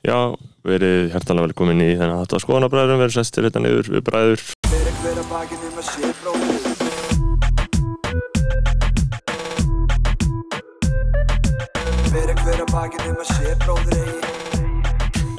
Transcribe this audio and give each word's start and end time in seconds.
Já, 0.00 0.16
verið 0.64 1.10
hjertalega 1.12 1.50
velkomin 1.50 1.82
í 1.84 1.90
þennan 2.00 2.22
þetta 2.22 2.40
skoðanabræðurum, 2.44 3.02
verið 3.04 3.18
sestir 3.18 3.48
hérna 3.48 3.64
niður 3.66 3.92
við 3.96 4.04
bræður. 4.08 4.46
Eigi 5.00 5.20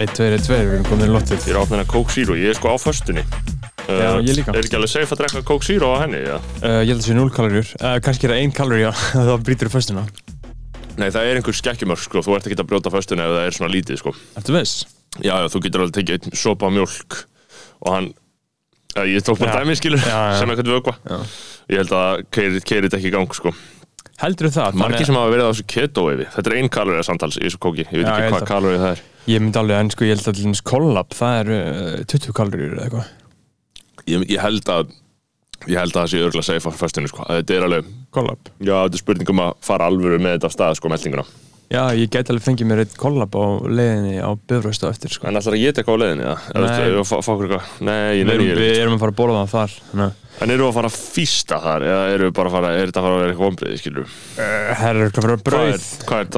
1, 0.01 0.13
2, 0.17 0.37
2, 0.41 0.57
við 0.57 0.73
erum 0.73 0.85
komin 0.87 1.05
í 1.05 1.11
lottið 1.13 1.43
Ég 1.45 1.53
er 1.53 1.59
áfnir 1.61 1.83
að 1.83 1.89
Coke 1.91 2.13
Zero, 2.15 2.37
ég 2.39 2.53
er 2.53 2.57
sko 2.57 2.71
á 2.73 2.77
föstunni. 2.81 3.23
Já, 3.85 4.17
ég 4.23 4.37
líka. 4.37 4.53
Er 4.55 4.63
ekki 4.65 4.77
alveg 4.79 4.91
safe 4.93 5.13
að 5.13 5.21
drekka 5.21 5.43
Coke 5.45 5.67
Zero 5.67 5.91
á 5.93 6.05
henni, 6.05 6.21
já? 6.25 6.37
uh, 6.61 6.79
Ég 6.81 6.93
held 6.93 6.97
að 6.97 7.03
það 7.03 7.07
sé 7.09 7.17
0 7.17 7.33
kaloríur 7.35 7.71
uh, 7.81 7.95
Kannski 8.05 8.27
er 8.27 8.33
það 8.33 8.43
1 8.47 8.53
kalorí 8.57 8.85
að 8.89 9.01
það 9.17 9.43
brýtur 9.49 9.69
í 9.69 9.73
föstuna 9.75 10.05
Nei, 11.01 11.09
það 11.09 11.27
er 11.31 11.39
einhver 11.41 11.57
skekkjumörk, 11.57 12.03
sko, 12.05 12.21
þú 12.25 12.35
ert 12.37 12.47
ekki 12.49 12.59
að 12.61 12.67
brjóta 12.69 12.91
föstunni 12.93 13.23
ef 13.25 13.31
það 13.33 13.45
er 13.49 13.55
svona 13.57 13.71
lítið, 13.73 13.99
sko. 14.03 14.13
Ertu 14.37 14.53
viss? 14.55 14.75
Já, 15.19 15.33
já, 15.41 15.47
þú 15.51 15.61
getur 15.65 15.83
alveg 15.85 15.95
tekið 15.97 16.17
einn 16.29 16.37
sopa 16.39 16.69
af 16.69 16.75
mjólk 16.77 17.17
og 17.81 17.91
hann, 17.95 18.09
ja, 18.95 19.05
ég 19.09 19.25
tók 19.25 19.41
bara 19.41 19.55
Já. 19.57 19.63
dæmi, 19.65 19.75
skilur, 19.79 20.03
Já, 20.05 20.19
já. 20.31 20.39
sem 20.39 20.53
eitthvað 20.53 20.73
vögva. 20.77 20.93
Ég 21.71 21.81
held 21.81 21.95
að 21.97 22.23
keirið 22.31 22.87
þetta 22.87 22.99
ekki 23.01 23.09
í 23.09 23.15
gang, 23.17 23.33
sko. 23.35 23.53
Heldur 24.21 24.51
það? 24.53 24.75
Margir 24.77 25.07
sem 25.09 25.17
hafa 25.17 25.31
verið 25.33 25.47
á 25.47 25.51
þessu 25.51 25.65
keto-efi, 25.73 26.27
þetta 26.35 26.51
er 26.51 26.57
ein 26.59 26.69
kalorið 26.69 27.07
samtals 27.07 27.39
í 27.41 27.45
þessu 27.47 27.59
kóki, 27.65 27.87
ég 27.89 28.03
veit 28.03 28.05
ekki 28.11 28.29
hvað 28.29 28.43
að- 28.43 28.51
kalorið 28.51 28.83
það 28.85 28.91
er. 28.93 29.01
Ég 29.31 29.41
myndi 29.41 29.59
alveg, 29.61 29.79
en 29.81 29.89
sko 29.93 30.05
ég 30.05 30.15
held 30.17 30.29
að 30.29 30.61
kollab 30.65 31.11
Það 31.13 31.39
er 31.41 31.49
uh, 31.55 32.03
20 32.09 32.31
kaloríur 32.37 32.71
eða 32.77 32.85
eitthvað 32.87 33.09
Ég, 34.09 34.23
ég 34.33 34.39
held 34.41 34.69
að, 34.73 34.93
ég 35.67 35.77
held 35.81 35.93
að 35.93 36.01
það 36.01 36.11
sé 36.13 36.23
örgulega 36.25 36.47
safe 36.49 36.71
á 36.71 36.79
föstunni, 36.81 37.11
sko. 37.11 37.27
Þetta 37.29 37.57
er 37.57 37.67
alveg, 37.69 37.93
Kollab 38.11 38.51
já, 38.59 38.75
þetta 38.75 38.97
er 38.97 39.03
spurning 39.05 39.31
um 39.35 39.45
að 39.45 39.55
fara 39.69 39.87
alvöru 39.91 40.19
með 40.21 40.37
þetta 40.37 40.51
af 40.51 40.57
stað, 40.57 40.77
sko, 40.81 40.91
meldinguna. 40.91 41.25
Já, 41.71 41.85
ég 41.95 42.09
get 42.11 42.27
alveg 42.27 42.43
fengið 42.43 42.67
mér 42.67 42.81
eitt 42.83 42.97
kollab 42.99 43.31
á 43.31 43.43
leiðinni 43.63 44.17
á 44.19 44.35
bifröstu 44.35 44.89
eftir 44.89 45.13
sko 45.13 45.29
En 45.29 45.39
ætlar 45.39 45.55
að 45.55 45.61
geta 45.61 45.79
eitthvað 45.79 45.95
á 45.95 46.01
leiðinni? 46.01 46.25
Eða 46.51 46.65
Nei. 46.67 47.05
fá 47.07 47.15
okkur 47.21 47.45
eitthvað? 47.47 47.69
Nei, 47.87 47.93
ég 47.95 48.25
Við 48.25 48.27
nefnir 48.27 48.35
erum, 48.35 48.49
ég 48.49 48.59
við 48.59 48.81
erum 48.81 48.95
að 48.97 49.03
fara 49.05 49.13
að 49.13 49.19
borða 49.21 49.43
það 49.45 49.53
þar 49.53 50.03
að, 50.07 50.17
En 50.43 50.53
eru 50.57 50.67
að 50.67 50.75
fara 50.75 50.91
að 50.91 50.97
fýsta 51.15 51.61
þar, 51.63 51.85
eða 51.87 52.03
eru 52.17 52.31
bara 52.35 52.51
að 52.51 52.57
fara, 52.57 52.73
er 52.75 52.91
þetta 52.91 52.99
að 52.99 53.07
fara 53.07 53.15
að 53.15 53.23
vera 53.23 53.31
eitthvað 53.31 53.51
ombriði, 53.53 53.79
skilur? 53.79 54.13
uh, 54.35 54.83
er 54.89 55.01
fyrir 55.15 55.43
Hvað 55.47 55.69
er, 55.69 55.79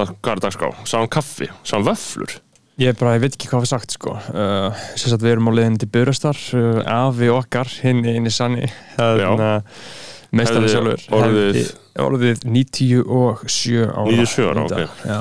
er, 0.06 0.14
hvað 0.22 0.36
er 0.36 0.44
dagskrá? 0.46 0.72
Sáum 0.94 1.10
kaffi? 1.18 1.50
Sáum 1.66 1.88
vöflur? 1.90 2.38
Ég 2.82 2.96
bara, 2.98 3.14
ég 3.18 3.22
veit 3.22 3.36
ekki 3.38 3.50
hvað 3.52 3.62
við 3.68 3.70
sagt 3.70 3.94
sko 3.94 4.16
uh, 4.18 4.74
Sérst 4.98 5.22
við 5.22 5.36
erum 5.36 5.50
á 5.50 5.54
leiðinni 5.54 5.82
til 5.84 5.92
bifröstar 5.94 6.40
uh, 6.58 6.80
Afi 6.90 7.30
okkar, 7.30 7.70
hinn 7.84 8.30
sanni 8.34 8.66
Þannig 8.98 9.44
að 9.46 9.62
Meistarinn 10.34 10.66
Hefði 10.66 10.74
sjálfur 10.74 11.00
orðið- 11.20 11.74
orðið 12.02 12.38
97 12.50 13.86
ára 13.86 14.08
97 14.10 14.48
ára, 14.50 14.58
í 14.58 14.66
ok. 14.66 14.82
Já 15.06 15.20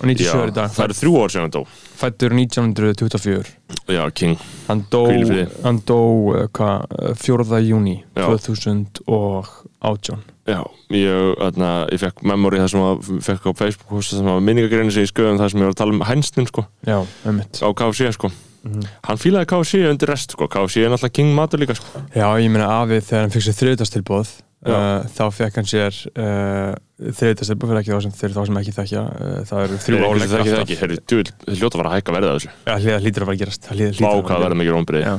Og 0.00 0.08
97 0.08 0.48
í 0.48 0.52
dag 0.56 0.70
það 0.72 0.84
eru 0.86 0.94
þrjú 0.96 1.10
ár 1.20 1.28
sem 1.34 1.42
hann 1.44 1.52
dó. 1.52 1.60
Fættur 2.00 2.32
1924 2.32 3.50
Já, 3.92 4.00
King. 4.16 4.38
Hann 4.70 4.80
dó, 4.88 5.02
í 5.12 5.44
hann 5.60 5.80
dó 5.84 5.98
uh, 6.32 6.46
hvað, 6.56 6.86
uh, 6.96 7.12
4. 7.20 7.60
júni 7.66 7.98
Já. 8.16 8.24
2018 8.32 10.24
Já, 10.50 10.60
ég, 10.96 11.30
þarna, 11.40 11.70
ég 11.94 12.02
fekk 12.02 12.22
memory 12.32 12.60
það 12.62 12.70
sem 12.74 12.84
að, 12.88 13.08
fekk 13.30 13.48
á 13.48 13.50
Facebook 13.62 13.94
posta 13.94 14.18
sem 14.18 14.30
að 14.32 14.42
minningagreinu 14.48 14.94
sig 14.94 15.06
í 15.06 15.10
sköðum 15.12 15.40
það 15.40 15.52
sem 15.54 15.62
ég 15.62 15.68
var 15.68 15.74
að 15.76 15.80
tala 15.80 15.96
um 15.96 16.04
hænsnin, 16.10 16.50
sko, 16.50 16.66
Já, 16.88 16.98
einmitt 17.24 17.62
á 17.62 17.68
KFC, 17.80 18.12
sko. 18.18 18.32
Mhm. 18.66 18.84
Hann 19.08 19.16
fílaði 19.20 19.48
KFC 19.48 19.82
undir 19.88 20.10
rest, 20.12 20.34
sko. 20.36 20.48
KFC 20.50 20.84
er 20.84 20.92
náttúrulega 20.92 21.16
King 21.16 21.34
matur 21.36 21.62
líka, 21.62 21.78
sko. 21.78 22.04
Já, 22.12 22.26
ég 22.42 22.52
meina 22.52 22.68
afið 22.82 23.06
þegar 23.08 23.22
hann 23.24 23.34
fikk 23.36 23.46
sér 23.46 23.56
þriðdagstilbóð 23.62 24.32
uh, 24.68 25.06
þá 25.16 25.22
fekk 25.32 25.60
hann 25.60 25.68
sér 25.70 26.00
uh, 26.10 26.74
þriðdagstilbóð 27.00 27.70
fyrir 27.72 27.80
ekki 27.80 27.94
þá 27.94 28.04
sem, 28.04 28.14
fyrir 28.20 28.36
þá 28.36 28.42
sem 28.50 28.60
ekki 28.60 28.74
þekkja 28.76 29.04
uh, 29.06 29.38
það 29.48 29.64
eru 29.64 29.78
þrjú 29.86 30.02
áleik 30.04 30.28
Það 30.34 30.42
ekki, 30.42 30.76
það 30.80 30.94
ekki, 30.96 31.22
þið 31.46 31.62
hljóta 31.62 31.70
að 31.70 31.80
fara 31.80 31.92
að 31.92 31.96
hækka 31.96 32.16
verðið 32.16 32.32
af 32.34 32.36
þessu. 32.40 32.52
Já, 32.66 32.98
hlýtur 33.00 33.24
að 33.24 33.30
fara 33.30 33.38
að 33.38 33.42
gerast 33.44 33.70
Það 33.70 33.80
hlýtur 33.80 34.04
Vá, 34.04 34.10
hlýtur 34.10 34.28
hvað 34.28 34.44
verður 34.44 34.60
mikið 34.60 34.76
rómbriði. 34.76 35.08
Já, 35.08 35.16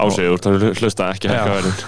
Ásegur, 0.00 0.40
það 0.40 0.62
hlusta 0.80 1.10
ekki 1.12 1.28
hækka 1.28 1.56
verðið. 1.58 1.80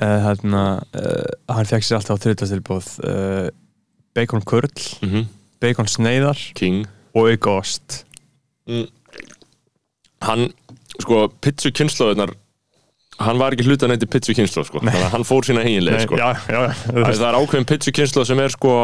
Já 0.00 0.14
Þannig 0.24 0.56
að 0.60 1.02
uh, 1.02 1.54
hann 1.56 1.68
fekk 1.70 1.84
sér 1.86 1.98
alltaf 2.00 2.22
þriðdagstilbóð 2.24 2.88
uh, 3.04 3.48
bacon 4.16 4.42
kurl, 4.48 4.72
Mm 5.04 5.28
bacon 5.60 5.84
sneiðar 5.92 6.38
King. 6.56 6.86
og 7.12 7.26
aukaost 7.34 7.98
Hann, 10.24 10.46
sko, 11.00 11.26
pizzu 11.44 11.70
kynnslóðunar, 11.76 12.32
hann 13.20 13.40
var 13.40 13.52
ekki 13.56 13.66
hluta 13.68 13.88
neitt 13.88 14.04
í 14.04 14.08
pizzu 14.10 14.34
kynnslóð, 14.36 14.68
sko. 14.70 14.82
Hann 14.84 15.24
fór 15.28 15.44
sína 15.48 15.64
eiginlega, 15.64 16.02
sko. 16.04 16.18
Já, 16.20 16.30
já, 16.48 16.60
Það 16.96 17.14
já 17.16 17.28
er 17.30 17.38
ákveðin 17.40 17.68
pizzu 17.70 17.94
kynnslóð 17.96 18.26
sem 18.30 18.42
er, 18.44 18.52
sko, 18.56 18.74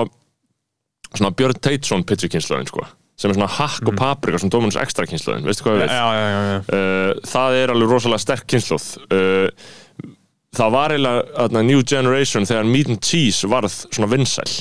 svona 1.12 1.32
Björn 1.36 1.60
Teitsson 1.64 2.04
pizzu 2.08 2.30
kynnslóðin, 2.32 2.68
sko. 2.72 2.84
Sem 3.16 3.32
er 3.32 3.38
svona 3.38 3.48
hakk 3.56 3.88
og 3.88 3.96
paprika, 3.96 4.40
svona 4.40 4.52
Dominus 4.52 4.76
extra 4.80 5.08
kynnslóðin, 5.08 5.44
veistu 5.48 5.64
hvað 5.64 5.78
við 5.78 5.84
Já, 5.86 5.88
veit? 5.88 5.96
já, 5.96 6.26
já, 6.28 6.40
já. 6.50 6.58
Uh, 6.68 7.26
það 7.32 7.58
er 7.62 7.72
alveg 7.72 7.92
rosalega 7.96 8.24
sterk 8.24 8.48
kynnslóð. 8.52 8.88
Uh, 9.08 9.68
það 10.56 10.72
var 10.72 10.94
eiginlega, 10.94 11.62
New 11.62 11.82
Generation, 11.84 12.46
þegar 12.48 12.70
Meat 12.70 12.88
and 12.92 13.04
Cheese 13.04 13.50
varð 13.50 13.72
svona 13.90 14.10
vinsæl. 14.12 14.56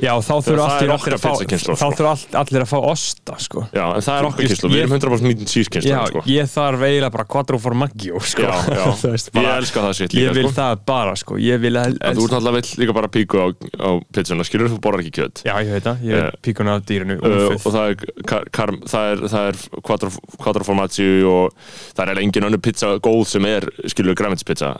Já, 0.00 0.12
þá 0.22 0.34
þurfa 0.46 0.66
allir, 0.70 0.90
allir 0.94 1.16
sko. 1.58 1.74
þurfa 1.76 2.10
all, 2.10 2.22
allir 2.40 2.62
að 2.64 2.68
fá 2.70 2.78
osta, 2.88 3.34
sko. 3.42 3.64
Já, 3.74 3.84
en 3.98 4.04
það 4.06 4.18
er 4.20 4.26
okkar 4.28 4.40
Ég- 4.44 4.50
kynnslóð, 4.52 4.70
við 4.70 4.78
ég- 4.78 4.84
erum 4.86 4.94
100% 4.96 5.26
Meat 5.26 5.38
and 5.42 5.50
Cheese 5.50 5.80
Já, 5.84 5.98
sko. 6.08 6.22
ég 6.30 6.46
þarf 6.48 6.84
eiginlega 6.86 7.10
bara 7.16 7.24
quattro 7.24 7.58
formaggio, 7.60 8.20
sko. 8.22 8.42
Já, 8.46 8.54
já, 8.78 8.84
veist, 9.10 9.28
ég 9.28 9.34
bara, 9.42 9.56
elska 9.60 9.80
það 9.84 9.94
sitt 9.98 10.14
líka, 10.14 10.30
Ég 10.30 10.34
vil 10.38 10.46
sko. 10.48 10.54
það 10.60 10.84
bara, 10.86 11.16
sko. 11.20 11.36
Ég 11.42 11.60
vil 11.60 11.72
að 11.76 11.98
þú 12.00 12.24
ert 12.24 12.32
náttúrulega 12.36 12.56
vill 12.60 12.84
líka 12.84 12.94
bara 13.00 13.08
píku 13.08 13.42
á, 13.42 13.46
á 13.76 13.90
pizzuna, 14.14 14.46
skilur 14.48 14.70
þú 14.72 14.78
borðar 14.80 15.02
ekki 15.04 15.12
kjöt? 15.18 15.42
Já, 15.44 15.54
ég 15.60 15.72
veit 15.76 15.84
það, 15.90 16.00
ég 16.06 16.14
Eh, 16.20 16.24
er 16.30 16.38
píkuna 16.42 16.76
af 16.78 16.86
dýrinu 16.88 17.18
uh, 17.20 17.52
og 17.58 17.68
það 17.74 17.90
er, 17.90 17.96
kar, 18.30 18.44
kar, 18.56 18.72
það 18.88 19.12
er, 19.12 19.24
það 19.34 19.48
er 19.50 19.82
quattro, 19.84 20.10
quattro 20.40 20.64
formaggi 20.64 21.10
og 21.28 21.52
það 21.92 22.00
er 22.06 22.14
eiginlega 22.14 22.24
engin 22.30 22.48
önnur 22.48 22.62
pizza 22.64 22.94
góð 23.04 23.26
sem 23.26 23.44
er, 23.50 23.68
skilur, 23.90 24.14
græmitspizza 24.16 24.72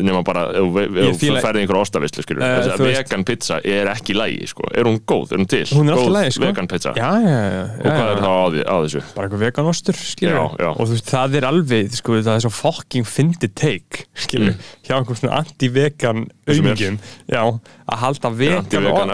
nema 0.00 0.24
bara, 0.24 0.48
ef 0.56 0.72
þú- 0.72 1.28
Ég 1.34 1.40
ferði 1.44 1.64
einhver 1.66 1.80
ostavislu, 1.82 2.22
skilur. 2.24 2.42
Eh, 2.44 2.76
vegan 2.80 3.24
pizza 3.28 3.60
er 3.64 3.92
ekki 3.92 4.14
í 4.14 4.18
lægi, 4.44 4.50
sko. 4.52 4.68
Er 4.76 4.84
hún 4.88 5.00
góð, 5.08 5.32
er 5.32 5.40
hún 5.42 5.48
til? 5.50 5.64
Hún 5.72 5.88
er 5.90 5.96
góð 5.98 6.10
lagi, 6.14 6.34
sko. 6.36 6.44
vegan 6.44 6.68
pizza, 6.70 6.92
Já, 6.94 7.10
já, 7.24 7.40
já 7.48 7.62
og 7.64 7.88
hvað 7.88 8.12
er 8.12 8.20
þá 8.20 8.28
á, 8.28 8.44
því, 8.52 8.62
á 8.68 8.74
þessu? 8.84 9.02
Bara 9.16 9.26
eitthvað 9.28 9.44
veganostur, 9.48 9.98
skilur. 10.04 10.38
Og 10.68 10.84
þú 10.84 10.90
veist, 10.94 11.10
það 11.10 11.38
er 11.40 11.48
alveg, 11.48 11.92
sko, 11.98 12.18
það 12.20 12.34
er 12.38 12.44
svo 12.44 12.52
fucking 12.60 13.08
fyndi 13.08 13.48
take, 13.54 14.04
skilur 14.14 14.52
Mm. 14.54 14.58
Hjá 14.84 14.98
einhvern 14.98 15.16
svona 15.16 15.36
anti-vegan 15.40 16.18
auðmingin 16.44 16.98
Já, 17.32 17.40
að 17.88 17.98
halda 18.02 18.30
vegan 18.36 18.66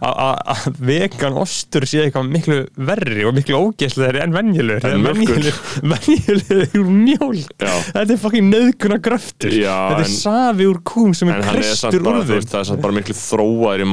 að- 0.00 0.16
að 0.16 0.38
að 0.54 0.78
vegan 0.88 1.36
ostur 1.36 1.84
sé 1.84 2.06
eitthvað 2.06 2.30
miklu 2.32 2.56
verri 2.88 3.26
og 3.28 3.34
miklu 3.36 3.58
ógeðslegri 3.60 4.22
en 4.24 4.32
venjulegur. 4.32 4.86
En 4.88 5.02
mjólkur. 5.04 5.50
venjulegur 5.82 6.64
úr 6.80 6.88
mjólk. 6.88 7.52
Já. 7.60 7.74
þetta 7.92 8.14
er 8.16 8.20
fucking 8.22 8.48
nöðguna 8.52 8.98
gröftur 9.04 9.52
þetta 9.52 10.00
er 10.06 10.10
safi 10.16 10.66
úr 10.70 10.80
kúm 10.86 11.12
sem 11.16 11.28
er 11.32 11.42
er 11.42 11.50
kristur 11.52 12.00
úr 12.06 12.22
veist, 12.28 12.52
það 12.54 12.72
er 12.76 12.82
bara 12.86 12.96
miklu 12.96 13.16
þróaðir 13.20 13.84
í 13.84 13.88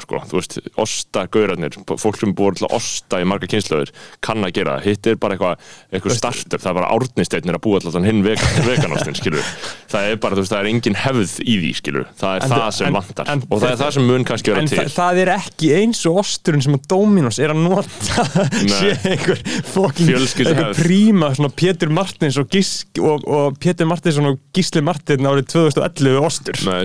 matreisla, 0.00 0.04
sko, 0.04 0.20
þú 0.30 0.38
veist, 0.40 0.56
ostagaurarnir, 0.80 1.76
fólk 2.00 2.18
sem 2.20 2.32
búið 2.36 2.64
að 2.66 2.74
osta 2.76 3.20
í 3.20 3.26
marga 3.28 3.48
kynslaður, 3.50 3.90
kann 4.24 4.44
að 4.46 4.54
gera. 4.56 4.76
Það, 4.80 4.86
hitt 4.88 5.06
er 5.10 5.16
bara 5.20 5.36
eitthvað, 5.36 5.64
eitthvað 5.92 6.16
startup, 6.16 6.60
það 6.62 6.70
er 6.70 6.78
bara 6.80 6.90
árnisteinnir 6.94 7.58
að 7.58 7.62
búa 7.66 7.80
til 7.82 7.92
þann 7.94 8.08
hinn 8.08 8.22
vegan, 8.24 8.60
veganostin, 8.70 9.18
skilur, 9.18 9.50
það 9.90 10.08
er 10.14 10.20
bara, 10.22 10.38
þú 10.38 10.44
veist, 10.44 10.54
það 10.54 10.62
er 10.64 10.70
engin 10.70 10.98
hefð 11.00 11.34
í 11.44 11.56
því, 11.60 11.72
skilur, 11.80 12.06
það 12.20 12.36
er 12.36 12.46
En 12.46 12.54
það 12.54 12.70
sem 12.78 12.86
en- 12.90 12.96
vantar, 12.98 13.30
en 13.34 13.44
og 13.50 13.60
það 13.62 13.70
er 13.74 13.80
það 13.80 13.92
sem 13.96 14.08
mun 14.10 14.26
kannski 14.30 14.52
vera 14.54 14.62
En 14.64 14.70
til. 14.70 14.78
þa 14.80 14.96
það 15.00 15.20
er 15.24 15.32
ekki 15.36 15.70
eins 15.80 16.02
og 16.10 16.20
osturinn 16.22 16.64
sem 16.64 16.76
að 16.78 16.86
Dominos 16.90 17.38
er 17.42 17.52
að 17.54 17.60
nota. 17.64 18.24
Sé 18.80 18.94
einhver 19.10 19.42
fucking 19.70 20.08
Fjölskylduhefð. 20.10 20.62
einhver 20.64 20.80
príma 20.80 21.30
svona 21.36 21.52
Pétur 21.60 21.92
Martins 21.94 22.38
og, 22.40 22.56
og, 23.00 23.26
og 23.30 23.58
Pétur 23.62 23.88
Martinsson 23.90 24.30
og 24.32 24.40
Gísli 24.56 24.82
Martin 24.84 25.26
árið 25.30 25.50
2011 25.54 26.18
ostur 26.26 26.60
Nei, 26.66 26.80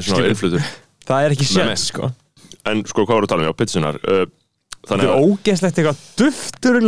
það 1.05 1.25
er 1.29 1.35
ekki 1.35 1.47
séns 1.49 1.89
sko 1.91 2.11
En 2.71 2.83
sko, 2.89 3.05
hvað 3.05 3.19
voru 3.21 3.27
að 3.29 3.33
tala 3.35 3.45
um, 3.45 3.49
já, 3.51 3.55
pizzunar, 3.61 3.99
uh, 4.03 4.25
þetta 4.75 4.89
þannig 4.91 5.07
er 5.07 5.13
að, 5.15 5.25
ógeðslegt 5.29 5.79
eitthvað 5.81 6.03
duftur 6.21 6.79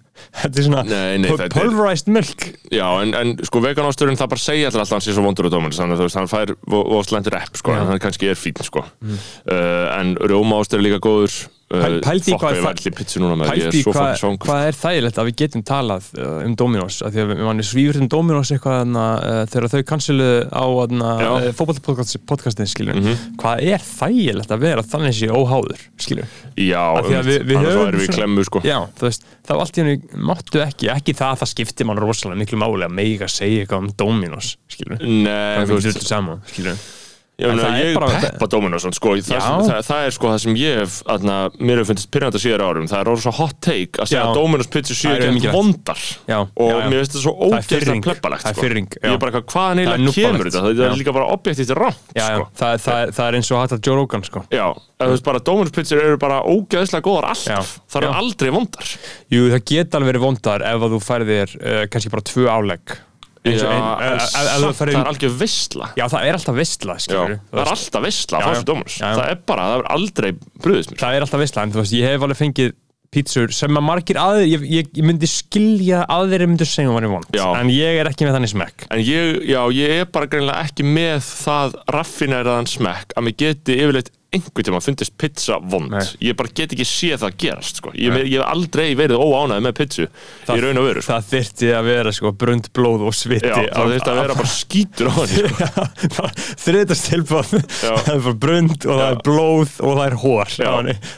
þetta 0.40 0.60
er 0.60 0.66
svona 0.66 0.82
Nei, 0.86 1.18
nei, 1.22 1.30
pu- 1.30 1.36
þetta 1.40 1.46
er- 1.48 1.54
pulverized 1.70 2.10
milk. 2.12 2.44
Já, 2.70 2.86
en, 3.02 3.14
en 3.18 3.30
sko, 3.46 3.62
veganosturinn, 3.64 4.18
það 4.20 4.32
bara 4.34 4.42
segja 4.44 4.68
alltaf 4.70 4.92
hann 4.98 5.04
sé 5.06 5.14
svo 5.16 5.24
vondur 5.24 5.48
á 5.48 5.50
dóminu, 5.54 5.74
þannig 5.74 6.02
að 6.04 6.18
hann 6.20 6.30
fær 6.30 6.52
og 6.76 7.06
slendur 7.08 7.38
epp, 7.40 7.56
sko, 7.58 7.72
Já. 7.74 7.80
en 7.84 7.90
hann 7.94 8.02
kannski 8.02 8.28
er 8.30 8.38
fín, 8.38 8.60
sko, 8.66 8.84
uh, 8.84 9.86
en 9.96 10.14
rjómaostur 10.20 10.78
er 10.82 10.86
líka 10.86 11.00
góður, 11.02 11.38
pældi 11.70 12.32
fokka 12.34 12.48
hvað 14.42 14.58
það- 14.58 14.66
er 14.66 14.76
þægilegt 14.80 15.18
að 15.22 15.28
við 15.30 15.36
getum 15.40 15.62
talað 15.70 16.08
uh, 16.18 16.44
um 16.48 16.54
Dominos 16.58 16.96
því 17.14 17.20
að 17.22 17.28
við 17.30 17.42
svífur 17.70 17.98
um 18.00 18.08
Dominos 18.10 18.50
eitthvað 18.50 18.80
uh, 18.98 19.44
þegar 19.52 19.68
þau 19.70 19.82
kansiluðu 19.92 20.40
á 20.50 20.64
Já. 21.22 21.30
uh, 21.30 21.52
fótballpodcastin 21.60 22.66
skilur 22.72 22.98
Mhm. 22.98 23.14
hvað 23.38 23.62
er 23.70 23.78
þægilegt 23.86 24.50
að 24.50 24.58
vera 24.66 24.82
þannig 24.82 25.14
sé 25.20 25.30
óháður 25.30 25.84
skilur 25.96 26.26
Já, 26.58 26.82
við- 27.30 27.44
við 27.46 27.56
annars 27.56 27.74
höfum 27.74 27.86
væri 27.86 28.02
við 28.02 28.14
klemmu, 28.18 28.44
sko. 28.50 28.60
já, 28.66 28.78
veist, 29.06 29.22
þá 29.46 29.52
allt 29.60 29.78
í 29.78 29.82
henni 29.84 29.96
máttu 30.26 30.58
ekki, 30.66 30.90
ekki 30.90 31.14
það 31.14 31.30
að 31.36 31.40
það 31.44 31.52
skiptir 31.54 31.86
mann 31.86 32.02
rosalega 32.02 32.40
miklu 32.42 32.58
máli 32.58 32.84
að 32.88 32.96
meiga 32.98 33.28
segja 33.30 33.62
eitthvað 33.64 33.84
um 33.86 33.92
Dominos 33.96 34.56
skilur 34.68 34.98
Nei, 34.98 35.62
það 35.62 35.68
ekki 35.94 36.10
saman 36.10 36.42
skilur 36.50 36.76
Ég, 37.40 37.60
er 37.64 37.76
ég 37.80 37.96
peppa 38.20 38.48
Dominos 38.52 38.84
sko, 38.96 39.14
það, 39.24 39.44
það, 39.64 39.78
það 39.86 40.06
er 40.06 40.14
sko 40.16 40.28
það 40.28 40.40
sem 40.44 40.56
ég 40.60 40.80
hef 40.82 40.96
aðna, 41.14 41.36
mér 41.56 41.80
hefur 41.80 41.88
fundist 41.90 42.10
pyrranda 42.12 42.40
síðar 42.42 42.64
árum. 42.66 42.88
Það 42.90 43.00
er 43.00 43.10
orðið 43.14 43.24
svo 43.24 43.32
hot 43.38 43.56
take 43.64 44.02
að 44.02 44.10
segja 44.10 44.24
að 44.26 44.36
Dominos 44.36 44.70
pizza 44.74 44.96
séu 44.98 45.14
er 45.14 45.26
ekki 45.30 45.54
vondar. 45.54 46.04
Já, 46.28 46.38
og 46.44 46.68
já, 46.68 46.74
já. 46.74 46.84
mér 46.84 47.00
finnst 47.00 47.14
þetta 47.14 47.24
svo 47.24 47.34
ógeðslega 47.48 47.80
er 47.80 48.44
sko. 48.44 48.68
ég 49.00 49.08
er 49.10 49.20
bara 49.22 49.32
eitthvað 49.32 49.54
hvaðan 49.54 49.82
eiginlega 49.82 50.14
kemur 50.18 50.50
þetta? 50.50 50.64
Það 50.68 50.84
er 50.86 51.00
líka 51.00 51.16
bara 51.16 51.28
rátt 51.80 52.00
Já, 52.12 52.24
já, 52.24 52.36
sko. 52.36 52.48
það, 52.60 52.78
það, 52.84 53.12
það 53.16 53.26
er 53.26 53.38
eins 53.40 53.50
og 53.50 53.62
hægt 53.62 53.76
að 53.76 53.84
Joe 53.88 53.98
Rogan 53.98 54.26
sko. 54.26 54.44
Dominos 55.50 55.74
pizza 55.74 56.00
eru 56.00 56.20
bara 56.20 56.40
ógeðslega 56.44 57.06
góðar 57.06 57.30
alltaf 57.32 57.76
það 57.88 58.02
eru 58.02 58.16
aldrei 58.20 58.52
vondar. 58.54 58.96
Jú, 59.32 59.46
það 59.54 59.62
geta 59.72 60.00
alveg 60.00 60.12
verið 60.12 60.26
vondar 60.26 60.66
ef 60.70 60.84
að 60.86 60.96
þú 60.96 61.04
færðir 61.06 61.54
uh, 61.60 61.84
kannski 61.90 62.12
bara 62.12 62.28
tvö 62.28 62.50
álegg 62.50 62.98
Eins 63.40 63.62
og 63.64 63.70
Já, 63.70 63.72
ein- 63.72 64.02
en 64.04 64.18
ef- 64.18 64.22
ef- 64.22 64.34
ef 64.36 64.50
þú 64.50 64.60
samt 64.60 64.76
færðir- 64.80 64.96
það 64.96 65.00
er 65.06 65.10
algjör 65.14 65.34
veistla 65.40 65.86
Já, 65.96 66.04
það 66.12 66.26
er 66.28 66.34
alltaf 66.36 66.56
skilur 66.60 67.06
það 67.56 67.62
er 67.64 67.70
alltaf 67.72 68.02
já. 69.00 69.14
það 69.16 69.30
er 69.30 69.38
bara, 69.48 69.62
það 69.70 69.78
er 69.80 69.88
aldrei 69.96 70.30
bröðismur 70.60 70.98
Það 71.00 71.14
er 71.16 71.20
alltaf 71.26 71.40
vistla, 71.40 71.62
en 71.62 71.72
þú 71.72 71.80
veist, 71.80 71.92
ég 71.96 72.04
hef 72.10 72.20
alveg 72.28 72.40
fengið 72.42 72.72
pítsur 73.10 73.50
sem 73.50 73.74
að 73.74 73.82
margir 73.82 74.18
aðrir, 74.22 74.46
ég, 74.46 74.60
ég, 74.70 74.90
ég 74.94 75.02
myndi 75.08 75.26
skilja 75.26 76.04
aðrir 76.06 76.44
myndu 76.46 76.62
segja 76.68 76.90
um 76.92 76.94
hann 76.94 77.08
er 77.08 77.10
vond 77.10 77.26
Já. 77.34 77.46
en 77.58 77.66
ég 77.72 77.96
er 77.98 78.06
ekki 78.06 78.22
með 78.28 78.36
þannig 78.38 78.52
smekk. 78.52 78.84
En 78.92 79.00
ég, 79.02 79.40
já, 79.50 79.62
ég 79.74 79.90
er 79.96 80.04
bara 80.14 80.26
greinlega 80.30 80.62
ekki 80.68 80.84
með 80.86 81.18
það 81.26 81.74
raffinæraðan 81.96 82.68
smekk 82.70 83.16
að 83.16 83.24
mér 83.26 83.36
geti 83.42 83.74
yfirleitt 83.82 84.12
einhvern 84.30 84.62
tíma 84.66 84.78
fundist 84.82 85.16
pizza 85.18 85.56
vond. 85.58 85.90
Nei. 85.90 86.04
Ég 86.22 86.36
bara 86.38 86.50
get 86.54 86.70
ekki 86.74 86.84
séð 86.86 87.24
það 87.24 87.32
gerast, 87.42 87.80
sko. 87.80 87.90
Ég, 87.98 88.14
ég 88.30 88.36
hef 88.38 88.46
aldrei 88.46 88.92
verið 88.98 89.18
óánæði 89.18 89.64
með 89.66 89.74
pizzu 89.80 90.06
í 90.06 90.58
raun 90.62 90.78
og 90.78 90.86
veru, 90.86 91.02
sko. 91.02 91.16
Það 91.16 91.30
þyrfti 91.32 91.70
að 91.74 91.88
vera 91.90 92.12
sko 92.14 92.32
brund 92.38 92.68
blóð 92.76 93.06
og 93.10 93.16
sviti 93.18 93.50
Já, 93.50 93.56
það 93.74 93.94
þurfti 93.94 94.12
að 94.12 94.20
vera 94.20 94.36
bara 94.38 94.52
skítur 94.52 95.10
á 95.10 95.14
henni, 95.18 95.50
sko. 95.50 96.28
Já. 97.80 97.94
það 98.04 98.12
er 98.14 98.22
bara 98.28 98.36
brund 98.46 98.86
og 98.86 98.94
það 98.94 99.02
Já. 99.02 99.10
er 99.10 99.20
blóð 99.26 99.74
og 99.80 99.98
það 99.98 100.04
er 100.06 100.16
hór 100.24 100.54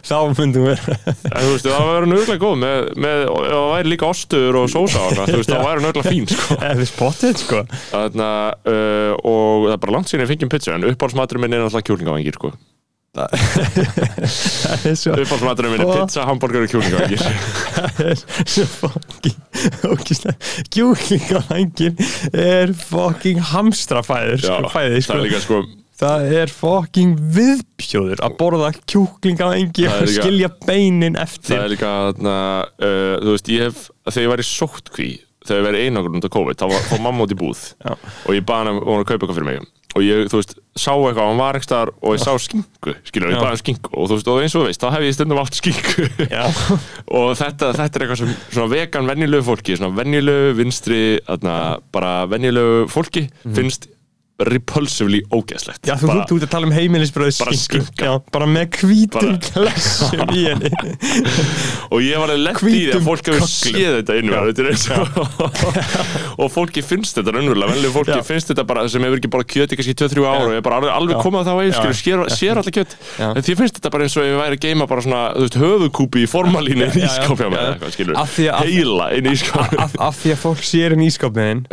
þá 0.08 0.16
myndum 0.38 0.66
við 0.70 0.88
En 0.92 1.38
þú 1.42 1.52
veist, 1.52 1.68
það 1.68 1.86
var 1.90 2.08
nörgulega 2.08 2.42
góð 2.42 2.56
með, 2.62 2.88
með, 3.04 3.24
ef 3.28 3.52
það 3.52 3.68
væri 3.74 3.92
líka 3.92 4.08
ostur 4.08 4.60
og 4.62 4.72
sósa 4.72 5.04
og 5.04 5.16
það 5.18 5.64
væri 5.68 5.84
nörgulega 5.84 6.08
fín, 6.08 6.28
sko. 6.32 6.58
eða 6.72 6.88
spottið 6.88 7.40
sko 7.44 7.62
Þarna, 7.92 8.28
uh, 8.72 9.12
og 9.20 9.68
það 9.68 9.76
er 9.76 9.82
bara 9.84 9.96
langt 9.98 10.12
síðan 10.12 10.24
ég 10.24 10.32
fengjum 10.32 10.52
pizza, 10.52 10.76
en 10.76 10.88
uppáhaldsmaturinn 10.92 11.44
minn 11.44 11.58
er 11.58 11.64
náttúrulega 11.66 11.90
kjúlingavangir, 11.90 12.38
sko. 12.38 12.54
Það 13.12 14.86
er 14.88 14.94
svo 14.96 15.12
Uppáhaldsmaturinn 15.20 15.74
minn 15.74 15.82
er 15.84 15.90
Fuck. 15.90 16.06
pizza, 16.06 16.24
hamburger 16.24 16.64
og 16.64 16.70
kjúlingavangir. 16.72 17.20
það 17.76 18.00
er 18.06 18.22
svo 18.54 18.64
fucking 18.78 19.38
ógislega 19.92 20.36
kjúklingavangin 20.72 22.00
er 22.32 22.72
fucking 22.88 23.42
hamstrafæður 23.52 24.40
sko, 24.40 24.70
fæði, 24.72 24.96
það 24.96 25.04
sko. 25.04 25.18
er 25.18 25.24
líka, 25.26 25.42
sko, 25.44 25.60
það 26.02 26.32
er 26.40 26.54
fucking 26.56 27.12
viðbjóður 27.36 28.24
að 28.24 28.38
borða 28.40 28.70
kjúklingavangi 28.80 29.84
Það 29.90 29.98
er 29.98 30.06
og 30.08 30.14
skilja 30.16 30.50
beinin 30.64 31.20
eftir 31.20 31.58
Það 31.58 31.66
er 31.66 31.74
líka, 31.76 31.92
þarna, 32.08 32.38
uh, 32.80 33.12
þú 33.26 33.36
veist, 33.36 33.52
ég 33.52 33.68
hef, 33.68 33.84
þegar 34.08 34.24
ég 34.24 34.32
var 34.32 34.44
í 34.46 34.48
sóttkví, 34.54 35.10
þegar 35.46 35.60
ég 35.60 35.68
verið 35.68 35.86
einangur 35.86 36.16
undir 36.16 36.32
COVID, 36.32 36.58
þá 36.60 36.66
var, 36.72 36.88
fór 36.88 37.04
mamma 37.04 37.26
út 37.26 37.34
í 37.34 37.38
búð 37.38 37.62
Já. 37.82 37.94
og 37.94 38.36
ég 38.36 38.44
baði 38.48 38.72
hann 38.72 38.82
að 38.82 39.06
kaupa 39.06 39.18
eitthvað 39.20 39.38
fyrir 39.38 39.48
mig 39.50 39.70
og 39.92 40.04
ég, 40.06 40.28
þú 40.32 40.38
veist, 40.40 40.54
sá 40.78 40.92
eitthvað, 40.94 41.26
hann 41.26 41.40
var 41.40 41.58
einhverstaðar 41.58 41.90
og 42.00 42.14
ég 42.16 42.22
sá 42.22 42.32
skinku, 42.40 42.94
skilur, 43.08 43.32
ég 43.34 43.42
baði 43.42 43.50
hann 43.50 43.60
skinku 43.60 43.92
og 43.92 44.08
þú 44.08 44.16
veist, 44.16 44.30
og 44.32 44.40
eins 44.40 44.54
og 44.56 44.62
þú 44.62 44.68
veist, 44.70 44.84
þá 44.84 44.94
hef 44.94 45.04
ég 45.04 45.16
stundum 45.18 45.42
skinku 45.52 46.06
Já. 46.32 46.44
og 47.18 47.28
þetta, 47.36 47.72
þetta 47.76 48.00
er 48.00 48.06
eitthvað 48.06 48.22
sem 48.22 48.32
svona 48.46 48.72
vegan 48.72 49.10
venjulegu 49.10 49.46
fólki, 49.50 49.76
svona 49.76 49.92
venjulegu 49.98 50.54
vinstri, 50.62 51.02
þarna, 51.28 51.56
bara 51.92 52.14
venjulegu 52.32 52.86
fólki 52.92 53.26
finnst 53.44 53.90
repulsively 54.42 55.20
ógeðslegt. 55.30 55.84
Já, 55.86 55.94
þú, 56.00 56.08
bara, 56.08 56.22
ert 56.24 56.44
að 56.46 56.50
tala 56.50 56.66
um 56.66 56.72
heimilisbröð 56.74 57.36
Bara 57.42 57.52
skinka. 57.54 58.06
Já, 58.08 58.12
bara 58.34 58.46
með 58.50 58.78
hvítum 58.80 59.36
klessum 59.44 60.32
í 60.34 60.44
henni 60.48 60.70
og 61.92 62.00
ég 62.02 62.18
var 62.18 62.32
alveg 62.32 62.42
lett 62.42 62.62
í 62.64 62.72
því 62.72 62.96
að 62.96 63.04
fólk 63.06 63.28
hefur 63.30 63.46
séð 63.52 63.98
þetta 64.00 64.16
innverð 64.18 64.62
er 64.64 64.70
eins 64.72 64.86
og 66.42 66.48
fólki 66.54 66.82
finnst 66.84 67.18
þetta 67.20 67.34
raunverulega, 67.36 67.70
venlega 67.76 67.94
fólki 67.94 68.16
Já. 68.16 68.24
finnst 68.26 68.50
þetta 68.50 68.64
bara 68.72 68.86
sem 68.90 69.04
hefur 69.06 69.20
ekki 69.20 69.30
bara 69.36 69.46
kjöt 69.52 69.74
í 69.74 69.78
kannski 69.78 69.94
2-3 70.02 70.26
ára 70.26 70.48
og 70.48 70.56
er 70.56 70.64
bara 70.66 70.80
alveg, 70.80 70.92
alveg 70.96 71.14
Já. 71.16 71.20
komið 71.26 71.38
á 71.38 71.44
það 71.50 71.60
veginn, 71.60 71.76
Já. 71.76 71.78
skilur, 72.00 72.32
sér, 72.32 72.34
sér 72.40 72.62
alltaf 72.62 72.76
kjöt 72.78 72.96
Já. 73.20 73.28
en 73.30 73.46
því 73.46 73.56
finnst 73.62 73.78
þetta 73.78 73.92
bara 73.94 74.08
eins 74.08 74.16
og 74.18 74.24
ef 74.26 74.32
ég 74.32 74.40
væri 74.42 74.58
að 74.58 74.64
geima 74.66 74.88
bara 74.90 75.04
svona, 75.06 75.22
þú 75.36 75.46
veist, 75.46 75.60
höfukúpi 75.62 76.24
í 76.24 76.30
formalínu 76.32 76.88
í 76.88 76.90
Já, 76.90 76.96
já, 76.98 77.06
ískapja 77.12 77.50
með 77.52 77.60
já. 77.62 77.70
eitthvað, 77.76 77.94
skilur, 77.98 78.18
að- 78.18 78.66
heila 78.66 79.06
í 79.12 79.22
ískapja 79.36 79.86
af, 79.86 79.96
því 80.22 80.34
að 80.34 80.42
fólk 80.46 80.66
sér 80.72 80.96
í 80.96 81.08
ískapniðin 81.12 81.64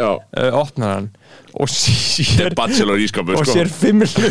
Og 1.60 1.70
sér 1.72 2.54
ískapu, 3.00 3.34
og 3.34 3.46
sko. 3.46 3.56
sér 3.56 3.70
fimm 3.74 4.04
hluti 4.06 4.30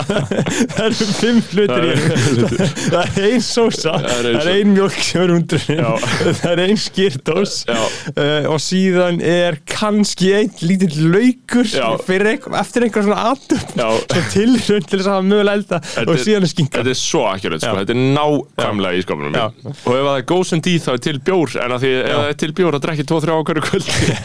það 0.74 0.84
eru 0.86 1.08
fimm 1.18 1.40
hlutir 1.50 1.86
í 1.86 1.92
henni 1.98 2.68
það 2.94 3.02
er 3.04 3.26
ein 3.28 3.44
sósa 3.44 3.96
Það 4.00 4.30
er 4.30 4.30
ein 4.30 4.50
ein 4.54 4.72
mjölk 4.74 5.00
sem 5.04 5.24
er 5.24 5.34
undrun 5.36 5.82
Já. 5.82 5.90
það 6.40 6.50
er 6.54 6.64
ein 6.64 6.80
skýrtós 6.80 7.56
uh, 7.68 8.48
og 8.50 8.58
síðan 8.64 9.20
er 9.24 9.60
kannski 9.70 10.32
einn 10.38 10.52
lítill 10.64 11.10
laukur 11.12 11.68
einhver, 11.68 12.56
eftir 12.60 12.86
einhver 12.86 13.06
svona 13.06 13.28
Já. 13.76 13.88
svo 14.00 14.24
tilrönd 14.32 14.88
til 14.88 15.00
þess 15.00 15.08
að 15.08 15.16
hafa 15.16 15.28
mögulega 15.28 15.58
elda 15.60 15.80
Þetta 15.90 16.12
og 16.12 16.20
síðan 16.24 16.46
er 16.46 16.50
skinka. 16.50 16.80
Þetta 16.80 16.92
er 16.92 16.98
svo 16.98 17.22
akkurat, 17.30 17.62
sko. 17.62 17.74
Þetta 17.80 17.94
er 17.94 18.02
nákvæmlega 18.16 18.98
í 18.98 19.04
skapnum 19.04 19.36
Já. 19.36 19.46
minn. 19.50 19.76
Og 19.76 19.96
ef 19.96 20.06
það 20.06 20.12
er 20.14 20.26
goes 20.32 20.52
and 20.56 20.66
deed 20.66 20.84
þá 20.84 20.90
er 20.92 21.02
til 21.06 21.16
bjór. 21.28 21.56
En 21.64 21.76
að 21.76 21.84
því 21.84 21.92
ef 22.00 22.10
það 22.10 22.28
er 22.30 22.38
til 22.42 22.50
bjór 22.60 22.78
að 22.78 22.84
drekki 22.86 23.06
2-3 23.10 23.36
á 23.36 23.38
hverju 23.50 23.64
kvöldi. 23.66 24.18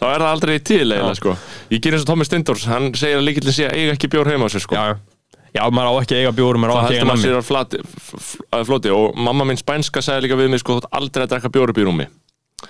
Þá 0.00 0.06
er 0.10 0.24
það 0.24 0.28
aldrei 0.30 0.56
til 0.70 0.82
eiginlega 0.84 1.18
sko. 1.20 1.36
Ég 1.70 1.80
ger 1.82 1.92
eins 1.96 2.02
og 2.06 2.10
Tommy 2.12 2.24
Stendors, 2.28 2.64
hann 2.70 2.92
segir 2.94 3.18
að 3.20 3.26
líkillin 3.28 3.56
sé 3.56 3.68
að 3.68 3.76
eiga 3.80 3.96
ekki 3.96 4.10
bjór 4.12 4.30
heima 4.32 4.46
á 4.46 4.50
sér 4.52 4.64
sko. 4.64 4.74
já, 4.74 4.96
já, 5.56 5.62
maður 5.70 5.90
á 5.90 5.94
ekki 6.04 6.18
eiga 6.20 6.32
bjórum 6.36 6.60
maður 6.64 6.72
á 6.72 6.76
það 6.76 6.84
ekki 6.84 6.94
heldur 6.94 7.00
eiga 7.00 7.10
maður 7.10 7.20
nammi. 7.20 7.28
sér 7.28 7.38
að, 7.40 7.48
flati, 7.50 7.76
f- 7.84 8.14
f- 8.20 8.40
að 8.54 8.64
floti. 8.70 8.90
Og 8.94 9.14
mamma 9.16 9.44
minn 9.48 9.56
spænska 9.60 10.02
sagði 10.04 10.26
líka 10.28 10.36
við 10.40 10.50
mig 10.54 10.60
sko, 10.64 10.78
þú 10.78 10.82
ert 10.84 10.92
aldrei 11.00 11.24
að 11.26 11.30
drekka 11.34 11.50
bjór 11.58 11.70
upp 11.74 11.78
í 11.78 11.86
rúmi. 11.90 12.06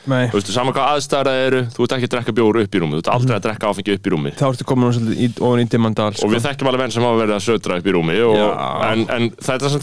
Nei. 0.06 0.28
þú 0.30 0.36
veistu, 0.38 0.52
saman 0.54 0.70
hvað 0.70 0.86
aðstæðar 0.94 1.26
það 1.26 1.40
eru 1.48 1.60
þú 1.74 1.82
ert 1.82 1.92
ekki 1.96 2.06
að 2.06 2.12
drekka 2.14 2.32
bjór 2.38 2.58
upp 2.62 2.74
í 2.74 2.78
rúmi, 2.78 2.94
þú 2.94 3.00
ert 3.02 3.08
aldrei 3.10 3.34
að 3.34 3.42
drekka 3.48 3.70
áfengi 3.72 3.94
upp 3.96 4.06
í 4.06 4.10
rúmi. 4.14 4.30
Þá 4.38 4.44
ertu 4.46 4.64
komin 4.70 4.92
svolítið 4.94 5.18
í- 5.18 5.68
dimmandal 5.72 6.14
sko. 6.14 6.28
og 6.28 6.30
við 6.30 6.44
þekkjum 6.46 6.68
alveg 6.70 6.78
menn 6.84 6.94
sem 6.94 7.02
hafa 7.02 7.18
verið 7.18 7.34
að 7.34 7.42
södra 7.48 7.78
upp 7.82 7.86
í 7.90 7.94
rúmi 7.96 8.20
og, 8.22 8.38
en, 8.86 9.02
en 9.10 9.30
það 9.34 9.54
er 9.56 9.72
svona 9.74 9.82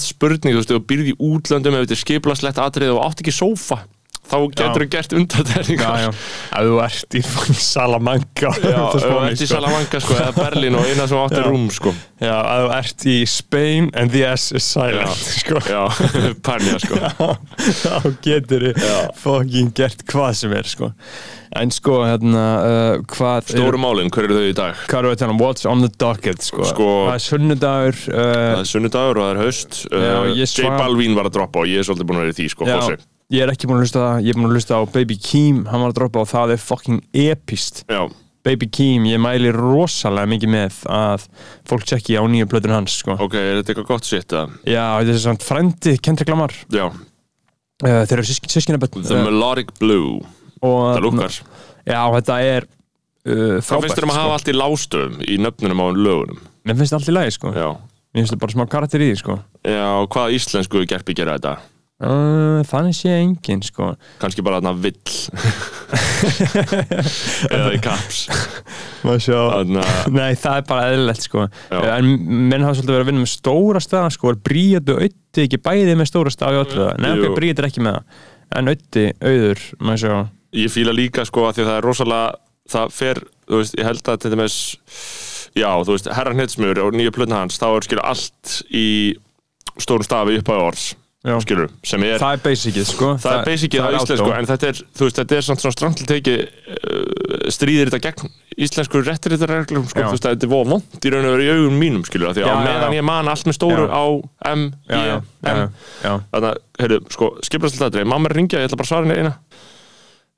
þú 4.28 4.38
þú 4.38 4.48
þá 4.48 4.58
getur 4.58 4.84
þú 4.84 4.90
gert 4.94 5.14
já, 5.14 5.18
undartekningar 5.22 6.00
já, 6.02 6.10
ef 6.12 6.68
þú 6.68 6.80
ert 6.84 7.16
í 7.18 7.22
Salamanca 7.68 8.52
Já, 8.58 8.82
ef 8.84 9.06
þú 9.06 9.16
ert 9.24 9.42
í. 9.44 9.48
Salamanca 9.48 10.02
sko, 10.04 10.18
eða 10.20 10.34
Berlín 10.38 10.76
og 10.80 10.86
eina 10.90 11.08
sem 11.08 11.22
átti 11.22 11.40
Já. 11.40 11.46
rúm 11.48 11.66
sko. 11.72 11.94
Já, 12.20 12.36
ef 12.36 12.62
þú 12.66 12.74
ert 12.78 13.06
í 13.08 13.18
Spain 13.32 13.90
and 13.96 14.12
the 14.12 14.24
S 14.34 14.52
is 14.58 14.68
silent 14.68 15.16
sko. 15.16 15.62
Já, 15.64 15.82
pænja 16.48 16.78
sko. 16.84 17.00
þá 17.82 18.12
getur 18.26 18.68
Já. 18.74 18.96
fucking 19.24 19.72
gert 19.78 20.04
hvað 20.12 20.32
sem 20.44 20.56
er 20.60 20.68
sko. 20.68 20.92
en 21.58 21.72
sko, 21.72 22.02
hérna 22.06 22.46
uh, 22.60 23.02
hvað 23.08 23.54
Stóru 23.54 23.80
málin, 23.80 24.10
hver 24.14 24.28
eru 24.28 24.36
þau 24.42 24.48
í 24.52 24.56
dag? 24.58 24.82
hvað 24.92 25.00
eru 25.06 25.14
þetta, 25.16 25.38
what's 25.40 25.66
on 25.70 25.82
the 25.86 25.92
docket 26.02 26.44
sko. 26.44 26.66
Sko- 26.68 27.08
það 27.08 27.14
er 27.16 27.24
sunnudagur 27.24 28.02
uh, 28.12 28.24
Það 28.28 28.64
er 28.66 28.72
sunnudagur 28.76 29.22
og 29.22 29.30
það 29.30 29.32
er 29.38 29.44
haust 29.46 29.80
Já, 29.88 30.18
uh, 30.20 30.42
J 30.44 30.74
Balvin 30.76 31.16
var 31.18 31.30
að 31.32 31.38
droppa 31.40 31.64
og 31.64 31.72
ég 31.72 31.80
er 31.82 31.88
svolítið 31.88 32.10
búin 32.12 32.20
að 32.20 32.28
vera 32.28 32.36
í 32.36 32.42
því 32.42 32.50
sko, 32.54 32.68
já, 32.68 32.76
Fossi. 32.82 33.00
Ég 33.34 33.44
er 33.44 33.52
ekki 33.52 33.68
búin 33.68 33.80
að 33.82 33.88
hlusta 33.88 34.04
það. 34.06 34.22
Ég 34.28 34.32
er 34.34 34.38
búin 34.40 34.48
að 34.50 34.56
hlusta 34.58 34.78
á 34.80 34.82
Baby 34.94 35.18
Keem. 35.20 35.60
Hann 35.68 35.84
var 35.84 35.92
að 35.92 35.98
droppa 36.00 36.24
og 36.24 36.30
það 36.32 36.54
er 36.56 36.62
fucking 36.64 37.02
epist 37.26 37.84
Já, 37.92 38.02
Baby 38.48 38.70
Keem, 38.72 39.08
ég 39.10 39.20
mæli 39.20 39.52
rosalega 39.56 40.30
mikið 40.32 40.54
með 40.54 40.78
að 40.96 41.26
fólk 41.68 41.84
tjekki 41.90 42.16
á 42.16 42.24
nýju 42.24 42.48
plötun 42.52 42.72
hans 42.78 42.96
sko. 43.02 43.18
ok, 43.20 43.36
er 43.36 43.60
þetta 43.60 43.74
eitthvað 43.74 43.90
gott 43.92 44.08
sitt? 44.08 44.32
Já, 44.64 44.86
þetta 45.02 45.14
er 45.18 45.22
svona 45.26 45.44
frendi 45.44 45.98
Kendrick 46.00 46.32
Lamar. 46.32 46.56
Já, 46.72 46.86
uh, 46.88 48.02
þeir 48.08 48.16
eru 48.22 48.28
sísk, 48.32 48.48
sískinaböld 48.56 48.96
The 49.04 49.22
Melodic 49.28 49.76
Blue. 49.82 50.22
Og 50.64 50.80
Það 50.96 51.04
lúkar 51.06 51.36
Já, 51.88 52.02
þetta 52.16 52.38
er 52.42 52.66
uh, 52.66 53.60
Hvað 53.60 53.66
frábært 53.68 53.84
finnst 53.84 54.00
þér 54.00 54.08
um 54.08 54.12
að 54.12 54.16
sko. 54.16 54.24
hafa 54.24 54.38
allt 54.40 54.48
í 54.50 54.56
lástöfum 54.58 55.20
í 55.28 55.36
nöfnunum 55.44 55.84
á 55.84 55.88
lögunum? 55.94 56.40
Mér 56.66 56.80
finnst 56.80 56.96
það 56.96 57.00
allt 57.02 57.12
í 57.12 57.16
lagi 57.20 57.36
sko. 57.36 57.52
Já, 57.54 57.68
Mér 58.16 58.24
finnst 58.24 58.34
það 58.34 58.42
bara 58.42 58.56
smá 58.56 58.66
karakter 58.72 59.04
í 59.04 59.10
því 59.12 59.20
sko. 59.22 59.36
Já 59.68 59.86
hvaða 60.08 60.34
íslensku 60.40 60.82
gerpi 60.90 61.14
gera 61.20 61.36
þetta? 61.38 61.54
Uh, 62.04 62.60
Þannig 62.68 62.96
sé 62.98 63.10
engin 63.18 63.64
sko 63.66 63.84
Kanski 64.22 64.42
bara 64.46 64.60
þarna 64.60 64.74
vill 64.84 64.98
Eða 67.58 67.72
í 67.74 67.80
Þarna, 69.02 69.84
Nei, 70.14 70.32
það 70.38 70.60
er 70.60 70.66
bara 70.70 70.88
eðlilegt 70.92 71.24
sko 71.28 71.42
Já. 71.48 71.80
En 71.98 72.06
menn 72.50 72.66
hafa 72.66 72.80
svolítið 72.80 72.96
verið 72.96 73.06
að 73.06 73.12
vinna 73.12 73.26
með 73.26 73.34
stóra 73.34 73.82
stað 73.84 74.10
sko 74.18 74.26
Er 74.34 74.42
Bríðat 74.50 74.94
og 74.96 75.04
Ötti 75.08 75.40
ekki 75.46 75.62
bæði 75.64 75.94
með 76.00 76.12
stóra 76.12 76.34
stað 76.34 76.58
í 76.58 76.60
öllu 76.64 76.82
það? 76.82 76.98
Nei, 77.04 77.14
Jú. 77.14 77.22
ok, 77.22 77.38
Bríðat 77.40 77.62
er 77.64 77.70
ekki 77.70 77.86
með 77.88 78.00
það 78.00 78.04
En 78.58 78.72
Ötti, 78.72 79.06
auður, 79.28 79.64
ég 80.56 80.72
fíla 80.72 80.94
líka 80.96 81.26
sko 81.28 81.50
að 81.50 81.58
því 81.58 81.64
að 81.66 81.68
það 81.68 81.80
er 81.80 81.88
rosalega 81.88 82.28
það 82.72 82.94
fer, 82.96 83.22
þú 83.48 83.62
veist, 83.62 83.78
ég 83.80 83.88
held 83.88 84.12
að 84.12 84.22
til 84.24 84.32
dæmis 84.34 84.58
já, 85.58 85.70
þú 85.84 85.96
veist, 85.96 86.10
herra 86.18 86.36
hnetsmjör 86.36 86.84
og 86.86 86.98
nýju 86.98 87.14
plötna 87.16 87.42
hans, 87.44 87.60
þá 87.60 87.68
er 87.72 87.88
skilur 87.88 88.08
allt 88.08 88.56
í 88.76 88.88
stórum 89.82 90.08
stafi 90.08 90.40
upp 90.42 90.52
á 90.52 90.56
orðs. 90.58 90.88
Skilur, 91.42 91.72
sem 91.84 92.04
er 92.06 92.20
Það 92.22 92.36
er 92.36 92.42
basicið 92.44 92.86
sko. 92.88 93.08
Það 93.22 93.38
er 93.38 93.48
basicið 93.48 93.82
á 93.82 93.88
það 93.88 93.96
íslensku 93.98 94.28
átó. 94.28 94.36
en 94.38 94.50
þetta 94.52 94.68
er, 94.70 94.82
þú 94.98 95.08
veist, 95.08 95.18
þetta 95.22 95.38
er 95.38 95.46
svona 95.48 95.74
strandl 95.74 96.06
teki 96.12 96.36
uh, 96.38 97.48
stríðir 97.54 97.92
þetta 97.92 98.02
gegn 98.06 98.36
íslensku 98.68 99.02
réttiréttarreglum 99.06 99.88
sko, 99.90 100.04
Já. 100.04 100.08
þú 100.08 100.16
veist 100.16 100.28
þetta 100.28 100.48
er 100.48 100.54
vond 100.54 101.08
í 101.08 101.14
raun 101.14 101.28
og 101.28 101.34
veru 101.36 101.48
í 101.48 101.50
augum 101.56 101.80
mínum 101.82 102.06
skilur 102.08 102.34
því 102.38 102.46
að 102.48 102.62
meðan 102.66 102.96
ég 102.98 103.08
man 103.10 103.32
allt 103.34 103.50
með 103.50 103.58
stóru 103.58 103.88
Já. 103.88 103.98
á 103.98 104.06
M, 104.54 104.68
já, 104.88 105.02
já, 105.10 105.18
M. 105.52 105.74
Þannig 106.06 106.48
að, 106.52 106.62
heyrðu, 106.82 107.02
sko, 107.18 107.32
skiprast 107.46 107.78
alltaf 107.82 107.98
þetta 107.98 108.12
mamma 108.14 108.32
ringja, 108.34 108.62
ég 108.62 108.70
ætla 108.70 108.80
bara 108.80 108.88
að 108.88 108.94
svara 108.94 109.10
henni 109.10 109.20
eina 109.22 109.36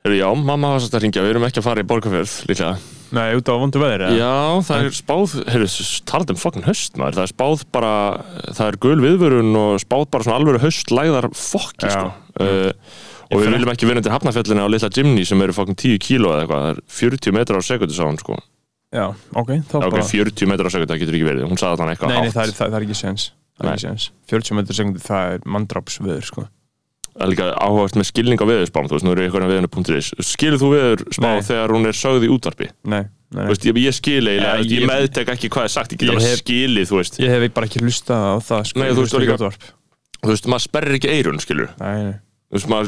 heyrðu, 0.05 0.17
já, 0.21 0.27
mamma 0.39 0.71
var 0.73 0.79
svolítið 0.83 0.97
að 0.99 1.03
ringja, 1.05 1.23
við 1.25 1.33
erum 1.33 1.45
ekki 1.49 1.61
að 1.61 1.67
fara 1.67 1.83
í 1.83 1.87
borgarfjörð 1.89 2.33
líklega, 2.49 2.79
Nei, 3.09 3.25
út 3.39 3.49
á 3.49 3.53
vondu 3.57 3.79
veður 3.81 4.03
eða? 4.05 4.17
já, 4.19 4.33
það 4.67 4.83
er 4.85 4.95
spáð 4.99 5.31
heyrðu, 5.49 5.69
talað 6.11 6.33
um 6.35 6.37
fucking 6.39 6.65
höst 6.67 6.99
maður. 7.01 7.15
Það 7.17 7.23
er 7.25 7.31
spáð 7.33 7.63
bara, 7.73 7.93
það 8.53 8.67
er 8.67 8.77
gul 8.85 8.99
viðvörun 9.01 9.57
og 9.57 9.79
spáð 9.81 10.03
bara 10.13 10.27
svona 10.27 10.37
alvöru 10.37 10.61
höstlæðar 10.61 11.27
fokki, 11.33 11.89
sko. 11.89 12.11
uh, 12.37 12.69
og 13.33 13.41
við 13.41 13.49
viljum 13.55 13.71
ekki 13.73 13.89
vera 13.89 14.01
undir 14.03 14.13
hafnafjallinu 14.13 14.61
á 14.61 14.69
litla 14.69 14.91
Jimny 14.93 15.25
sem 15.25 15.41
eru 15.41 15.57
fucking 15.57 15.77
10 15.81 15.97
kíló 16.05 16.35
eða 16.35 16.45
eitthvað, 16.45 16.63
það 16.67 16.77
er 16.77 16.83
40 16.99 17.35
metrar 17.39 17.61
á 17.61 17.63
sekundu 17.65 17.97
sá 17.97 18.05
hún, 18.05 18.21
sko, 18.21 18.37
Já, 18.93 19.03
ok, 19.37 19.51
þá 19.69 19.75
ok, 19.81 19.89
bara 19.97 20.05
40 20.13 20.49
metrar 20.53 20.69
á 20.69 20.73
sekundu, 20.73 20.93
það 20.93 21.01
getur 21.03 21.17
ekki 21.17 21.27
verið, 21.27 21.43
hún 21.49 21.59
sagði 21.61 21.81
þannig 21.81 21.97
eitthvað 21.97 22.09
Nei, 22.13 22.15
nei, 22.15 22.29
hátt. 22.29 22.37
það 22.37 22.45
er, 22.45 22.53
það, 22.57 22.69
það 22.69 22.77
er 22.79 22.85
ekki 22.87 22.97
séns. 23.01 23.25
Það 23.59 23.65
er 23.65 23.69
Nei. 23.69 23.73
ekki 23.75 23.85
séns 23.89 24.07
40 24.33 24.57
metri 24.61 24.77
sekundu, 24.79 25.01
það 25.05 25.33
er 25.35 25.43
manndrápsveður, 25.57 26.25
sko 26.29 26.45
líka 27.29 27.47
áhugavert 27.57 27.97
með 27.99 28.07
skilning 28.11 28.39
á 28.41 28.45
veðurspám 28.49 28.87
þú 28.89 28.95
veist, 28.97 29.05
nú 29.07 29.11
er 29.15 29.21
ég 29.23 29.29
eitthvað 29.31 29.51
veðurnu.is 29.53 30.11
skilur 30.29 30.59
þú 30.61 30.69
veðurspá 30.75 31.31
þegar 31.49 31.73
hún 31.75 31.89
er 31.89 31.97
sögð 31.99 32.27
í 32.27 32.31
útvarpi? 32.35 32.69
Nei, 32.85 33.03
nei, 33.35 33.43
veist, 33.49 33.65
ég, 33.67 33.81
ég 33.83 33.97
skil 33.97 34.21
eiginlega, 34.23 34.55
Ja, 34.55 34.63
ég, 34.63 34.71
ég 34.79 34.87
meðtek 34.89 35.33
ekki 35.35 35.49
hvað 35.49 35.67
er 35.69 35.73
sagt 35.75 35.91
ég 35.97 35.99
get 36.05 36.13
alveg 36.15 36.39
skilið, 36.43 36.87
þú 36.93 37.01
veist. 37.01 37.19
Ég 37.19 37.29
hef 37.35 37.53
bara 37.53 37.67
ekki 37.69 37.83
hlustað 37.83 38.23
á 38.29 38.35
það, 38.39 38.63
sko 38.71 38.79
Nei, 38.83 38.89
þú 38.93 39.03
veist, 39.05 39.19
líka- 39.25 39.37
útvarp. 39.39 39.69
þú 40.23 40.33
veist, 40.33 40.49
maður 40.53 40.65
sperrir 40.69 40.97
ekki 40.99 41.13
eirun, 41.17 41.39
skilur. 41.43 41.69
Nei, 41.79 42.03
nei. 42.09 42.17
Þú 42.49 42.57
veist, 42.57 42.69
maður, 42.71 42.87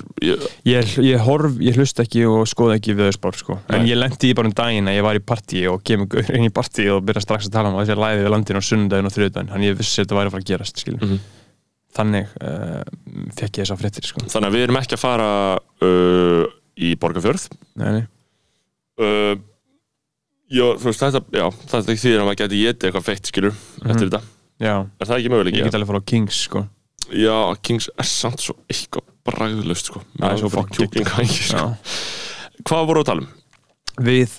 ég, 0.65 0.93
Ég, 1.05 1.19
horf, 1.21 1.51
ég 1.61 1.75
hlusta 1.77 2.01
ekki 2.01 2.23
og 2.25 2.47
skoða 2.49 2.79
ekki 2.79 2.95
viðspár 2.97 3.35
sko. 3.37 3.59
en 3.69 3.85
ég 3.85 3.93
lendi 3.99 4.31
í 4.31 4.33
bara 4.33 4.47
um 4.49 4.53
daginn 4.57 4.87
að 4.89 4.95
ég 4.97 5.03
var 5.05 5.19
í 5.19 5.21
partí 5.21 5.61
og 5.69 5.83
kemur 5.85 6.07
inn 6.33 6.47
í 6.47 6.49
partí 6.49 6.87
og 6.89 7.03
byrja 7.05 7.21
strax 7.21 7.45
að 7.45 7.51
tala 7.53 7.69
um 7.69 7.75
að 7.77 7.85
þessi 7.85 7.99
læði 8.01 8.23
við 8.25 8.31
landinu 8.33 8.57
á 8.57 8.63
sunnudaginn 8.65 9.05
og 9.05 9.13
þriðudaginn. 9.13 9.51
Þannig 9.53 9.69
ég 9.69 9.77
vissi 9.77 10.01
að 10.01 10.05
þetta 10.07 10.17
væri 10.17 10.25
að 10.25 10.33
fara 10.33 10.41
að 10.41 10.49
gerast 10.49 10.81
skilur. 10.81 11.03
Mhm. 11.05 11.19
Þannig 11.97 12.33
uh, 12.41 12.81
fekk 13.37 13.61
ég 13.61 13.65
þessa 13.65 13.79
fréttir 13.79 14.07
sko. 14.07 14.25
þannig 14.31 14.49
að 14.49 14.57
við 14.57 14.65
erum 14.67 14.81
ekki 14.81 14.97
að 14.97 15.03
fara 15.03 15.29
uh, 15.85 16.43
í 16.81 16.91
Borgarfjörð 17.01 17.47
nei, 17.81 18.03
uh, 19.01 19.33
já, 20.51 20.67
veist, 20.83 21.01
þetta, 21.01 21.23
já, 21.35 21.47
þetta 21.65 21.81
er 21.81 21.95
ekki 21.95 22.05
því 22.05 22.13
að 22.17 22.29
maður 22.29 22.39
geti 22.43 22.61
getið 22.65 22.89
eitthvað 22.91 23.09
feitt, 23.09 23.33
skilur, 23.33 23.57
eftir 23.85 24.07
þetta 24.07 24.23
Já, 24.61 24.75
er 25.01 25.09
það 25.09 25.17
ekki 25.17 25.29
möguleik? 25.33 25.55
Ég 25.57 25.65
get 25.65 25.75
alveg 25.75 25.87
að 25.87 25.91
fara 25.91 26.01
á 26.05 26.09
Kings 26.11 26.39
sko. 26.45 26.59
Já, 27.17 27.35
Kings 27.65 27.87
er 27.97 28.07
samt 28.07 28.43
svo 28.43 28.53
eitthvað 28.69 29.07
bragðlust, 29.25 29.89
sko 29.89 30.01
Það 30.19 30.27
er 30.27 30.41
svo 30.41 30.51
sko. 30.51 31.55
Já. 31.57 31.63
Hvað 32.69 32.89
voru 32.91 33.01
að 33.01 33.07
tala 33.09 33.23
um? 33.25 33.31
Við 33.99 34.35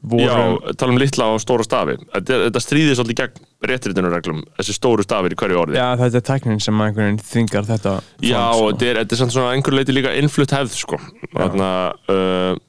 vorum 0.00 0.24
Já, 0.24 0.74
tala 0.80 0.94
um 0.94 1.00
litla 1.00 1.26
og 1.34 1.40
stóra 1.42 1.64
stafi 1.66 1.96
Þetta, 2.00 2.38
þetta 2.46 2.62
stríðir 2.64 2.96
svolítið 2.98 3.18
gegn 3.20 3.48
réttritunarreglum 3.68 4.42
þessi 4.58 4.76
stóru 4.76 5.04
stafir 5.04 5.34
í 5.34 5.38
hverju 5.40 5.60
orði. 5.60 5.78
Já, 5.78 5.86
þetta 6.00 6.20
er 6.20 6.26
tæknin 6.28 6.62
sem 6.64 6.80
einhvern 6.84 7.10
veginn 7.10 7.20
þvingar 7.24 7.68
þetta 7.68 7.94
Já, 8.24 8.42
og 8.52 8.70
þetta 8.72 8.88
er, 8.90 9.00
þetta 9.02 9.16
er 9.16 9.20
samt 9.22 9.34
svona 9.36 9.50
að 9.50 9.58
einhverju 9.58 9.80
leiti 9.80 9.96
líka 9.96 10.14
innflutt 10.20 10.54
hefð 10.56 10.76
sko. 10.78 10.98
Þarna, 11.34 11.70
uh, 12.12 12.60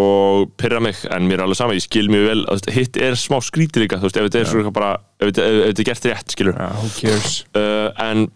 og 0.00 0.50
pyrra 0.60 0.80
mig, 0.82 0.98
en 1.10 1.26
mér 1.26 1.40
er 1.40 1.46
alveg 1.46 1.58
sama 1.58 1.74
ég 1.74 1.84
skil 1.84 2.10
mjög 2.10 2.26
vel, 2.28 2.42
að, 2.54 2.68
hitt 2.74 2.98
er 3.02 3.16
smá 3.18 3.40
skrítið 3.42 3.84
líka 3.84 3.98
þú 3.98 4.06
veist, 4.06 4.18
ef 4.20 4.28
þetta 4.28 4.42
er 4.42 4.50
svona 4.50 4.74
bara 4.74 4.90
ef 5.18 5.32
þetta 5.32 5.70
er 5.70 5.88
gert 5.88 6.10
rétt, 6.10 6.34
skilur 6.36 6.58
Já, 6.58 6.68
who 6.78 6.90
cares? 6.98 7.40
Uh, 7.58 7.88
en 8.06 8.28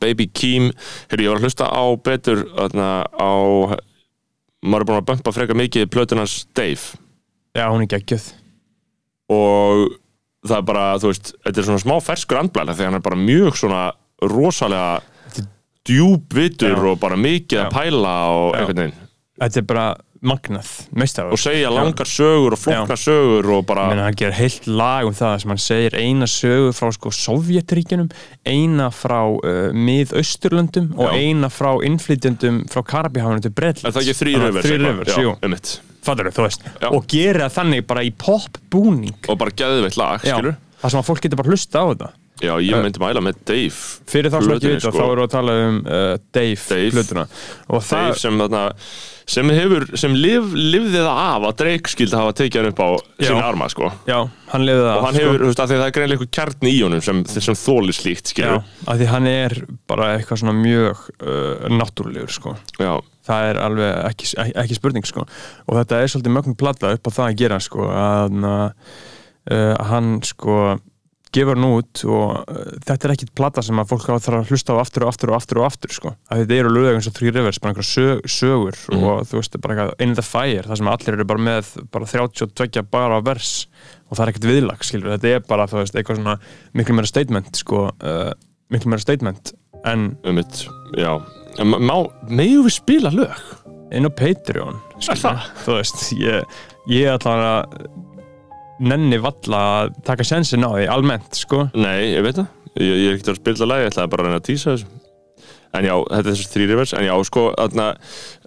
Baby 0.00 0.28
Keem 0.32 0.70
heyrðu, 1.10 1.26
ég 1.26 1.32
var 1.32 1.40
að 1.40 1.48
hlusta 1.48 1.68
á 1.68 1.84
betur 2.06 2.44
þarna, 2.54 2.90
á 3.18 3.32
maður 4.62 4.84
er 4.84 4.88
búin 4.90 5.00
að 5.00 5.08
bumpa 5.10 5.34
freka 5.34 5.56
mikið 5.58 5.88
plötunars 5.92 6.36
Dave 6.56 6.98
Já, 7.56 7.66
hún 7.68 7.84
er 7.84 7.90
geggjöð 7.92 8.30
og 9.32 9.98
það 10.46 10.56
er 10.58 10.66
bara, 10.68 10.84
þú 11.02 11.10
veist, 11.12 11.32
þetta 11.44 11.60
er 11.62 11.66
svona 11.68 11.82
smá 11.82 11.94
ferskur 12.02 12.40
andblæla 12.40 12.74
því 12.76 12.88
hann 12.88 12.98
er 12.98 13.04
bara 13.04 13.18
mjög 13.20 13.58
svona 13.60 13.82
rosalega 14.22 15.02
djúbvitur 15.88 16.78
og 16.92 17.00
bara 17.02 17.18
mikið 17.18 17.58
Já. 17.58 17.64
að 17.66 17.74
pæla 17.76 18.14
og 18.30 18.48
Já. 18.52 18.58
einhvern 18.60 18.82
veginn 18.84 18.98
Þetta 19.42 19.58
er 19.58 19.64
bara 19.66 19.86
magnað, 20.22 20.68
meistar 20.94 21.30
og 21.34 21.40
segja 21.40 21.70
langar 21.72 22.08
sögur 22.08 22.54
og 22.54 22.60
flóknar 22.62 23.00
sögur 23.00 23.48
og 23.56 23.64
bara, 23.66 23.88
Menna, 23.90 24.06
hann 24.06 24.18
gerir 24.18 24.36
heilt 24.38 24.68
lag 24.70 25.08
um 25.08 25.16
það 25.18 25.36
sem 25.42 25.52
hann 25.54 25.62
segir. 25.62 25.96
Eina 25.98 26.28
sögu 26.30 26.72
frá 26.76 26.90
sko, 26.94 27.12
Sovjetríkjunum 27.16 28.10
eina 28.46 28.90
frá 28.94 29.20
uh, 29.26 29.70
mið-austurlöndum 29.74 30.92
og 30.96 31.14
eina 31.16 31.50
frá 31.52 31.72
innflytjendum 31.86 32.64
frá 32.72 32.84
Karabíhafinu 32.94 33.42
til 33.42 33.54
er 33.62 33.80
það 33.82 34.02
ekki 34.04 34.18
þrý 34.20 34.36
röfur 34.44 34.68
Þrý 34.68 34.78
röfur, 34.86 35.14
jú, 35.22 35.34
mitt 35.50 35.74
fattur 36.02 36.32
þú 36.34 36.46
veist. 36.46 36.64
Já. 36.80 36.88
og 36.90 37.06
gerir 37.10 37.44
það 37.44 37.54
þannig 37.58 37.86
bara 37.86 38.02
í 38.02 38.10
pop-búning. 38.18 39.14
Og 39.30 39.38
bara 39.38 39.54
geðveitt 39.54 39.98
lag, 40.00 40.22
það 40.22 40.90
sem 40.90 41.00
að 41.02 41.08
fólk 41.08 41.22
getur 41.22 41.40
bara 41.42 41.54
hlusta 41.54 41.82
á 41.82 41.86
þetta. 41.92 42.10
Já, 42.42 42.56
ég 42.58 42.74
myndi 42.82 42.98
mæla 42.98 43.22
með 43.22 43.38
Dave 43.46 43.80
fyrir 44.10 44.32
þá 44.32 44.38
sem 44.40 44.52
ekki 44.56 44.70
vita, 44.72 44.88
sko. 44.88 44.96
þá 44.96 45.02
erum 45.04 45.20
við 45.20 45.26
að 45.28 45.34
tala 45.36 45.56
um 45.62 45.76
uh, 45.84 46.14
Dave, 46.34 46.62
Dave. 46.72 46.90
plötuna. 46.96 47.26
Og 47.68 47.84
það, 47.86 48.06
Dave 48.08 48.22
sem 48.22 48.40
þarna 48.42 48.62
sem 49.28 49.50
hefur, 49.54 49.86
sem 49.98 50.14
liv, 50.16 50.50
lifði 50.56 50.98
það 50.98 51.20
af 51.22 51.46
að 51.48 51.54
Drake 51.62 51.92
skildi 51.92 52.18
hafa 52.18 52.34
tekið 52.40 52.60
hann 52.60 52.70
upp 52.72 52.82
á 52.82 52.88
Já. 52.92 53.26
sinni 53.28 53.44
arma, 53.44 53.68
sko. 53.72 53.90
Já, 54.08 54.18
hann 54.52 54.66
lefði 54.66 54.84
það 54.86 54.96
og 54.96 55.06
hann 55.06 55.18
hefur, 55.20 55.38
þú 55.42 55.50
veist, 55.50 55.62
að 55.62 55.72
það 55.74 55.86
er 55.86 55.94
greinlega 55.96 56.18
eitthvað 56.18 56.34
kjarni 56.38 56.72
í 56.72 56.82
honum 56.82 57.04
sem, 57.06 57.22
sem 57.32 57.58
þóli 57.62 57.96
slíkt, 57.96 58.26
já, 58.26 58.34
skilur 58.34 58.90
af 58.92 59.00
því 59.00 59.08
hann 59.12 59.30
er 59.30 59.56
bara 59.90 60.10
eitthvað 60.16 60.42
svona 60.42 60.56
mjög 60.58 61.06
uh, 61.22 61.66
náttúrulegur 61.72 62.34
sko. 62.34 62.54
Já, 62.82 62.92
það 63.28 63.48
er 63.50 63.62
alveg 63.62 63.90
ekki, 64.10 64.30
ekki, 64.50 64.78
spurning 64.78 65.08
sko. 65.08 65.26
og 65.66 65.80
þetta 65.80 66.02
er 66.02 66.14
svolítið 66.14 66.36
mögum 66.38 66.58
plata 66.58 66.94
upp 66.96 67.06
á 67.06 67.10
það 67.12 67.28
að 67.28 67.42
gera 67.44 67.60
sko, 67.62 67.90
að 67.90 68.40
uh, 68.42 69.76
hann 69.90 70.16
sko 70.26 70.58
gefur 71.32 71.56
hann 71.56 71.64
út 71.68 72.02
og 72.04 72.32
uh, 72.42 72.72
þetta 72.84 73.08
er 73.08 73.12
ekkit 73.14 73.30
plata 73.38 73.62
sem 73.64 73.78
að 73.80 73.88
fólk 73.92 74.04
á 74.12 74.20
þarf 74.20 74.38
að 74.42 74.50
hlusta 74.52 74.74
á 74.76 74.82
aftur 74.82 75.06
og 75.06 75.12
aftur 75.12 75.30
og 75.32 75.36
aftur 75.38 75.60
og 75.62 75.66
aftur 75.68 75.94
sko. 75.96 76.12
að 76.30 76.42
þetta 76.42 76.58
eru 76.60 76.72
lög 76.74 76.88
eins 76.98 77.08
og 77.08 77.14
Three 77.16 77.32
Rivers 77.32 77.60
bara 77.62 77.72
einhverja 77.72 77.88
sög, 77.92 78.20
sögur 78.28 78.76
Mhm. 78.92 79.04
og 79.08 79.22
þú 79.30 79.40
veist 79.40 79.60
bara 79.60 79.74
eitthvað 79.74 80.02
In 80.06 80.14
the 80.18 80.22
Fire 80.26 80.62
það 80.68 80.76
sem 80.82 80.90
allir 80.92 81.14
eru 81.16 81.24
bara 81.24 81.38
með 81.48 81.72
bara 81.90 82.04
32 82.06 82.82
bara 82.90 83.20
vers 83.24 83.66
og 84.10 84.16
það 84.18 84.24
er 84.26 84.32
ekkert 84.34 84.48
viðlag 84.52 84.84
skilur 84.84 85.16
þetta 85.16 85.34
er 85.36 85.40
bara 85.48 85.66
þú 85.66 85.80
veist 85.80 85.94
eitthvað 85.96 86.20
svona 86.20 86.36
miklu 86.74 86.94
meira 86.98 87.06
statement 87.08 87.56
sko, 87.56 87.88
uh, 88.02 88.32
miklu 88.70 88.92
meira 88.92 89.00
statement 89.00 89.52
en 89.84 90.16
um 90.24 90.34
mitt, 90.36 90.66
já 90.96 91.16
má, 91.64 91.96
megum 92.28 92.64
við 92.68 92.76
spila 92.76 93.10
lög? 93.10 93.32
inn 93.92 94.06
á 94.08 94.12
Patreon 94.12 94.78
skilur, 95.00 95.40
þú 95.64 95.74
veist, 95.80 96.04
ég, 96.16 96.44
ég 96.88 97.08
ætla 97.12 97.32
að 97.40 98.11
nenni 98.80 99.18
valla 99.22 99.60
að 99.82 99.94
taka 100.04 100.24
sensin 100.24 100.64
á 100.64 100.70
því 100.72 100.88
almennt, 100.88 101.34
sko 101.44 101.68
Nei, 101.74 102.12
ég 102.16 102.22
veit 102.24 102.36
það, 102.40 102.48
ég, 102.80 102.96
ég 102.96 103.06
er 103.12 103.14
ekkert 103.18 103.34
að 103.34 103.40
spila 103.42 103.66
lag, 103.68 103.80
ég 103.84 103.92
ætlaði 103.92 104.10
bara 104.14 104.22
að 104.22 104.26
reyna 104.30 104.40
að 104.42 104.48
tísa 104.50 104.74
þessu 104.76 104.86
En 105.72 105.86
já, 105.88 105.94
þetta 106.04 106.28
er 106.28 106.34
þessi 106.36 106.48
þrýri 106.52 106.74
vers, 106.76 106.90
en 106.92 107.04
já, 107.06 107.12
sko, 107.24 107.42
þarna, 107.56 107.84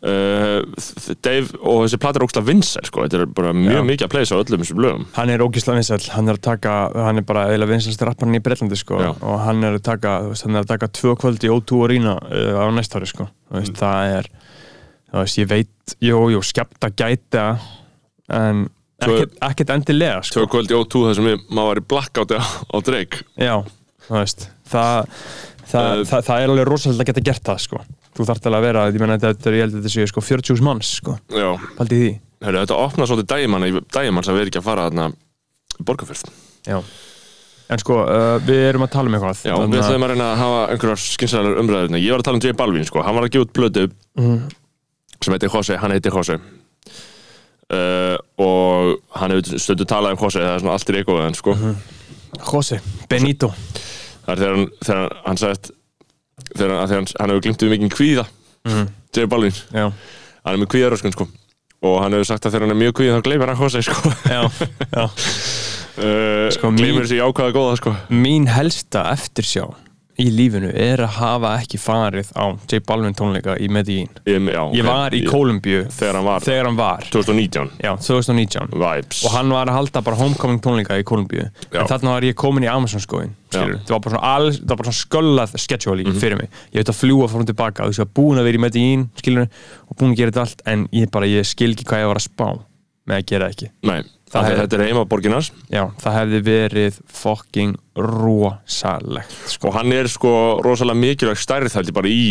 uh, 0.05 1.15
Dave 1.25 1.55
og 1.65 1.79
þessi 1.87 1.97
plata 2.03 2.19
er 2.19 2.25
ógstlega 2.27 2.45
vinsæl, 2.51 2.83
sko, 2.85 3.01
þetta 3.01 3.17
er 3.23 3.31
bara 3.39 3.53
mjög 3.57 3.79
Já. 3.79 3.85
mikið 3.89 4.05
að 4.05 4.11
pleysa 4.13 4.37
á 4.37 4.41
öllum 4.43 4.61
þessum 4.61 4.81
lögum. 4.83 5.05
hann 5.15 5.31
er 5.33 5.41
ógislega 5.41 5.79
vinsæll, 5.79 6.09
hann 6.13 6.29
er 6.29 6.37
að 6.37 6.43
taka 6.45 6.75
hann 7.07 7.17
er 7.17 7.25
bara 7.25 7.47
eiginlega 7.49 7.71
vinsælsti 7.71 8.05
rapparinn 8.05 8.37
í 8.37 8.43
Breitlandi 8.45 8.77
sko, 8.77 8.99
Já. 9.01 9.09
og 9.25 9.39
hann 9.41 9.63
er 9.65 9.79
að 9.79 9.83
taka 9.87 10.13
hann 10.29 10.55
er 10.59 10.61
að 10.61 10.69
taka 10.75 10.91
tvö 10.99 11.15
kvöld 11.17 11.41
í 11.41 11.49
O2 11.55 11.81
Arena 11.87 12.13
uh, 12.21 12.61
á 12.61 12.65
næsta 12.77 13.01
ári, 13.01 13.09
sko, 13.09 13.25
Mm. 13.55 13.73
það 13.77 14.13
er 14.19 14.29
þú 15.09 15.17
veist, 15.23 15.37
ég 15.41 15.49
veit, 15.49 15.97
jú, 16.05 16.21
jú, 16.33 16.39
skemmta 16.45 16.89
gæta 16.93 17.47
en 18.29 18.67
ekkert, 19.01 19.73
endilega, 19.75 20.21
sko 20.23 20.43
Tvö 20.43 20.51
kvöld 20.53 20.71
í 20.71 20.77
O2 20.77 21.03
þar 21.09 21.17
sem 21.19 21.27
maður 21.49 21.67
var 21.71 21.81
í 21.81 21.85
blackouti 21.93 22.39
á, 22.39 22.43
á 22.45 22.77
Drake. 22.85 23.23
Já, 23.35 23.55
þú 24.07 24.17
veist 24.19 24.47
það, 24.71 25.09
það, 25.67 25.89
Uh, 25.95 26.03
það, 26.05 26.21
það 26.27 26.43
er 26.43 26.51
alveg 26.53 26.67
rosalega 26.69 27.03
að 27.03 27.09
geta 27.09 27.25
gert 27.25 27.47
það 27.49 27.63
sko. 27.65 27.79
þú 28.15 28.25
þarft 28.29 28.45
alveg 28.47 28.59
að 28.61 28.65
vera, 28.69 28.83
ég 28.93 29.01
menna 29.01 29.17
þetta 29.19 29.49
er 29.49 29.55
ég 29.57 29.65
held 29.65 29.73
að 29.75 29.81
þetta 29.81 29.93
séu 29.95 30.11
sko 30.11 30.21
40 30.23 30.61
manns 30.63 30.91
sko, 31.01 31.15
paldi 31.75 31.97
því 31.99 32.11
Heru, 32.45 32.59
þetta 32.61 32.77
opnar 32.77 33.09
svolítið 33.09 33.31
dægimann, 33.31 33.65
dægimann 33.95 34.25
sem 34.27 34.35
við 34.35 34.43
erum 34.43 34.51
ekki 34.51 34.61
að 34.61 34.67
fara 34.67 34.85
þarna 34.89 35.07
borgarfyrð. 35.87 36.29
Já. 36.67 36.77
en 37.73 37.81
sko, 37.81 37.97
uh, 38.05 38.35
við 38.45 38.61
erum 38.69 38.85
að 38.85 38.91
tala 38.93 39.09
um 39.09 39.17
eitthvað 39.17 39.41
Já, 39.47 39.55
við 39.65 39.81
ætlum 39.81 40.05
að 40.05 40.13
reyna 40.13 40.27
að 40.29 40.41
hafa 40.43 40.59
einhverjar 40.75 41.01
skynsælar 41.01 41.59
umræðurna. 41.63 42.01
Ég 42.03 42.13
var 42.13 42.21
að 42.21 42.27
tala 42.29 42.39
um 42.39 42.45
J 42.45 42.53
Balvin, 42.59 42.85
sko, 42.85 43.01
hann 43.01 43.17
var 43.17 43.25
að 43.25 43.33
gefa 43.33 43.47
út 43.47 43.55
blödu 43.57 43.87
mm, 44.21 44.37
sem 45.25 45.35
heitir 45.35 45.53
Jose, 45.55 45.79
hann 45.81 45.95
heitir 45.95 46.13
Jose. 46.13 46.37
Hann 49.25 49.33
hefur 49.33 49.57
stundu 49.57 49.87
talað 49.89 50.13
um 50.13 50.19
Jose, 50.21 50.37
það 50.37 50.51
er 50.53 50.59
svona 50.61 50.73
allt 50.77 50.89
í 50.91 50.93
reikoðan, 50.93 51.33
sko. 51.33 51.53
Jose, 52.45 52.77
Benito. 53.09 53.47
Það 54.25 54.33
er 54.35 54.41
þegar 54.43 54.53
hann, 54.53 54.65
þegar 54.85 54.99
hann, 54.99 55.15
hann 55.25 55.39
sagðist 55.41 55.71
þegar 56.51 56.73
hann, 56.75 56.91
þegar 56.91 56.99
hann, 56.99 57.07
hann 57.17 57.33
hefur 57.33 57.45
glimt 57.47 57.65
við 57.65 57.73
mikið 57.73 57.95
kvíða. 57.95 58.25
Mm, 58.69 58.91
J 59.17 59.25
Balvin, 59.31 59.57
Já, 59.73 59.87
hann 59.89 60.53
er 60.53 60.61
með 60.61 60.69
kvíðaröskun 60.75 61.15
sko. 61.15 61.27
Og 61.85 61.97
hann 62.03 62.13
hefur 62.17 62.29
sagt 62.29 62.45
að 62.45 62.53
þegar 62.53 62.67
hann 62.67 62.75
er 62.75 62.79
mjög 62.83 62.95
kvíð 62.99 63.15
þá 63.15 63.25
gleymir 63.25 63.51
hann 63.53 63.63
Jose 63.63 63.81
sko. 63.89 64.13
Já, 64.29 64.43
já. 64.93 65.07
Uh, 65.95 66.45
Sko, 66.55 66.69
gleymir 66.77 67.05
þessi 67.07 67.17
jákvæða 67.21 67.55
góða 67.55 67.75
sko. 67.81 67.95
Mín 68.13 68.45
helsta 68.51 69.07
eftirsjá 69.15 69.65
í 70.19 70.29
lífinu 70.31 70.69
er 70.71 71.01
að 71.03 71.15
hafa 71.19 71.49
ekki 71.59 71.77
farið 71.81 72.29
á 72.39 72.45
J 72.71 72.79
Balvin 72.87 73.13
tónleika 73.17 73.57
í 73.59 73.67
Medellín. 73.67 74.07
Ég, 74.25 74.39
já, 74.47 74.61
ég 74.77 74.85
var 74.87 75.11
í 75.11 75.23
Kólumbíu 75.27 75.85
þegar 75.91 76.15
hann 76.19 76.25
var 76.29 76.45
þegar 76.45 76.69
hann 76.69 76.77
var. 76.79 77.03
2019 77.11 77.71
já, 77.83 77.91
2019 77.99 78.69
vibes. 78.79 79.23
Og 79.27 79.31
hann 79.35 79.49
var 79.51 79.67
að 79.67 79.79
halda 79.81 80.01
bara 80.05 80.15
homecoming 80.21 80.61
tónleika 80.63 80.97
í 80.99 81.03
Kólumbíu. 81.03 81.49
Já. 81.71 81.81
en 81.81 81.87
þarna 81.91 82.15
var 82.15 82.21
ég 82.29 82.35
komin 82.39 82.63
í 82.63 82.71
Amazon 82.71 83.01
Já. 83.55 83.61
það 83.87 83.91
var 83.93 83.99
bara 83.99 84.15
svona, 84.15 84.23
all, 84.35 84.51
það 84.51 84.69
var 84.71 84.77
bara 84.81 84.91
svona 84.91 85.03
sköllað 85.05 85.57
schedule 85.59 86.03
Mhm. 86.03 86.19
fyrir 86.19 86.37
mig. 86.37 86.49
Ég 86.73 86.79
veit 86.83 86.89
að 86.89 86.99
fljúa 87.01 87.23
og 87.23 87.45
tilbaka 87.45 87.83
þú 87.83 87.87
veist, 87.87 87.99
ég 87.99 88.05
var 88.05 88.13
búin 88.15 88.39
að 88.39 88.43
vera 88.43 88.57
í 88.57 88.63
Medellín 88.65 89.09
skilur, 89.15 89.47
og 89.89 89.97
búin 89.97 90.11
að 90.11 90.17
gera 90.17 90.31
þetta 90.31 90.41
allt 90.41 90.61
en 90.65 90.87
ég 90.91 91.11
bara, 91.11 91.25
ég 91.25 91.45
skil 91.45 91.71
ekki 91.73 91.85
hvað 91.85 91.99
ég 92.03 92.07
var 92.07 92.15
að 92.15 92.27
spá 92.27 92.59
með 93.07 93.15
að 93.19 93.25
gera 93.25 93.49
ekki. 93.49 93.69
Nei, 93.83 94.03
Það 94.33 94.47
er- 94.49 94.57
þetta 94.63 94.75
er 94.79 94.81
heima 94.89 95.03
borginars 95.05 95.51
já, 95.69 95.83
það 96.01 96.15
hefði 96.17 96.39
verið 96.47 96.95
fucking 97.13 97.75
rosalegt 97.95 99.35
sko. 99.51 99.69
og 99.69 99.75
hann 99.77 99.93
er 99.95 100.09
sko 100.11 100.31
rosalega 100.65 100.97
mikilvæg 100.99 101.39
stærð 101.39 101.69
þældi 101.75 101.93
bara 101.95 102.09
í 102.11 102.23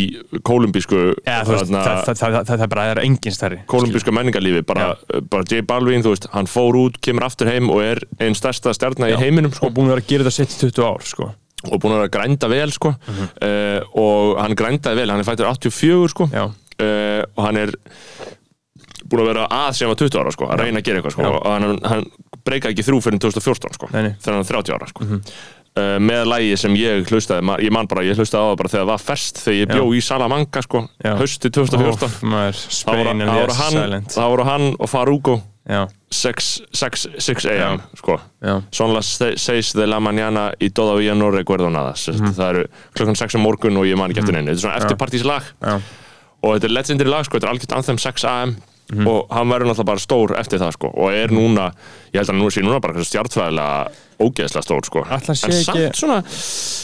kolumbísku 0.45 0.99
ja, 1.25 1.39
veist, 1.47 1.71
það, 1.71 2.03
það, 2.11 2.19
það, 2.21 2.51
það, 2.51 2.67
bara 2.75 2.87
er 2.93 3.01
engin 3.05 3.37
stærri 3.37 3.61
kolumbíska 3.71 4.15
menningarlífi 4.15 4.65
bara, 4.67 4.91
bara 5.31 5.47
J 5.49 5.63
Balvin, 5.69 6.05
þú 6.05 6.15
veist, 6.17 6.29
hann 6.35 6.51
fór 6.51 6.77
út 6.83 6.99
kemur 7.05 7.29
aftur 7.29 7.49
heim 7.53 7.71
og 7.73 7.81
er 7.87 8.03
einn 8.19 8.37
stærsta 8.39 8.75
stjarnar 8.77 9.15
í 9.15 9.17
Já. 9.17 9.23
heiminum 9.25 9.55
sko, 9.55 9.71
og 9.71 9.77
búin 9.79 9.89
að 9.89 9.95
vera 9.97 10.05
að 10.05 10.11
gera 10.13 10.27
þetta 10.29 10.37
sitt 10.43 10.59
20 10.75 10.85
ár 10.91 11.07
sko. 11.09 11.31
og 11.71 11.79
búin 11.81 11.95
að 11.95 12.01
vera 12.03 12.09
að 12.11 12.15
grænda 12.19 12.51
vel 12.53 12.71
sko, 12.75 12.91
uh, 12.91 13.81
og 13.97 14.41
hann 14.43 14.59
grændaði 14.59 15.01
vel 15.01 15.11
hann 15.15 15.23
er 15.23 15.29
fættur 15.31 15.49
84 15.49 16.11
sko, 16.13 16.29
uh, 16.35 17.23
og 17.39 17.45
hann 17.47 17.57
er 17.63 17.73
búin 19.09 19.23
að 19.25 19.31
vera 19.33 19.47
að 19.51 19.73
sem 19.79 19.91
að 19.91 19.99
20 20.05 20.21
ára 20.23 20.31
sko, 20.35 20.47
að 20.51 20.61
reyna 20.65 20.81
að 20.81 20.85
gera 20.89 21.01
eitthvað 21.03 21.17
sko, 21.17 21.23
og 21.35 21.51
hann, 21.53 21.79
hann 21.85 22.05
breykaði 22.45 22.75
ekki 22.77 22.87
þrjú 22.89 23.01
fyrir 23.05 23.19
2014 23.25 23.75
sko, 23.79 23.89
Nei, 23.93 24.03
nei. 24.09 24.15
þegar 24.21 24.35
hann 24.39 24.45
er 24.45 24.51
30 24.53 24.75
ára 24.79 24.89
sko. 24.93 25.05
uh, 25.05 25.97
með 25.99 26.27
lægi 26.31 26.57
sem 26.61 26.75
ég 26.79 27.09
hlustaði 27.11 27.43
ma- 27.43 27.59
ég 27.59 27.73
man 27.75 27.87
bara, 27.91 28.03
ég 28.07 28.15
hlustaði 28.19 28.45
á 28.45 28.49
það 28.53 28.59
bara 28.61 28.69
þegar 28.75 28.85
það 28.85 28.93
var 28.93 29.03
fest 29.09 29.41
þegar 29.45 29.59
ég 29.61 29.73
bjó 29.75 29.87
í 29.95 30.03
Salamanca 30.05 30.63
sko, 30.63 30.85
Já. 31.05 31.15
hösti 31.19 31.51
2014 31.51 32.05
Óf, 32.07 32.21
maður, 32.23 32.61
þá 32.61 32.77
Spain 32.83 33.01
voru, 33.01 33.11
and 33.11 33.23
þá 33.23 33.35
voru 33.35 33.49
yes, 33.51 33.59
hann, 33.63 33.73
silent. 33.81 34.09
þá 34.15 34.23
voru 34.35 34.45
hann 34.51 34.69
og 34.79 34.89
Farugo 34.93 35.37
já, 35.65 35.81
6, 36.13 36.49
6, 36.77 37.07
6 37.19 37.47
am 37.65 37.81
sko. 37.97 38.19
já, 38.45 38.63
Son 38.71 38.93
las 38.95 39.07
6 39.19 39.73
de 39.75 39.87
la 39.87 39.99
mañana 40.01 40.53
y 40.61 40.71
todavía 40.71 41.15
no 41.15 41.31
recuerdo 41.31 41.71
nada 41.71 41.93
mm 41.97 42.21
Mhm. 42.21 42.35
það 42.37 42.49
eru 42.51 42.65
klukkan 42.95 43.17
6 43.17 43.35
á 43.35 43.39
morgun 43.41 43.77
og 43.77 43.85
ég 43.89 43.97
man 43.97 44.11
ekki 44.13 44.21
eftir 44.21 44.35
neinu. 44.37 44.53
Þetta 44.53 44.61
er 44.61 44.63
svona 44.69 44.77
eftirpartíslag 44.85 45.43
já, 45.63 45.81
og 46.45 46.55
þetta 46.55 46.65
er 46.65 46.71
legendary 46.77 47.11
lag 47.11 47.25
sko, 47.25 47.39
þetta 47.39 47.49
er 47.49 47.55
algjört 47.55 47.77
anthem 47.77 47.99
6 47.99 48.25
am 48.29 48.57
Mhm. 48.93 49.07
og 49.09 49.29
hann 49.33 49.49
verður 49.49 49.71
náttúrulega 49.71 49.85
bara 49.87 50.03
stór 50.03 50.35
eftir 50.39 50.59
það 50.61 50.73
sko. 50.77 50.91
Og 50.95 51.13
er 51.13 51.29
núna, 51.33 51.71
ég 52.13 52.19
held 52.21 52.29
að 52.29 52.33
hann 52.35 52.43
nú 52.43 52.51
sé 52.53 52.61
núna 52.63 52.81
bara 52.85 53.01
stjartfræðilega 53.01 53.91
ógeðslega 54.21 54.63
stór 54.63 54.85
sko. 54.85 55.05
En 55.09 55.21
ekki- 55.21 55.65
samt 55.65 55.97
svona, 55.97 56.19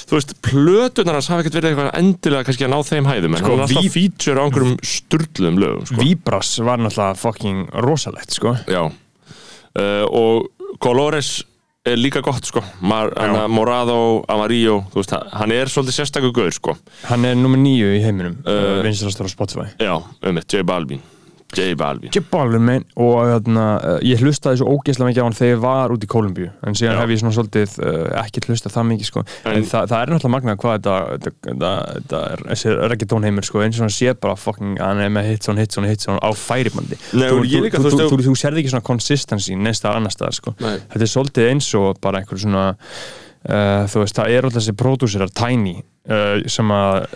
þú 0.09 0.17
veist, 0.17 0.33
plötunar 0.43 1.13
hans 1.19 1.29
hafa 1.29 1.43
ekkert 1.45 1.59
verið 1.61 1.75
eitthvað 1.77 1.99
endilega 2.01 2.45
kannski 2.49 2.65
að 2.67 2.73
ná 2.73 2.81
þeim 2.89 3.07
hæðum 3.11 3.35
en 3.37 3.39
Sko, 3.43 3.51
hann 3.51 3.61
er 3.61 3.67
alltaf 3.67 3.93
feature 3.93 4.41
á 4.41 4.45
einhverjum 4.49 4.79
sturluðum 4.81 5.59
lögum 5.61 5.87
sko. 5.87 6.01
Vibras 6.01 6.59
var 6.65 6.79
náttúrulega 6.79 7.17
fucking 7.17 7.69
rosalegt 7.85 8.33
sko. 8.33 8.57
Já. 8.67 8.91
Uh, 9.79 10.05
og 10.11 10.49
Colores 10.81 11.45
er 11.87 11.97
líka 11.97 12.21
gott 12.23 12.45
sko. 12.45 12.63
Mar, 12.83 13.13
hana, 13.17 13.47
Morado, 13.49 14.25
Amarillo 14.29 14.87
veist, 14.95 15.13
hann 15.33 15.53
er 15.53 15.67
svolítið 15.67 16.01
sérstakur 16.01 16.33
gaur 16.33 16.51
sko. 16.53 16.75
Hann 17.09 17.25
er 17.25 17.35
nummer 17.37 17.59
nýju 17.59 17.93
í 17.97 18.03
heiminum 18.03 18.39
Uh, 18.45 18.83
vinslastur 18.83 19.27
á 19.27 19.31
Spotify. 19.31 19.69
Já, 19.79 20.03
um 20.23 20.37
eitt, 20.37 20.49
J 20.49 20.63
Balvin 20.65 21.01
J 21.57 21.75
Balvin 21.75 22.13
J 22.15 22.21
Balvin 22.31 22.63
mein 22.63 22.85
og 23.01 23.17
þarna, 23.27 23.65
uh, 23.83 23.95
ég 24.07 24.21
hlustaði 24.23 24.61
svo 24.61 24.75
ógeðslega 24.77 25.09
mikið 25.11 25.23
á 25.23 25.27
hann 25.27 25.37
þegar 25.39 25.51
ég 25.57 25.63
var 25.65 25.95
út 25.95 26.05
í 26.07 26.09
Kólumbíu 26.11 26.51
en 26.67 26.77
síðan 26.79 26.95
Já. 26.95 27.01
hef 27.03 27.13
ég 27.15 27.21
svona 27.23 27.35
svolítið 27.37 27.75
uh, 27.83 28.05
ekkert 28.23 28.47
hlustað 28.51 28.75
það 28.77 28.87
mikið 28.91 29.09
sko. 29.11 29.25
en, 29.45 29.57
En- 29.59 29.67
það, 29.71 29.89
það 29.91 29.97
er 30.05 30.13
náttúrulega 30.15 30.35
magnað 30.37 30.61
hvað 30.63 30.77
þetta, 30.79 30.97
þetta, 31.27 31.73
þetta, 31.97 32.21
er 32.35 32.45
þessi 32.53 32.75
reggaetón 32.95 33.27
heimur 33.29 33.49
sko, 33.51 33.65
eins 33.67 33.81
og 33.81 33.87
hann 33.89 33.95
sé 33.97 34.15
bara 34.15 34.37
fucking 34.39 34.79
hann 34.81 35.03
er 35.03 35.11
með 35.17 35.31
hitsón, 35.33 35.59
hitsón, 35.63 35.89
hitsón 35.91 36.23
á 36.23 36.31
færibandi 36.39 36.99
Nei, 37.13 37.27
þú, 37.27 37.41
og 37.41 37.49
þú, 37.51 37.65
líka, 37.67 37.83
þú, 37.83 37.95
þú 38.15 38.23
þú 38.31 38.37
sérði 38.39 38.63
ekki 38.65 38.75
svona 38.77 38.87
consistency 38.87 39.59
neista 39.59 39.91
annar 39.95 40.15
stað 40.15 40.39
sko. 40.39 40.55
Nei. 40.63 40.77
þetta 40.93 41.07
er 41.09 41.13
svolítið 41.17 41.51
eins 41.51 41.73
og 41.81 41.99
bara 42.05 42.23
einhver 42.23 42.39
svona 42.41 42.67
uh, 43.49 43.87
þú 43.91 44.05
veist, 44.05 44.19
það 44.19 44.35
er 44.37 44.47
alltaf 44.47 44.63
þessi 44.63 44.77
pródúsirar 44.79 45.33
Tiny 45.35 45.77
uh, 45.81 46.41
sem 46.51 46.71
að 46.75 47.07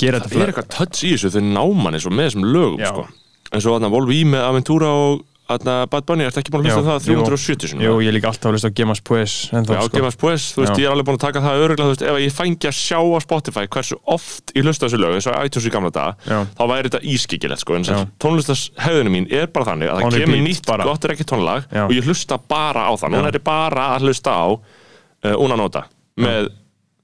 gera 0.00 0.20
Það 0.22 0.30
þetta 0.30 0.42
er 0.42 0.52
eitthvað 0.52 0.72
touch 0.78 1.04
í 1.06 1.12
þessu 1.14 1.30
þau 1.36 1.44
ná 1.46 1.62
manni 1.84 2.00
svo 2.02 2.12
með 2.14 2.30
þessum 2.30 2.48
lögum 2.50 2.82
Já. 2.82 2.90
sko. 2.92 3.06
En 3.54 3.62
svo 3.64 3.76
þarna 3.78 3.92
Volví 3.94 4.24
með 4.28 4.42
Aventura 4.48 4.90
og 4.90 5.22
þarna 5.44 5.72
Bad 5.92 6.06
Bunny, 6.08 6.24
ertu 6.24 6.40
ekki 6.40 6.52
búin 6.54 6.64
að 6.64 6.70
hlusta 6.72 6.88
það 6.88 7.02
370 7.04 7.68
sinni? 7.74 7.84
Jú, 7.84 7.98
ég 8.00 8.14
líka 8.16 8.30
alltaf 8.30 8.48
að 8.48 8.54
hlusta 8.56 8.70
á 8.72 8.76
Gemas 8.78 9.02
Pues 9.04 9.32
ennþá, 9.52 9.74
Já, 9.76 9.80
sko. 9.84 9.98
Gemas 9.98 10.16
Pues, 10.16 10.46
þú 10.56 10.62
veist, 10.62 10.72
Já. 10.72 10.78
ég 10.80 10.86
er 10.88 10.94
alveg 10.94 11.04
búin 11.10 11.18
að 11.18 11.24
taka 11.26 11.42
það 11.44 11.64
öruglega, 11.66 11.84
þú 11.84 11.92
veist, 11.92 12.04
ef 12.08 12.20
ég 12.24 12.32
fengi 12.38 12.70
að 12.70 12.76
sjá 12.78 12.96
á 13.04 13.18
Spotify 13.20 13.64
hversu 13.76 13.98
oft 14.14 14.54
ég 14.56 14.64
hlusta 14.64 14.88
þessu 14.88 15.00
lög, 15.02 15.18
eins 15.18 15.28
og 15.28 15.36
iTunes 15.44 15.68
í 15.68 15.72
gamla 15.74 15.90
daga, 15.92 16.16
Já. 16.24 16.38
þá 16.56 16.62
væri 16.72 16.88
þetta 16.88 17.02
ískikilegt, 17.12 17.60
sko, 17.60 17.76
en 17.76 17.84
Já. 17.84 17.98
tónlistashegðinu 18.24 19.12
mín 19.12 19.28
er 19.36 19.46
bara 19.52 19.68
þannig 19.68 19.92
að 19.92 20.00
On 20.00 20.08
það 20.16 20.24
kemur 20.24 20.38
repeat, 20.38 20.48
nýtt 20.48 20.66
bara. 20.72 20.84
gott 20.88 21.04
er 21.04 21.12
ekki 21.12 21.28
tónlag 21.28 21.68
Já. 21.68 21.84
og 21.84 21.92
ég 21.92 22.08
hlusta 22.08 22.38
bara 22.48 22.86
á 22.88 22.92
það, 22.96 23.12
núna 23.18 23.28
er 23.28 23.36
ég 23.36 23.44
bara 23.44 23.88
að 23.98 24.08
hlusta 24.08 24.32
á 24.32 24.46
uh, 24.48 25.36
Una 25.44 25.56
Nota 25.60 25.84
með 26.16 26.48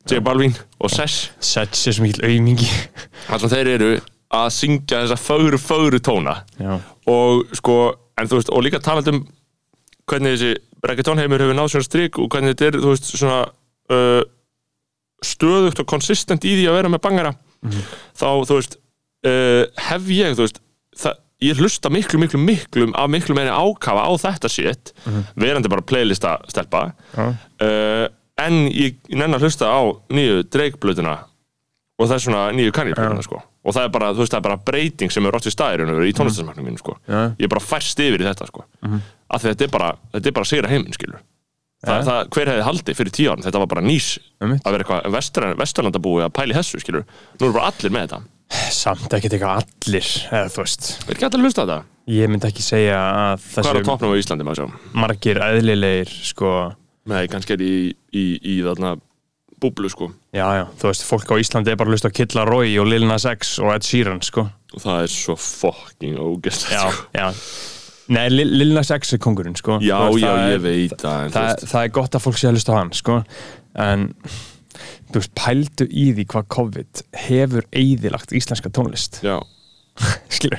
J 0.08 0.22
Balvin 0.24 0.56
og 0.80 0.88
Sesh, 0.88 1.28
Sets 1.44 1.84
er 1.90 1.92
svo 1.92 2.06
mikil 2.08 2.24
auðmingi 2.24 2.70
sem 3.36 3.52
þeir 3.52 3.68
eru 3.76 3.90
að 4.30 4.48
syngja 4.54 5.04
þessa 5.04 5.18
fögru, 5.18 5.58
fögru 5.60 6.00
tóna. 6.02 6.40
Já, 6.60 6.76
og 7.10 7.54
sko, 7.58 7.78
en 8.20 8.30
þú 8.30 8.40
veist, 8.40 8.52
og 8.54 8.64
líka 8.66 8.82
talandi 8.82 9.14
um 9.14 9.22
hvernig 10.10 10.36
þessi 10.36 10.52
reggaeton 10.86 11.20
heimur 11.20 11.42
hefur 11.42 11.56
náð 11.58 11.72
svona 11.74 11.86
strik 11.86 12.18
og 12.18 12.30
hvernig 12.32 12.54
þetta 12.54 12.68
er, 12.68 12.78
þú 12.82 12.92
veist, 12.92 13.10
svona 13.14 13.40
uh, 13.94 14.22
stöðugt 15.24 15.82
og 15.82 15.88
konsistent 15.90 16.46
í 16.48 16.54
því 16.58 16.68
að 16.70 16.78
vera 16.78 16.92
með 16.92 17.02
bangara. 17.06 17.34
Þá, 18.16 18.28
þú 18.48 18.60
veist, 18.60 18.78
uh, 19.28 19.64
hef 19.90 20.12
ég, 20.14 20.36
þú 20.38 20.46
veist, 20.46 20.62
það, 21.00 21.18
ég 21.44 21.60
hlusta 21.60 21.92
miklu, 21.92 22.20
miklu, 22.20 22.40
miklu 22.44 22.88
af 22.94 23.10
miklu 23.12 23.36
meiri 23.36 23.52
ákafa 23.52 24.06
á 24.06 24.12
þetta 24.20 24.50
shit, 24.52 24.94
verandi 25.40 25.72
bara 25.72 25.84
playlista 25.84 26.38
stelpa. 26.50 26.90
Uh, 27.16 28.06
en 28.40 28.62
ég, 28.72 29.00
að 29.12 29.42
hlusta 29.44 29.68
á 29.68 29.80
nýju 30.12 30.44
dreikblötuna 30.52 31.18
og 32.00 32.08
það 32.08 32.16
er 32.16 32.22
svona 32.24 32.42
nýju 32.56 32.72
kannirblötuna, 32.72 33.22
sko. 33.26 33.40
Og 33.60 33.74
það 33.76 33.84
er 33.84 33.90
bara, 33.92 34.12
þú 34.16 34.22
veist, 34.24 34.32
það 34.32 34.40
er 34.40 34.46
bara 34.48 34.56
breyting 34.70 35.12
sem 35.12 35.26
er 35.28 35.34
rátt 35.36 35.44
við 35.48 35.52
staðir 35.52 35.84
í 36.08 36.14
tónlistasmarknum 36.16 36.64
mínu, 36.70 36.80
sko. 36.80 36.96
Já, 37.04 37.20
ég 37.36 37.44
er 37.44 37.52
bara 37.52 37.60
færst 37.60 38.00
yfir 38.00 38.24
í 38.24 38.28
þetta 38.30 38.46
sko. 38.48 38.64
af 39.30 39.42
því 39.44 39.52
þetta 39.52 39.66
er 39.68 39.74
bara, 39.76 39.90
þetta 40.14 40.26
er 40.26 40.32
bara 40.40 40.48
sigra 40.48 40.68
heiminn 40.72 40.96
skilur 40.96 41.20
Þa, 41.80 41.94
Ja. 41.96 42.02
það, 42.04 42.26
hver 42.28 42.48
hefði 42.50 42.64
haldið 42.66 42.96
fyrir 42.98 43.10
tíu 43.16 43.30
árum? 43.32 43.40
Þetta 43.42 43.58
var 43.62 43.66
bara 43.66 43.80
nýs 43.80 44.18
Einmitt. 44.42 44.62
að 44.68 44.72
vera 44.74 44.84
eitthvað 44.84 45.12
vesturland, 45.14 45.56
vesturlandabúi 45.56 46.20
að 46.26 46.32
pæli 46.36 46.52
þessu 46.52 46.80
skilur 46.82 47.04
nú 47.40 47.46
eru 47.46 47.52
bara 47.54 47.70
allir 47.72 47.90
með 47.94 48.02
þetta. 48.04 48.18
Samt 48.70 49.08
ekkert 49.16 49.32
eitthvað 49.32 49.62
allir 49.62 50.08
eða 50.28 50.50
þú 50.52 50.60
veist. 50.60 50.90
Er 51.08 51.14
ekki 51.14 51.24
allir 51.24 51.40
að 51.40 51.46
hlusta 51.46 51.62
á 51.64 51.68
þetta? 51.70 51.84
Ég 52.10 52.28
myndi 52.28 52.48
ekki 52.50 52.60
segja 52.66 52.98
að 53.00 53.38
hvað 53.54 53.70
er 53.70 53.80
á 58.84 59.00
búblu 59.61 59.90
sko. 59.92 60.11
Já, 60.35 60.46
já, 60.59 60.64
þú 60.81 60.88
veist, 60.90 61.05
fólk 61.09 61.31
á 61.33 61.37
Íslandi 61.42 61.70
er 61.73 61.77
bara 61.81 61.90
að 61.90 61.96
hlusta 61.99 62.11
á 62.11 62.16
Killa 62.16 62.44
Roy 62.49 62.73
og 62.81 62.88
Lil 62.90 63.07
Nas 63.09 63.27
X 63.29 63.59
og 63.62 63.75
Ed 63.75 63.87
Sheeran, 63.87 64.23
sko. 64.25 64.46
Og 64.75 64.83
það 64.85 65.03
er 65.05 65.12
svo 65.12 65.37
fucking 65.37 66.16
ógæstlegt 66.18 66.75
Já, 66.77 66.85
sko. 66.90 67.07
já. 67.14 67.29
Nei, 68.11 68.25
Lil, 68.33 68.73
Nas 68.75 68.90
X 68.90 69.12
er 69.14 69.20
kongurinn, 69.23 69.55
sko. 69.59 69.79
Já, 69.85 69.99
veist, 70.09 70.23
já, 70.25 70.31
það 70.33 70.46
ég 70.49 70.55
er- 70.55 70.64
veit 70.64 70.96
það 70.99 71.18
en, 71.25 71.31
þú 71.31 71.37
það, 71.38 71.51
veist, 71.51 71.66
það 71.75 71.85
er 71.85 71.92
gott 72.01 72.16
að 72.18 72.25
fólk 72.27 72.38
sé 72.40 72.49
að 72.49 72.57
hlusta 72.59 72.73
á 72.75 72.79
hann 72.81 72.92
sko. 72.92 73.18
en 73.77 74.07
þú 75.11 75.18
veist, 75.20 75.35
pældu 75.38 75.87
í 75.90 76.07
því 76.16 76.25
hvað 76.33 76.49
COVID 76.57 77.03
hefur 77.29 77.68
eyðilagt 77.73 78.33
íslenska 78.35 78.70
tónlist. 78.75 79.20
Já, 79.23 79.38
skilur, 80.35 80.59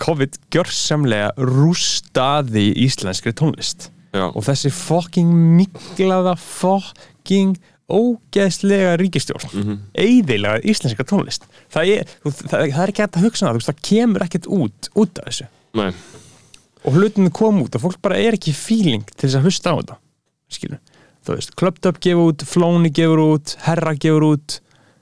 COVID 0.00 0.38
gjörsamlega 0.50 1.30
rústaði 1.38 2.70
íslenskri 2.86 3.32
tónlist. 3.36 3.90
Já, 4.14 4.24
og 4.34 4.42
þessi 4.42 4.70
fucking 4.74 5.30
miklaða 5.58 6.32
fucking 6.40 7.52
ógeðslega 7.90 8.96
ríkistjórn 9.00 9.50
mm 9.52 9.60
Mhm. 9.60 9.78
eyðilega 9.94 10.60
íslenska 10.64 11.04
tónlist. 11.04 11.44
Það 11.72 11.92
er, 11.96 12.04
það, 12.24 12.64
það 12.72 12.82
er 12.84 12.92
ekki 12.94 13.02
hægt 13.04 13.16
að 13.18 13.26
hugsa 13.26 13.50
um 13.50 13.58
það 13.58 13.68
það 13.70 13.82
kemur 13.90 14.24
ekkert 14.26 14.46
út, 14.46 14.90
út 14.96 15.18
af 15.20 15.28
þessu. 15.30 15.46
Nei, 15.74 15.92
og 16.84 16.94
hlutinu 16.96 17.30
kom 17.30 17.60
út 17.62 17.74
og 17.76 17.82
fólk 17.84 18.00
bara 18.02 18.16
er 18.18 18.32
ekki 18.38 18.54
feeling 18.56 19.04
til 19.16 19.28
þess 19.28 19.38
að 19.40 19.44
hlusta 19.46 19.70
á 19.70 19.78
þetta 19.80 19.96
skilur, 20.50 20.78
þú 21.26 21.36
veist, 21.36 21.54
Clubbed 21.56 21.86
Up 21.86 22.00
gefur 22.00 22.32
út 22.32 22.42
Flóni 22.48 22.90
gefur 22.90 23.20
út, 23.36 23.56
Herra 23.66 23.92
gefur 23.94 24.24
út. 24.32 24.60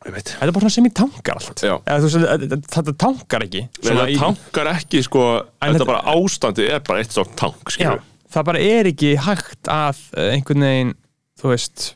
Þetta 0.08 0.38
er 0.46 0.52
bara 0.52 0.62
svona 0.62 0.70
sem 0.72 0.86
í 0.86 0.92
tankar 0.94 1.36
allt. 1.40 1.60
Já. 1.60 1.74
Þetta- 1.84 2.60
þetta 2.70 2.92
tankar 2.96 3.42
ekki. 3.44 3.68
Það 3.82 4.08
í- 4.08 4.18
tankar 4.18 4.66
ekki 4.72 5.02
sko 5.04 5.24
þetta 5.60 5.74
þetta- 5.78 5.86
bara 5.86 6.02
ástandi 6.14 6.68
er 6.70 6.80
bara 6.80 7.00
eitt 7.02 7.10
stótt 7.12 7.34
tank 7.36 7.64
Já, 7.64 7.70
skilur 7.74 8.02
það 8.32 8.44
bara 8.44 8.58
er 8.60 8.84
ekki 8.84 9.16
hægt 9.16 9.62
að 9.68 9.96
eh, 10.16 10.30
einhvern 10.36 10.60
veginn, 10.60 10.94
þú 11.40 11.48
veist 11.52 11.94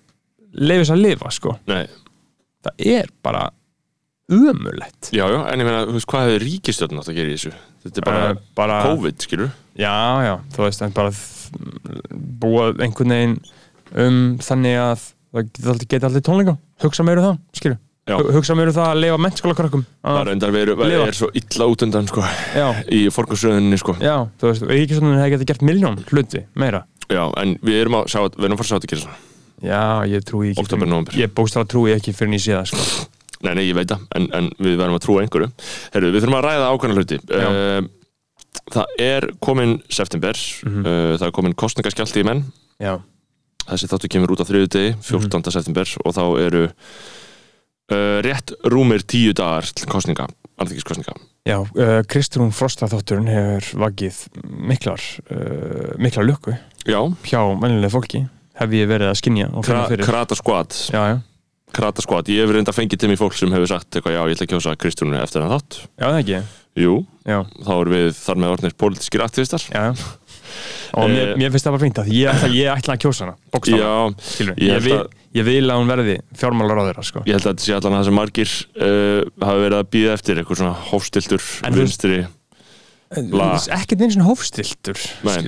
leifis 0.55 0.91
að 0.93 1.03
lifa, 1.07 1.31
sko. 1.31 1.57
Nei, 1.71 1.87
það 2.63 2.87
er 2.97 3.11
bara 3.23 3.51
ömulegt 4.33 5.11
já, 5.13 5.25
já, 5.29 5.39
en 5.53 5.61
ég 5.61 5.67
meina, 5.67 5.83
þú 5.89 5.97
veist, 5.99 6.09
hvað 6.09 6.29
hefur 6.31 6.45
ríkistjórn 6.47 7.01
átt 7.03 7.11
að 7.11 7.17
gera 7.19 7.33
í 7.33 7.37
þessu? 7.37 7.53
Þetta 7.83 7.99
er 8.01 8.07
bara, 8.07 8.27
Eh, 8.31 8.43
bara 8.57 8.77
COVID, 8.87 9.17
skilur 9.27 9.51
já, 9.77 9.95
já, 10.25 10.35
þú 10.55 10.63
veist, 10.67 10.83
en 10.87 10.93
bara 10.97 11.11
þ- 11.11 12.13
búa 12.41 12.69
einhvern 12.79 13.13
veginn 13.17 13.39
um 13.99 14.21
þannig 14.39 14.77
að 14.81 15.09
það 15.33 15.49
geta 15.53 15.71
allir, 15.73 15.89
geta 15.89 16.07
allir 16.09 16.23
tónleika 16.25 16.55
hugsa 16.85 17.05
meira 17.05 17.21
um 17.21 17.27
það, 17.33 17.41
skilju 17.61 17.79
Já. 18.03 18.17
Hu- 18.19 18.33
hugsa 18.35 18.55
mér 18.59 18.67
um 18.67 18.75
það 18.75 18.89
að 18.91 18.99
leifa 18.99 19.19
mennskóla 19.23 19.55
krökkum 19.55 19.83
Það 20.03 20.17
er 20.27 20.31
endar 20.33 20.51
verið, 20.51 20.81
lifa. 20.91 21.05
er 21.07 21.13
svo 21.15 21.29
illa 21.39 21.67
út 21.71 21.83
undan 21.87 22.09
sko, 22.11 22.21
já, 22.57 22.67
í 22.91 23.07
forgansröðinni 23.15 23.79
sko. 23.79 23.95
já, 24.01 24.17
þú 24.41 24.49
veist, 24.51 24.63
Ríkisvöndin 24.67 25.21
hefði 25.23 25.35
getið 25.37 25.47
gert 25.53 25.63
miljón 25.63 25.99
hluti, 26.11 26.47
meira. 26.57 26.85
Já, 27.09 27.31
en 27.39 27.55
við 27.63 27.79
erum 27.85 27.95
að 28.01 28.09
sjá, 28.11 28.25
við 28.35 28.45
erum 28.49 28.57
að 28.57 28.59
fara 28.59 28.67
að 28.67 28.71
sjá 28.73 28.79
þetta 28.81 28.91
gera 28.91 29.03
svona 29.05 29.17
Já, 29.63 30.03
ég 30.11 30.25
trúi 30.27 30.51
ekki 30.53 30.65
Október, 30.65 30.89
nóvember. 30.91 31.15
Ég 31.21 31.31
bókstala 31.37 31.69
trúi 31.71 31.93
ekki 31.95 32.13
fyrir 32.17 32.41
sé 32.43 32.57
það 32.57 32.71
sko. 32.73 33.09
Nei, 33.43 33.55
nei, 33.59 33.65
ég 33.69 33.75
veit 33.75 33.91
það, 33.91 34.03
en, 34.19 34.27
en 34.39 34.49
við 34.63 34.77
verðum 34.79 34.97
að 34.99 35.05
trúa 35.07 35.23
einhverju 35.25 35.49
Herru, 35.95 36.11
við 36.15 36.23
þurfum 36.23 36.37
að 36.39 36.45
ræða 36.47 36.67
ákveðna 36.73 36.99
hluti 37.01 37.17
Já. 37.27 37.49
uh, 37.49 37.89
Það 38.73 38.93
er 39.03 39.27
komin 39.43 39.73
september 39.91 40.39
Mhm. 40.63 40.85
uh, 40.87 41.15
Það 41.19 41.27
er 41.27 41.33
komin 41.35 41.55
kostningaskjaldi 41.59 42.23
í 42.23 42.27
menn 42.29 42.45
Já, 42.79 42.93
Þessi 43.67 43.89
þáttu 43.91 44.11
kemur 44.15 44.31
út 44.35 44.43
á 44.43 44.47
þriðu 44.47 44.69
degi, 44.75 44.93
14. 45.07 45.51
september 45.55 45.91
og 46.07 46.15
þá 46.15 46.23
eru 46.43 46.63
uh, 46.71 48.19
rétt 48.27 48.55
rúmir 48.71 49.03
tíu 49.07 49.33
dagar 49.39 49.67
til 49.75 49.87
kostninga, 49.91 50.27
alþingiskostninga 50.63 51.15
já 51.49 51.57
uh, 51.59 52.03
Kristrún 52.07 52.53
Frosta 52.55 52.87
þátturinn 52.91 53.27
hefur 53.31 53.81
vagið 53.89 54.21
miklar 54.71 55.03
uh, 55.35 55.99
miklar 55.99 56.27
lukku 56.29 56.55
Já, 56.87 57.01
hjá 57.27 57.41
mennilega 57.59 57.91
fólki 57.97 58.23
hef 58.63 58.75
ég 58.79 58.89
verið 58.91 59.11
að 59.13 59.21
skinja 59.21 59.51
kra, 59.67 59.85
krata 60.07 60.39
skvat 60.39 60.81
Krata 61.73 62.03
skvat, 62.05 62.29
ég 62.29 62.43
hef 62.45 62.51
reynda 62.53 62.73
fengið 62.77 62.99
til 63.01 63.09
mig 63.09 63.17
fólk 63.17 63.33
sem 63.39 63.49
hefur 63.55 63.71
sagt 63.71 63.97
eitthvað, 63.97 64.13
já, 64.13 64.21
ég 64.29 64.35
ætla 64.37 64.45
að 64.45 64.51
kjósa 64.53 64.75
Kristjúnu 64.77 65.17
eftir 65.23 65.41
hann 65.41 65.55
þátt. 65.55 65.79
Já 65.97 66.05
það 66.11 66.19
ekki? 66.21 66.41
Jú, 66.83 66.97
Já, 67.25 67.39
þá 67.65 67.71
erum 67.79 67.95
við 67.97 68.11
þar 68.19 68.41
með 68.43 68.53
orðnir 68.57 68.75
pólitískir 68.83 69.23
aktivistar. 69.25 69.65
Já, 69.73 69.87
Og 70.93 71.09
mér, 71.09 71.31
Eh, 71.33 71.37
mér 71.41 71.49
finnst 71.55 71.65
það 71.65 71.73
bara 71.73 71.81
fínt 71.87 71.99
að 72.03 72.09
ég 72.13 72.29
ætla, 72.29 72.49
ég 72.53 72.69
ætla 72.69 72.93
að 72.93 73.01
kjósa 73.07 73.25
hana 73.25 73.37
skilur 74.21 74.59
ég 74.61 74.69
ég, 74.69 74.83
vil, 74.85 74.99
að- 74.99 75.15
ég 75.39 75.45
vil 75.49 75.65
að 75.73 75.79
hún 75.81 75.89
verði 75.89 76.17
fjármálar 76.37 76.77
á 76.77 76.85
þeirra 76.91 77.05
sko. 77.09 77.23
ég 77.25 77.33
held 77.33 77.47
að 77.47 77.55
þetta 77.55 77.65
sé 77.65 77.73
allan 77.79 77.93
að 77.97 78.01
það 78.03 78.05
sem 78.11 78.19
margir 78.21 78.53
uh, 78.77 79.47
hafa 79.47 79.63
verið 79.65 79.79
að 79.81 79.89
býða 79.97 80.13
eftir 80.19 80.37
eitthvað 80.43 80.61
svona 80.61 80.77
hófstiltur, 80.91 81.43
vinstri. 81.73 82.19
Ekkert 83.77 84.05
eins 84.07 84.17
og 84.19 84.29
hófstiltur 84.31 84.99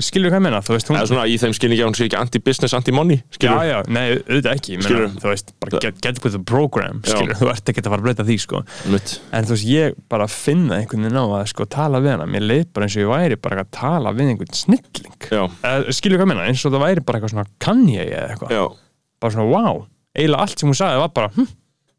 Skilur 0.04 0.32
hvað 0.32 0.38
ég 0.38 0.44
menna, 0.46 0.60
þú 0.64 0.76
veist 0.76 0.90
hún 0.90 0.98
svona 1.08 1.24
í 1.30 1.36
þeim 1.40 1.54
skilningi 1.56 1.84
að 1.84 1.90
hún 1.90 1.96
sé 1.98 2.08
ekki 2.08 2.18
anti-business, 2.20 2.74
anti-money 2.76 3.20
Já, 3.40 3.54
já, 3.66 3.76
nei, 3.88 4.18
auðvitað 4.18 4.50
ekki. 4.52 4.78
Skilurðu? 4.84 5.22
Þú 5.22 5.30
veist, 5.30 5.54
bara 5.62 5.82
get, 5.84 6.00
get 6.04 6.20
with 6.24 6.36
the 6.36 6.42
program 6.48 7.00
skilur, 7.06 7.36
þú 7.40 7.50
ert 7.54 7.72
ekki 7.72 7.84
að 7.84 7.90
fara 7.92 8.00
að 8.02 8.08
breyta 8.08 8.28
því 8.28 8.38
sko. 8.44 8.62
Mitt. 8.92 9.16
en 9.34 9.48
þú 9.48 9.56
veist, 9.56 9.68
ég 9.70 9.98
bara 10.12 10.28
finna 10.30 10.80
einhvern 10.80 11.08
veginn 11.08 11.20
á 11.20 11.26
að 11.40 11.48
sko 11.54 11.68
tala 11.70 12.02
við 12.04 12.14
hana, 12.14 12.28
mér 12.30 12.46
leið 12.46 12.68
bara 12.76 12.88
eins 12.88 12.98
og 12.98 13.04
ég 13.04 13.12
væri 13.12 13.40
bara 13.48 13.64
að 13.64 13.72
tala 13.78 14.14
við 14.16 14.34
einhvern 14.34 14.60
snilling. 14.60 15.16
Uh, 15.30 15.90
skilur 15.94 16.20
hvað 16.20 16.28
ég 16.28 16.32
menna, 16.34 16.46
eins 16.50 16.64
og 16.64 16.74
það 16.74 16.86
væri 16.86 17.04
bara 17.04 17.20
eitthvað 17.20 17.34
svona 17.36 17.48
kann 17.64 17.84
ég 17.90 18.12
eða 18.12 18.36
eitthvað, 18.36 18.78
bara 19.24 19.36
svona 19.36 19.50
wow 19.50 19.84
eiginlega 20.14 20.46
allt 20.46 20.60
sem 20.60 20.70
hún 20.70 20.78
sagði 20.78 21.02
var 21.02 21.12
bara 21.14 21.30
hm, 21.34 21.48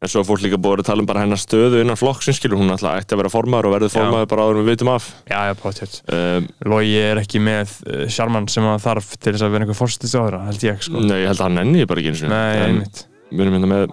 en 0.02 0.10
svo 0.10 0.20
er 0.20 0.26
fólk 0.28 0.42
líka 0.44 0.58
búið 0.60 0.82
að 0.82 0.88
tala 0.90 1.02
um 1.02 1.08
bara 1.08 1.22
hennar 1.24 1.40
stöðu 1.40 1.80
innan 1.80 1.98
flokksins 1.98 2.36
skilur, 2.40 2.60
hún 2.60 2.72
alltaf 2.72 2.98
ætti 3.00 3.16
að 3.16 3.22
vera 3.22 3.32
formaður 3.32 3.68
og 3.68 3.74
verður 3.76 3.92
formaður 3.94 4.28
bara 4.32 4.46
áður 4.46 4.58
en 4.60 4.66
við 4.66 4.74
vitum 4.74 4.90
af. 4.92 5.08
Já, 5.30 5.38
já, 5.48 5.54
potið 5.60 5.94
um, 6.16 6.48
Logi 6.72 6.96
er 7.00 7.20
ekki 7.22 7.42
með 7.42 7.72
uh, 7.86 8.02
sjarman 8.12 8.48
sem 8.52 8.66
hann 8.68 8.82
þarf 8.84 9.14
til 9.16 9.32
þess 9.32 9.46
að 9.46 9.54
vera 9.54 9.66
einhver 9.66 9.78
fórstist 9.78 10.16
á 10.16 10.20
þeirra, 10.20 10.42
held 10.50 10.66
ég 10.68 10.84
sko. 10.84 11.00
Nei, 11.00 11.16
ég 11.22 11.30
held 11.32 11.40
að 11.40 11.46
hann 11.48 11.58
nenni 11.62 11.86
bara 11.88 12.02
ekki 12.02 12.12
eins 12.12 12.24
og 12.26 12.32
Nei, 12.34 12.56
einmitt. 12.66 13.02
Við 13.30 13.44
erum 13.46 13.56
hérna 13.58 13.72
með 13.72 13.86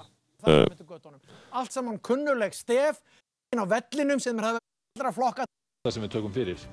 uh, 0.51 0.65
Allt 1.53 1.75
saman 1.75 2.01
kunnuleg 2.03 2.55
stef 2.57 2.99
inn 3.53 3.61
á 3.61 3.65
vellinum 3.69 4.19
sem 4.19 4.39
er 4.41 4.49
allra 4.51 5.13
flokka. 5.15 5.47
Það 5.85 5.95
sem 5.95 6.05
við 6.05 6.13
tökum 6.17 6.35
fyrir. 6.35 6.67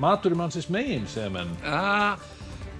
Matur 0.00 0.34
er 0.34 0.40
mannsins 0.42 0.68
megin, 0.72 1.08
segja 1.10 1.30
menn. 1.32 1.50
að 1.66 2.28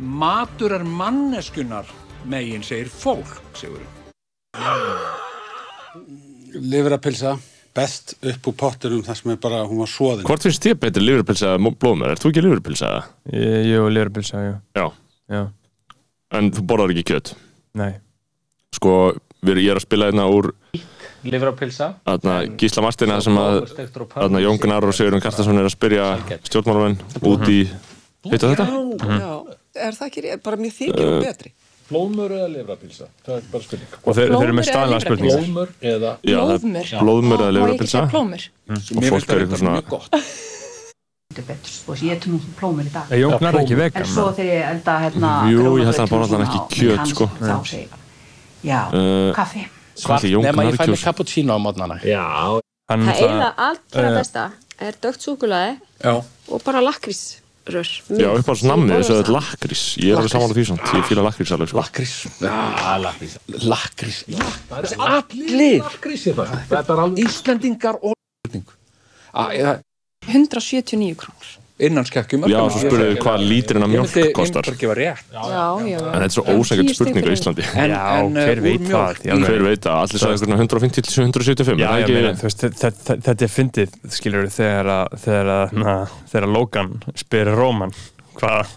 matur 0.00 0.76
er 0.78 0.84
manneskunar 0.86 1.88
megin 2.28 2.64
segir 2.64 2.88
fólk, 2.92 3.40
segur 3.58 3.84
Livrapilsa 6.54 7.36
best 7.74 8.16
upp 8.26 8.48
úr 8.50 8.56
pottinum 8.58 9.02
þar 9.06 9.18
sem 9.18 9.32
er 9.32 9.38
bara, 9.42 9.62
hún 9.68 9.80
var 9.82 9.90
svoðin 9.90 10.26
Hvort 10.26 10.46
finnst 10.46 10.64
þér 10.66 10.78
betur 10.82 11.04
liðurpilsa 11.06 11.52
eða 11.54 11.72
blóðmör? 11.82 12.14
Er 12.14 12.20
þú 12.22 12.32
ekki 12.32 12.44
liðurpilsa 12.44 12.90
eða? 12.90 13.02
Jú, 13.70 13.84
lerabilsa, 13.94 14.42
jú, 14.46 14.54
Já, 14.78 14.86
já, 15.30 15.42
en 16.38 16.50
þú 16.56 16.64
borðar 16.72 16.94
ekki 16.94 17.06
kjöt? 17.12 17.34
Nei. 17.78 17.92
Sko, 18.74 18.96
við, 19.46 19.62
ég 19.66 19.74
er 19.74 19.80
að 19.80 19.86
spila 19.86 20.10
hérna 20.10 20.26
úr 20.30 20.50
Livrapilsa 21.20 21.92
þarna, 22.08 22.36
Gísla 22.58 22.82
Martina 22.86 23.20
sem 23.22 23.38
að 23.38 23.60
þarna, 24.16 24.42
Jón 24.42 24.60
Gunnar 24.62 24.86
og 24.88 24.96
Sigurinn 24.96 25.22
Karstason 25.22 25.58
er 25.60 25.68
að 25.68 25.74
spyrja 25.76 26.10
stjórnmálamenn 26.48 26.98
út 27.28 27.46
í 27.52 27.62
Heitu 28.26 28.50
þetta? 28.50 28.66
Já, 29.00 29.30
er 29.86 29.96
það 29.96 30.08
ekki? 30.10 30.32
Bara 30.44 30.58
mér 30.60 30.72
þykir 30.76 31.06
hún 31.06 31.22
betri. 31.24 31.52
Blóðmör 31.90 32.30
eða 32.36 32.48
livrapilsa? 32.54 33.06
Það 33.26 33.34
er 33.36 33.42
bara 33.52 33.62
spurning. 33.66 33.88
og 34.00 34.14
þeir, 34.14 34.28
þeir 34.30 34.44
eru 34.46 34.54
með 34.54 34.64
Blóðmör 34.64 34.70
staðlega 34.70 35.00
spurningar 35.04 35.40
Blóðmör 35.40 35.68
eða... 35.80 36.10
Það 36.22 36.30
er 36.30 36.58
Blóðmör. 36.60 36.86
Blóðmör 37.02 37.40
eða 37.44 37.52
liðurpilsa 37.56 37.98
segja 37.98 38.10
plómur? 38.14 38.42
og 38.70 39.02
fólk 39.10 39.26
er 39.34 39.42
eitthvað 39.42 39.58
svona 39.60 39.74
mjög 39.76 39.88
gott. 39.90 40.08
betur, 41.40 41.70
sko, 41.70 41.94
ég 42.04 42.12
etum 42.16 42.30
nú 42.34 42.40
plómur 42.58 42.84
í 42.86 42.92
dag 42.94 43.04
Er 43.10 43.18
Jón 43.22 43.34
Gunnar 43.38 43.54
ekki 43.60 43.74
en 43.76 43.78
vegan? 43.82 44.06
svo 44.06 44.26
þegar 44.34 44.50
ég 44.54 44.64
elda 44.70 44.94
hérna 45.04 45.28
Jú, 45.50 45.66
ég 45.78 45.84
held 45.86 45.94
að 45.94 46.00
hann 46.00 46.10
borðar 46.10 46.28
svona 46.32 46.46
ekki 46.48 46.60
kjöt, 46.74 47.04
sko. 47.10 47.24
þá 47.40 47.56
segir 47.66 47.84
ég 47.84 47.90
bara, 47.90 48.02
já, 48.62 48.80
Uh, 48.90 49.30
kaffi 49.34 49.62
Jón 50.30 50.42
nema 50.46 50.64
ég 50.66 50.74
fæ 50.78 50.86
mig 50.90 51.02
cappuccino 51.04 51.50
á 51.54 51.58
mótnana 51.62 51.96
Já, 52.02 52.26
Hann 52.90 53.00
Það 53.06 53.14
eiginlega 53.14 53.54
allra 53.70 54.50
súkulaði 57.78 58.24
Já. 58.24 58.30
upp 58.40 58.50
á 58.50 58.54
namnið 58.70 58.94
þessu 58.96 59.12
að 59.14 59.20
þetta 59.20 59.30
er 59.30 59.36
lakrís. 59.36 59.84
Ég 60.00 60.10
er 60.10 60.20
alveg 60.20 60.32
saman 60.34 60.50
á 60.50 60.54
því 60.56 60.64
svona, 60.70 60.90
ég 60.98 61.06
fíla 61.08 61.26
lakrís 61.26 61.52
alveg 61.56 61.70
sko. 61.70 61.80
Lakrís. 61.80 62.14
Já, 62.40 62.56
lakrís. 63.04 63.36
Lakrís. 63.70 64.18
Allir 64.98 65.84
lakrís 65.84 66.26
er 66.30 66.38
það. 66.40 66.56
Þetta 66.72 66.96
er 66.96 67.04
alveg... 67.06 67.24
Íslendingar 67.26 68.00
og 68.02 68.16
Á, 69.30 69.78
179 70.26 71.14
krónur. 71.14 71.59
Innan 71.80 72.04
skekkjum 72.08 72.44
Já, 72.50 72.58
svo 72.68 72.82
spurðu 72.82 73.06
við 73.10 73.20
hvað 73.24 73.44
lítrinn 73.50 73.84
af 73.86 73.90
mjólk 73.92 74.16
kostar 74.36 74.66
Ég 74.66 74.72
myndi 74.74 74.82
gefa 74.84 74.96
rétt. 74.98 75.24
Já, 75.32 75.42
já. 75.88 75.98
En 76.00 76.20
þetta 76.20 76.28
er 76.28 76.34
svo 76.34 76.44
ósækjart 76.54 76.94
spurning 76.98 77.24
á 77.24 77.32
Íslandi. 77.32 77.66
En, 77.72 77.90
Já, 77.94 78.02
en, 78.20 78.36
uh, 78.36 78.44
hver 78.44 78.60
úr 78.60 78.66
veit 78.66 78.86
það. 78.90 79.22
Hver 79.46 79.64
veit 79.64 79.82
það, 79.86 79.98
allir 80.04 80.22
sagði 80.24 80.36
eitthvað 80.36 80.64
150 80.66 81.08
til 81.08 81.24
175 81.24 81.80
Já, 81.80 81.88
er 81.88 81.90
það 81.90 82.04
ég 82.04 82.14
meina, 82.14 82.30
ekki- 82.30 82.40
þú 82.40 82.48
veist, 82.50 82.64
þetta, 82.66 82.80
þetta, 82.84 83.18
þetta 83.28 83.46
er 83.48 83.52
fyndið, 83.56 83.98
skilur 84.20 84.48
þegar 84.60 84.92
að, 84.96 85.18
þegar 85.24 85.52
að, 85.56 85.76
na, 85.84 85.96
þegar 86.32 86.48
Logan 86.56 86.92
spyrir 87.24 87.56
Róman 87.56 87.94
hvað 88.38 88.70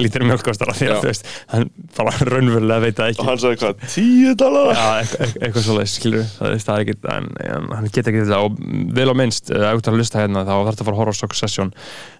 lítur 0.00 0.24
mjölk 0.26 0.42
kostar 0.46 0.70
af 0.72 0.78
því 0.78 0.88
að, 0.90 0.98
þú 1.02 1.08
veist, 1.10 1.28
hann 1.52 1.66
bara 1.96 2.12
raunverulega 2.28 2.82
veit 2.84 2.96
það 2.98 3.08
Og 3.08 3.12
ekki. 3.14 3.26
hann 3.28 3.40
sagði 3.42 3.58
hvað, 3.62 3.82
10 3.94 4.36
dólar? 4.40 4.70
Já, 4.74 4.86
eitthvað, 5.02 5.34
eitthvað 5.42 5.66
svoleiðis, 5.68 5.94
skilur 5.98 6.26
það 6.38 6.72
er, 6.74 6.82
ekki, 6.84 6.96
en, 7.14 7.28
en 7.48 7.68
hann 7.78 7.88
geta 7.94 8.12
ekki 8.12 8.22
þetta 8.24 8.40
og 8.46 8.60
vel 8.98 9.08
á 9.08 9.14
minnst, 9.20 9.52
ert 9.54 9.90
að 9.92 9.98
lusta 10.00 10.22
hérna 10.22 10.44
þá 10.46 10.52
þarf 10.54 10.70
þetta 10.72 10.84
að 10.84 10.88
fara 10.90 10.96
að 10.96 11.02
horfa 11.02 11.16
á 11.16 11.20
Succession 11.22 11.72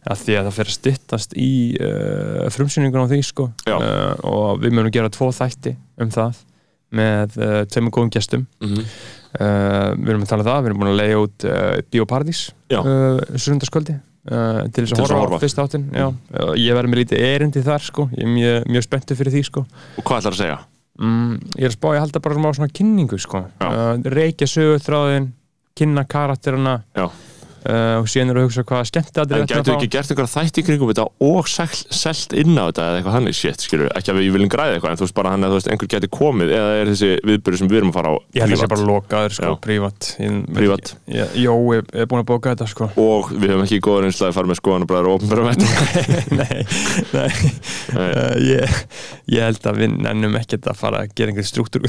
að 0.09 0.25
því 0.25 0.39
að 0.39 0.49
það 0.51 0.57
fyrir 0.59 0.73
að 0.75 0.79
styttast 0.79 1.37
í 1.39 1.51
uh, 1.83 2.49
frumsýningun 2.55 3.05
á 3.05 3.11
því, 3.11 3.21
sko 3.33 3.49
uh, 3.79 4.13
og 4.29 4.63
við 4.65 4.77
munum 4.79 4.95
gera 4.95 5.13
tvo 5.13 5.31
þætti 5.35 5.77
um 6.05 6.13
það 6.15 6.45
með 6.99 7.35
uh, 7.43 7.63
tveimur 7.69 7.95
góðum 7.99 8.13
gestum 8.19 8.47
Mhm. 8.65 8.85
Uh, 9.39 9.93
við 10.01 10.09
erum 10.15 10.23
að 10.25 10.31
tala 10.31 10.41
um 10.41 10.47
það, 10.49 10.61
við 10.65 10.69
erum 10.71 10.79
búin 10.81 10.89
að 10.89 11.01
leiða 11.03 11.19
út 11.21 11.45
Bíóparadís. 11.93 12.39
Uh, 14.31 14.62
til 14.73 14.85
þess 14.85 14.97
að 14.97 15.05
horfa 15.05 15.19
á 15.19 15.23
horfa. 15.25 15.41
fyrsta 15.45 15.64
áttin 15.67 15.87
já. 15.93 16.09
uh, 16.09 16.53
ég 16.59 16.77
verði 16.79 16.93
með 16.93 17.03
lítið 17.03 17.25
erindi 17.29 17.62
þar 17.67 17.87
sko. 17.87 18.09
ég 18.14 18.27
er 18.27 18.33
mjög, 18.35 18.69
mjög 18.75 18.87
spenntu 18.88 19.17
fyrir 19.19 19.35
því 19.37 19.45
sko. 19.49 19.64
Og 19.97 20.05
hvað 20.05 20.21
ætlar 20.23 20.37
að 20.37 20.43
segja? 20.43 20.59
mm, 20.99 21.35
ég 21.57 21.64
er 21.67 21.73
að 21.73 21.77
spá 21.79 21.88
ég 21.95 22.05
halda 22.05 22.23
bara 22.25 22.38
smá 22.38 22.49
svona 22.59 22.77
kynningu 22.81 23.19
sko. 23.23 23.45
Uh, 23.62 23.91
reykja 24.19 24.51
sögutráðin 24.51 25.33
kynna 25.79 26.05
karakterina 26.11 26.81
Já. 26.97 27.07
Uh, 27.66 27.99
og 28.01 28.09
síðan 28.11 28.33
eru 28.33 28.42
að 28.42 28.49
hugsa 28.49 28.64
hvað 28.68 28.85
skemmt 28.90 29.21
að 29.23 29.35
En 29.38 29.49
gætu 29.49 29.73
ekki 29.75 29.90
gert 29.92 30.12
einhverja 30.12 30.33
þætti 30.35 30.62
í 30.62 30.66
kringum 30.66 30.90
þetta 30.92 31.07
og 31.29 31.49
selt 31.49 32.35
inn 32.38 32.55
á 32.59 32.64
þetta 32.68 32.83
eða 32.85 32.97
eitthvað 32.99 33.16
þannig 33.18 33.35
shit, 33.38 33.61
skilur, 33.66 33.88
ekki 33.99 34.12
að 34.12 34.18
við 34.21 34.31
viljum 34.37 34.53
græða 34.53 34.73
eitthvað 34.77 34.92
en 34.94 35.01
þú 35.01 35.07
veist 35.07 35.16
bara 35.18 35.33
hann 35.35 35.47
að 35.47 35.51
þú 35.53 35.59
veist 35.59 35.71
einhver 35.73 35.90
gæti 35.94 36.09
komið 36.18 36.49
eða 36.59 36.71
er 36.79 36.87
þessi 36.92 37.11
viðbyrði 37.29 37.61
sem 37.62 37.71
við 37.71 37.81
erum 37.81 37.92
að 37.92 37.99
fara 37.99 38.09
á 38.09 38.14
ég 38.18 38.40
held 38.42 38.49
að 38.49 38.55
það 38.55 38.62
sé 38.62 38.71
bara 38.75 38.88
lokaður 38.88 39.33
sko, 39.38 39.53
prívat. 39.64 40.03
Prívat. 40.59 40.87
Jó, 41.38 41.55
ég 41.75 41.92
er 41.92 42.09
búin 42.11 42.23
að 42.23 42.29
bóka 42.29 42.53
þetta 42.55 42.66
sko. 42.71 42.85
Og 43.01 43.23
við 43.35 43.49
höfum 43.55 43.64
ekki 43.66 43.81
góður 43.85 44.09
einslega 44.09 44.31
að 44.33 44.38
fara 44.38 44.51
með 44.51 44.61
skoðanabræður 44.61 45.09
og 45.09 45.14
ofnbæra 45.18 45.42
vett 45.49 45.62
nei, 46.38 46.59
nei. 47.14 47.31
Uh, 47.94 48.35
ég, 48.44 48.79
ég 49.33 49.49
held 49.49 49.68
að 49.71 49.83
við 49.83 49.97
nennum 50.07 50.38
ekkert 50.40 50.68
að 50.71 50.81
fara 50.81 51.03
að 51.05 51.14
gera 51.18 51.33
einhvern 51.33 51.49
struktúr 51.49 51.85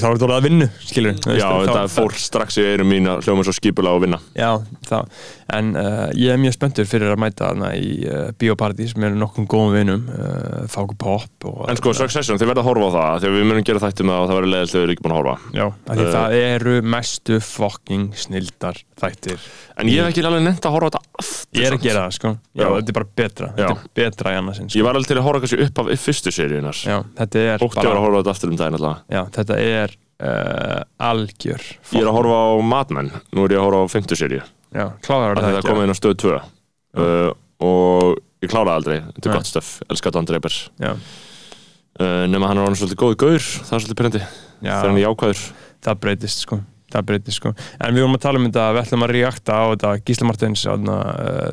að 5.60 5.78
Já, 5.80 5.86
að 5.86 6.00
Já, 6.00 6.00
en 6.00 6.10
uh, 6.10 6.10
ég 6.18 6.34
er 6.34 6.40
mjög 6.42 6.56
spenntur 6.56 6.88
fyrir 6.90 7.14
að 7.14 7.20
mæta 7.22 7.50
þarna 7.50 7.70
í 7.78 7.92
uh, 8.08 8.30
Bíóparadís. 8.40 8.96
Með 9.00 9.18
nokkum 9.20 9.48
góðum 9.50 9.76
vinum 9.76 10.06
uh, 10.14 10.66
Fáku 10.72 10.96
Pop 11.00 11.48
og 11.50 11.70
En 11.70 11.80
sko, 11.80 11.94
Succession, 11.98 12.40
þið 12.40 12.52
verða 12.52 12.64
að 12.64 12.70
horfa 12.70 12.90
á 12.90 12.92
það 12.96 13.28
að 13.30 13.38
við 13.38 13.48
munum 13.50 13.66
gera 13.68 13.84
þættum 13.84 14.12
það 14.12 14.24
og 14.24 14.30
það 14.30 14.40
verður 14.40 14.54
leiðilt 14.54 14.74
þegar 14.74 14.80
við 14.80 14.88
erum 14.88 14.96
ekki 14.96 15.06
búin 15.06 15.16
að 15.16 15.22
horfa. 15.22 15.38
Já, 15.60 15.66
því 15.90 15.98
Uh, 16.00 16.12
það 16.16 16.34
eru 16.40 16.76
mestu 16.96 17.40
fucking 17.44 18.06
snildar 18.18 18.80
þættir. 19.00 19.48
En 19.80 19.90
ég 19.92 20.00
hef 20.02 20.12
ekki 20.14 20.24
alveg 20.26 20.46
nefnt 20.46 20.68
að 20.68 20.76
horfa 20.76 20.88
á 20.88 20.92
þetta 20.96 21.24
aftur 21.24 21.60
Ég 21.60 21.68
er 21.68 21.76
að 21.76 21.84
gera 21.84 22.04
það, 22.06 22.16
sko. 22.16 22.32
Já, 22.54 22.64
Já. 22.64 22.70
þetta 22.78 22.92
er 22.94 22.98
bara 23.00 23.10
betra, 23.20 23.50
þetta 23.58 23.72
er 23.74 23.90
betra 24.00 24.34
í 24.34 24.40
annarsinn 24.40 24.70
sko. 24.70 24.80
Ég 24.80 24.88
var 24.88 25.00
alveg 25.00 25.12
til 25.12 25.18
að 25.20 25.26
horfa 25.28 25.42
kannski 25.44 25.62
upp 25.66 25.82
af 25.84 25.90
fyrstu 26.04 26.34
seríunar 26.36 26.82
Já, 26.84 26.98
þetta 27.20 27.44
er 27.44 27.66
Ótti 27.66 27.82
var 27.82 27.92
að 27.92 28.06
horfa 28.06 28.16
á 28.16 28.20
þetta 28.22 28.36
aftur 28.36 28.54
um 28.54 28.60
daginn 28.60 28.80
alltaf 28.80 29.02
Já, 29.10 29.22
þetta 29.40 29.60
er 29.66 29.96
uh, 30.24 30.84
algjör 31.10 31.66
Ég 31.68 32.00
er 32.04 32.12
að 32.12 32.18
horfa 32.20 32.40
á 32.40 32.50
Mad 32.76 32.96
Men. 32.96 33.12
Nú 33.34 33.46
er 33.46 33.58
ég 33.58 33.62
að 33.62 33.70
horfa 33.70 33.84
á 33.86 33.94
50 33.98 34.22
seríu 34.24 34.46
Já, 34.76 34.86
kláðar 35.06 35.40
Það 35.42 35.58
er 35.60 35.66
komið 35.66 35.86
inn 35.88 35.94
á 35.94 35.98
stöð 35.98 36.16
2 36.24 36.34
uh, 36.36 37.32
Og 37.60 38.18
ég 38.44 38.52
kláraði 38.52 38.76
aldrei. 38.80 38.98
Þetta 39.16 39.30
er 39.32 39.38
gott 39.40 39.50
stöf, 39.50 39.70
elskar 39.90 40.14
Don 40.16 40.28
Draper. 40.30 40.58
Já. 40.80 40.92
uh, 40.94 42.26
Nefna 42.30 42.52
hann 42.52 42.60
er 42.62 42.68
orðin 42.68 42.80
svolítið 42.84 43.02
góð 43.02 43.16
gaur. 43.24 43.40
Það 43.40 43.74
er 43.76 43.84
svolítið 43.84 44.00
pyrrandi. 44.02 44.22
Þegar 44.62 44.86
hann 44.90 45.00
er 45.00 45.06
jákvæður. 45.08 45.42
Það 45.88 46.00
breytist 46.06 46.44
sko. 46.46 46.60
Það 46.90 47.08
breytist 47.10 47.38
sko. 47.42 47.54
En 47.80 47.94
við 47.98 48.06
vorum 48.06 48.16
að 48.18 48.24
tala 48.28 48.40
um 48.42 48.46
þetta, 48.50 48.68
við 48.76 48.82
ætlum 48.86 49.06
að 49.06 49.12
reakta 49.16 49.58
á 49.60 49.64
þetta 49.74 49.92
Gísla 50.08 50.30
Martins 50.30 50.64
aðna, 50.70 51.00
uh, 51.16 51.50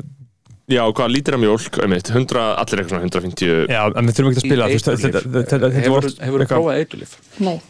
Já, 0.67 0.81
hvað 0.91 1.11
lítir 1.13 1.35
af 1.37 1.39
mjólk, 1.39 1.77
einmitt. 1.79 2.09
100, 2.11 2.41
allir 2.59 2.81
eitthvað 2.81 2.89
svona 2.91 3.05
150 3.07 3.69
já, 3.71 3.81
en 3.87 4.09
við 4.09 4.17
þurfum 4.17 4.31
ekki 4.33 4.41
að 4.41 4.47
spila 4.49 4.65
þetta- 4.67 4.95
þetta- 4.99 5.21
þetta- 5.31 5.59
þetta 5.71 5.83
Hefur 6.25 6.41
þú 6.43 6.47
prófað 6.49 6.79
eiturlif? 6.81 7.13
Nei. 7.39 7.61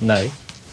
Nei. 0.00 0.30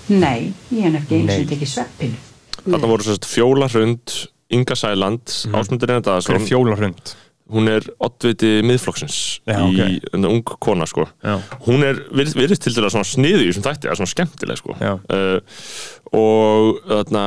Nei, 0.07 0.53
ég 0.71 0.85
hef 0.87 0.95
ekki 1.01 1.17
eins 1.19 1.33
og 1.41 1.49
tekið 1.51 1.71
sveppinu. 1.73 2.21
Þarna 2.63 2.89
voru 2.89 3.05
sérst 3.07 3.27
Fjóla 3.27 3.67
Hrund, 3.71 4.15
Inga 4.53 4.77
Sæland 4.79 5.27
mm. 5.27 5.57
Ásmundur 5.59 5.91
Einar 5.91 6.01
hver 6.01 6.07
Daðarsson 6.07 6.39
er 6.39 6.47
fjóla 6.47 6.77
hrund 6.79 7.13
Hún 7.53 7.67
er 7.67 7.85
oddviti 8.01 8.61
miðflokksins 8.65 9.17
Já, 9.43 9.57
í 9.67 9.81
ok. 9.99 10.05
en 10.15 10.27
ung 10.29 10.53
kona 10.63 10.87
sko 10.89 11.05
Já. 11.19 11.35
Hún 11.67 11.83
er 11.85 11.99
virðist 12.15 12.63
til 12.63 12.73
dæla 12.77 12.91
svona 12.93 13.07
sniði 13.07 13.47
í 13.47 13.49
þessum 13.51 13.65
þætti, 13.67 13.87
það 13.89 13.95
er 13.95 13.99
svona 13.99 14.13
skemmtileg 14.13 14.61
sko 14.61 14.77
uh, 14.79 15.57
og 16.13 16.79
þarna 16.87 17.25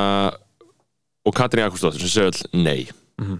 og 1.27 1.37
Katrín 1.37 1.67
Jakobsdóttir 1.67 2.07
sem 2.07 2.15
segja 2.15 2.33
all 2.33 2.65
nei 2.65 3.37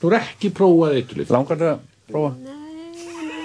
Þú 0.00 0.08
er 0.08 0.22
ekki 0.22 0.48
prófað 0.56 0.94
eiturlif. 0.96 1.28
Langar 1.34 1.58
þau 1.60 1.66
að 1.68 1.80
prófa? 2.08 2.58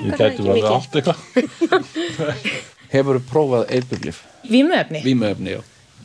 Ég 0.06 0.20
gæti 0.20 0.44
verið 0.46 0.68
allt 0.70 0.94
eitthvað. 0.96 1.98
Hefur 2.94 3.20
þú 3.20 3.24
prófað 3.28 3.66
eiturlif? 3.76 4.22
Vímuefni? 4.48 5.02
Vímuefni, 5.04 5.58
já 5.58 5.62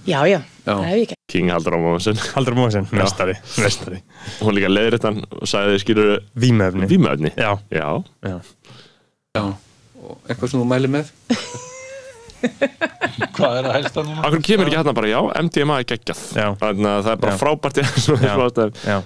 Já, 0.09 0.25
já, 0.27 0.41
Já. 0.41 0.43
Það 0.79 0.87
hef 0.91 0.97
ég 1.01 1.05
ekki. 1.09 1.19
King 1.31 1.51
Haldur 1.55 1.77
Ámáðsson 1.79 2.21
Haldur 2.35 2.57
Móðsson, 2.59 2.87
mestari, 2.97 3.35
mestari 3.63 3.99
Hún 4.41 4.57
líka 4.57 4.71
leiðir 4.73 4.97
þetta 4.99 5.13
og 5.41 5.51
sagði 5.51 5.81
skilur 5.85 6.13
Vímöfni 6.43 6.89
Vímöfni 6.91 7.31
Já, 7.39 7.53
Já, 7.71 7.89
já. 8.27 8.37
Já 9.39 9.45
Og 10.01 10.17
eitthvað 10.27 10.51
sem 10.55 10.59
þú 10.63 10.67
mælir 10.71 10.91
með? 10.91 11.13
Hvað 12.41 13.57
er 13.61 13.67
að 13.69 13.75
helsta 13.77 14.03
núna? 14.05 14.23
Akkur 14.27 14.43
kemur 14.47 14.69
ekki 14.71 14.79
hérna 14.81 14.95
bara 14.97 15.11
já, 15.11 15.19
MDMA 15.45 15.75
er 15.83 15.87
geggjað. 15.91 16.21
Þannig 16.61 16.89
að 16.91 17.01
það 17.07 17.11
er 17.13 17.19
bara 17.25 17.33
Já. 17.37 17.41
frábært 17.43 18.79
Já. 18.89 18.97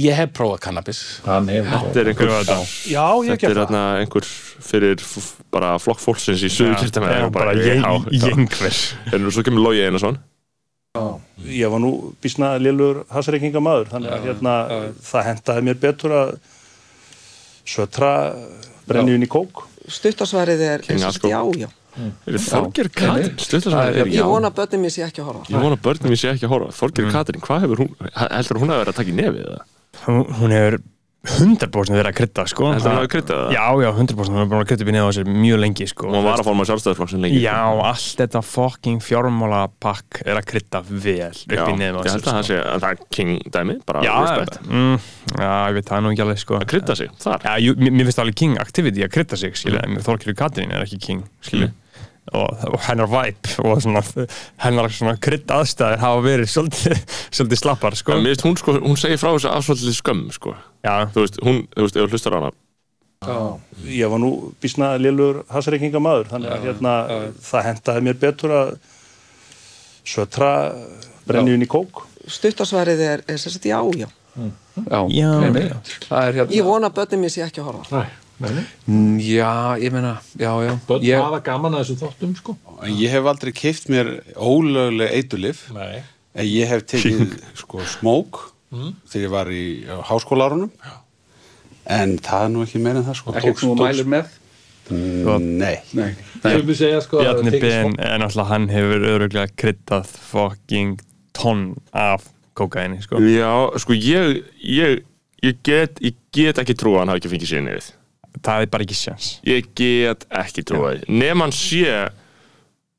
Ég 0.00 0.14
hef 0.14 0.30
prófað 0.38 0.60
kannabis. 0.62 0.98
Hann 1.26 1.48
hefur. 1.50 1.80
Þetta 1.90 2.00
er 2.04 2.10
einhver 2.12 2.28
þetta? 2.30 2.56
Já, 2.86 3.04
ég 3.26 3.32
Þetta 3.32 3.34
hef 3.34 3.50
er 3.50 3.58
það. 3.58 3.62
hérna 3.64 3.82
einhver 4.04 4.28
fyrir 4.70 5.04
bara 5.50 5.72
flokk 5.82 6.00
fólksins 6.04 6.44
í 6.46 6.50
suðu 6.54 6.76
kyrta 6.78 7.02
með 7.02 7.16
Já, 7.16 7.24
bara 7.34 7.54
jengver 7.58 8.76
En 9.18 9.30
svo 9.34 9.42
kemur 9.46 9.64
Lógi 9.66 9.82
Einarsson 9.88 10.20
Ég 11.46 11.70
var 11.70 11.78
nú 11.78 11.90
bísna 12.18 12.56
lélur 12.58 13.04
hasreikinga 13.14 13.60
maður 13.62 13.92
þannig 13.92 14.14
að 14.14 14.24
hérna, 14.26 14.54
það 15.06 15.26
hendaði 15.28 15.62
mér 15.68 15.76
betur 15.84 16.14
að 16.18 16.32
sötra 17.70 18.08
brennjun 18.88 19.22
í 19.22 19.28
kók. 19.30 19.62
Stuttasvarið 19.86 20.64
er, 20.66 20.82
er 20.90 20.98
já, 20.98 21.12
já. 21.62 21.68
Stuttasvar 22.34 23.94
er 23.94 24.02
já. 24.02 24.16
Ég 24.18 24.26
vona 24.26 24.50
börnum 24.50 24.82
mér 24.82 24.94
sé 24.96 25.06
ekki 25.06 25.22
að 25.22 25.30
horfa. 25.30 25.46
Ég 25.54 25.62
vona 25.62 25.78
börnum 25.86 26.16
ég 26.16 26.22
sé 26.24 26.32
ekki 26.32 26.48
að 26.48 26.54
horfa. 26.56 26.74
Þorger 26.80 27.14
Katrín, 27.14 27.44
hvað 27.46 27.68
hefur 27.68 27.84
hún 27.84 27.94
heldur 28.18 28.62
hún 28.64 28.74
að 28.74 28.82
vera 28.82 28.96
að 28.96 28.98
taka 28.98 29.14
í 29.14 29.18
nefið 29.20 29.46
hún 30.42 30.56
hefur 30.58 30.80
100% 31.20 31.92
verið 31.92 32.08
að 32.08 32.14
krydda 32.16 32.44
sko. 32.48 32.70
Heldur 32.72 32.88
hún 32.88 32.96
hafi 32.96 33.08
kryddað 33.12 33.40
það? 33.42 33.50
Já, 33.52 33.64
já, 33.84 33.88
100% 33.92 34.30
hún 34.30 34.38
hefur 34.40 34.48
búin 34.48 34.62
að 34.62 34.68
krydda 34.70 34.84
upp 34.86 34.90
í 34.90 34.94
neða 34.96 35.08
á 35.10 35.12
sér 35.12 35.26
mjög 35.28 35.58
lengi 35.60 35.86
sko. 35.90 36.06
Hún 36.08 36.24
var 36.24 36.40
að 36.40 36.48
forma 36.48 36.64
sjálfstæðarflokksinn 36.70 37.26
lengi. 37.26 37.42
Já, 37.44 37.58
allt 37.60 38.22
þetta 38.22 38.42
fucking 38.48 39.04
fjármála 39.04 39.58
pakk 39.84 40.22
er 40.24 40.40
að 40.40 40.48
krydda 40.48 40.80
vel 40.88 41.28
upp 41.28 41.52
Já, 41.58 41.64
í 41.68 41.76
neða 41.76 42.00
á 42.00 42.02
ég 42.06 42.08
sér 42.08 42.16
held 42.16 42.30
að 42.30 42.38
það 42.38 42.48
sé 42.48 42.58
að 42.62 42.86
það 42.86 42.94
er 42.94 43.04
king 43.18 43.34
dæmi 43.52 43.76
bara 43.90 44.04
Já, 44.06 44.16
mm, 44.64 44.96
já, 45.36 45.52
ég 45.68 45.76
veit 45.76 45.92
það 45.92 46.02
nú 46.06 46.14
ekki 46.14 46.24
alveg 46.24 46.40
sko. 46.40 46.56
Að 46.56 46.66
krydda 46.72 46.96
sig, 47.02 47.12
þar. 47.20 47.44
Já, 47.44 47.52
jú, 47.66 47.76
mér, 47.76 48.08
finnst 48.08 48.22
það 48.22 48.24
alveg 48.24 48.40
king 48.40 48.56
activity 48.64 49.04
að 49.04 49.14
krydda 49.18 49.40
sig 49.44 49.60
skilja, 49.60 49.84
mm. 49.84 50.00
Þorkirur 50.08 50.40
Katrín 50.40 50.72
er 50.72 50.88
ekki 50.88 51.02
king 51.04 51.28
skilja 51.44 51.74
og, 52.36 52.64
og 52.70 52.80
hennar 52.86 53.10
vibe 53.10 53.54
og 53.64 53.82
svona, 53.82 54.02
hennar 54.64 54.92
svona 54.94 55.16
krydd 55.22 55.50
aðstæðir 55.54 56.02
hafa 56.02 56.24
verið 56.24 56.50
svolítið, 56.52 56.96
svolítið 57.36 57.62
slappar 57.62 57.98
sko. 57.98 58.16
En 58.16 58.28
finnst 58.28 58.46
hún 58.46 58.58
sko, 58.60 58.76
hún 58.84 58.98
segir 59.00 59.20
frá 59.22 59.32
þessu 59.34 59.52
af 59.52 59.66
svolítið 59.66 59.98
skömm 59.98 60.26
sko. 60.36 60.54
Já, 60.86 60.94
Þú 61.14 61.24
veist, 61.26 61.40
hún, 61.44 61.62
þú 61.74 61.86
veist, 61.86 61.96
ef 61.98 62.06
þú 62.06 62.14
hlustar 62.14 62.36
á 62.36 62.38
hana. 62.40 62.54
Ég 63.84 64.08
var 64.08 64.22
nú 64.22 64.30
bísna 64.62 64.94
lélur 64.96 65.42
hasreikinga 65.52 66.00
maður 66.00 66.30
þannig 66.30 66.54
að 66.54 66.62
hérna, 66.68 66.94
það 67.44 67.66
hendaði 67.66 68.04
mér 68.06 68.16
betur 68.22 68.54
að 68.56 68.70
sötra 70.08 70.52
brennjun 71.28 71.66
í 71.66 71.68
kók. 71.68 72.06
Stuttasvarið 72.30 73.02
er, 73.04 73.22
er 73.28 73.40
sagt 73.40 73.68
já, 73.68 73.78
já. 73.98 74.08
Já, 74.86 75.00
Já, 75.10 75.28
er 75.42 76.36
hérna 76.36 76.54
Ég 76.54 76.64
vona 76.64 76.88
að 76.88 77.00
börnum 77.00 77.24
mér 77.24 77.32
sé 77.34 77.42
ekki 77.44 77.60
að 77.60 77.70
horfa. 77.72 78.04
Mm, 78.40 79.18
Já, 79.20 79.76
ég 79.82 79.92
meina, 79.92 80.14
já, 80.40 80.50
já 80.64 80.72
Bönn 80.88 81.04
ég, 81.04 81.20
hafa 81.20 81.40
gaman 81.44 81.74
að 81.76 81.82
þessu 81.84 81.96
þáttum, 82.00 82.32
sko. 82.38 82.54
En 82.80 82.94
Ég 82.96 83.12
hef 83.12 83.28
aldrei 83.28 83.52
keift 83.52 83.90
mér 83.92 84.10
ólögleg 84.36 85.12
eitulif. 85.18 85.66
Nei. 85.76 86.00
En 86.34 86.46
ég 86.48 86.70
hef 86.70 86.86
tekið 86.88 87.36
sko 87.58 87.84
smók 87.84 88.40
þegar 88.70 89.24
ég 89.26 89.30
var 89.34 89.50
í 89.52 89.64
háskólarunum. 90.08 90.70
En 91.90 92.16
það 92.22 92.44
er 92.46 92.52
nú 92.54 92.62
ekki 92.64 92.80
meira 92.82 93.00
en 93.02 93.08
það 93.08 93.18
sko. 93.18 93.34
Ekkert 93.40 93.58
sem 93.60 93.72
þú 93.72 93.76
mælir 93.82 94.08
með? 94.16 94.36
Mm, 94.90 95.44
Nei. 95.60 95.76
Nei 95.94 96.08
Ég 96.42 96.64
vil 96.66 96.74
segja, 96.74 96.98
sko, 97.04 97.20
að 97.20 97.28
Bjarni 97.28 97.50
tekið 97.54 97.74
Ben 97.76 97.92
er 98.02 98.18
náttúrulega 98.18 98.48
hann 98.50 98.64
hefur 98.72 99.04
öðruglega 99.06 99.52
kryddað 99.60 100.08
fucking 100.32 100.96
tonn 101.36 101.76
af 101.94 102.24
kókaini 102.58 102.98
sko 103.04 103.20
Já, 103.22 103.52
sko 103.78 103.94
ég, 103.94 104.40
ég, 104.58 105.04
ég 105.46 105.60
get, 105.62 106.00
ég 106.02 106.16
get 106.34 106.58
ekki 106.58 106.74
trúa 106.74 106.96
að 106.98 107.04
hann 107.04 107.12
hafi 107.14 107.22
ekki 107.22 107.32
fengið 107.36 107.52
sér 107.52 107.62
nefið 107.68 107.90
það 108.38 108.64
er 108.66 108.72
bara 108.72 108.86
ekki 108.86 108.98
sjans 108.98 109.32
Ég 109.48 109.72
get 109.78 110.26
ekki 110.30 110.64
trúa 110.68 110.94
því. 110.94 111.18
Nefn 111.20 111.44
hann 111.46 111.56
sé 111.56 111.84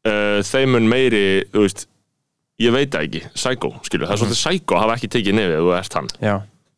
uh, 0.05 0.39
þeimun 0.51 0.89
meiri, 0.91 1.25
þú 1.53 1.65
veist 1.65 1.87
ég 2.61 2.73
veit 2.75 2.95
ekki, 2.97 3.25
psycho, 3.33 3.75
skilur 3.85 4.09
það 4.09 4.15
er 4.15 4.23
svolítið 4.23 4.41
psycho 4.43 4.77
að 4.77 4.85
hafa 4.85 4.97
ekki 4.99 5.11
tekið 5.17 5.37
nefið 5.37 5.57
ef 5.57 5.65
þú 5.65 5.75
ert 5.77 5.95
hann. 5.97 6.09
Já, 6.21 6.33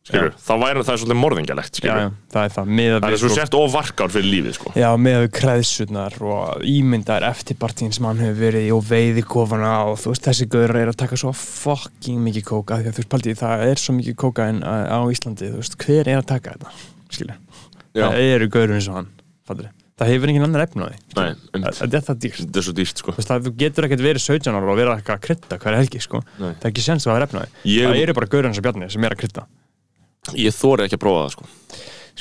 skilur, 0.08 0.36
þá 0.40 0.54
væri 0.62 0.84
það 0.88 1.00
svolítið 1.02 1.20
morðingjalegt 1.20 1.80
já, 1.84 1.92
já, 2.00 2.06
það 2.34 2.48
er 2.48 2.54
það. 2.56 2.72
Með 2.80 2.94
það 2.94 3.16
er 3.16 3.22
svo 3.24 3.32
sért 3.34 3.58
ofvarkár 3.60 4.14
fyrir 4.14 4.30
lífið 4.30 4.56
sko. 4.58 4.74
Já, 4.80 4.88
með 5.08 5.18
við 5.26 5.30
kreðsunar 5.40 6.18
og 6.24 6.64
ímyndar 6.72 7.28
eftirpartín 7.28 7.92
sem 7.96 8.08
hann 8.08 8.24
hefur 8.24 8.40
verið 8.46 8.70
í 8.70 8.72
og 8.76 8.86
veiði 8.88 9.26
kofana 9.28 9.74
og 9.90 10.00
þú 10.04 10.14
veist, 10.14 10.28
þessi 10.30 10.50
gaur 10.56 10.76
er 10.80 10.94
að 10.94 11.00
taka 11.04 11.20
svo 11.20 11.34
fucking 11.40 12.24
mikið 12.30 12.48
kóka 12.52 12.80
því 12.80 12.92
að 12.92 12.96
þú 12.96 13.04
veist, 13.04 13.12
Paldi, 13.16 13.36
það 13.44 13.68
er 13.68 13.84
svo 13.84 13.98
mikið 14.00 14.20
kóka 14.24 14.48
á 14.48 15.00
Íslandi, 15.12 15.52
þú 15.52 15.64
veist, 15.64 15.80
hver 15.84 16.14
er 16.16 16.24
að 16.24 16.30
taka 16.32 16.56
þetta? 16.56 16.76
Skilja. 17.14 17.40
Það 17.94 18.20
eru 18.28 18.50
gaurur 18.54 18.76
eins 18.78 18.90
og 18.92 19.00
hann, 19.00 19.10
fattur 19.48 19.72
það 20.04 20.12
hefur 20.14 20.32
engin 20.32 20.46
annar 20.48 20.66
efn 20.66 20.84
á 20.84 20.88
því. 20.90 21.00
Nei, 21.18 21.34
þetta 21.54 21.98
er 22.00 22.06
það 22.08 22.22
dýrt. 22.24 22.40
Þetta 22.42 22.60
er 22.62 22.66
svo 22.68 22.76
dýrt 22.80 23.02
sko. 23.04 23.16
Það, 23.20 23.50
getur 23.62 23.88
ekkert 23.88 24.04
verið 24.04 24.26
17 24.26 24.58
ára 24.58 24.72
og 24.74 24.80
vera 24.80 24.96
eitthvað 24.98 25.20
að 25.20 25.26
krydda 25.28 25.60
hverja 25.62 25.82
helgi 25.84 26.02
sko. 26.04 26.22
Það 26.40 26.66
er 26.66 26.72
ekki 26.72 26.86
sens 26.86 27.06
að 27.06 27.12
það 27.12 27.20
er 27.20 27.26
efn 27.28 27.40
á 27.40 27.42
því. 27.44 27.52
Ég- 27.74 27.90
það 27.90 28.02
eru 28.02 28.16
bara 28.18 28.32
gaurur 28.34 28.50
eins 28.50 28.60
og 28.60 28.66
Bjarni 28.66 28.90
sem 28.90 29.06
er 29.06 29.16
að 29.16 29.22
krydda. 29.22 29.46
Ég 30.40 30.56
þóri 30.56 30.88
ekki 30.88 30.98
að 30.98 31.04
prófa 31.04 31.24
það 31.24 31.34
sko. 31.36 31.50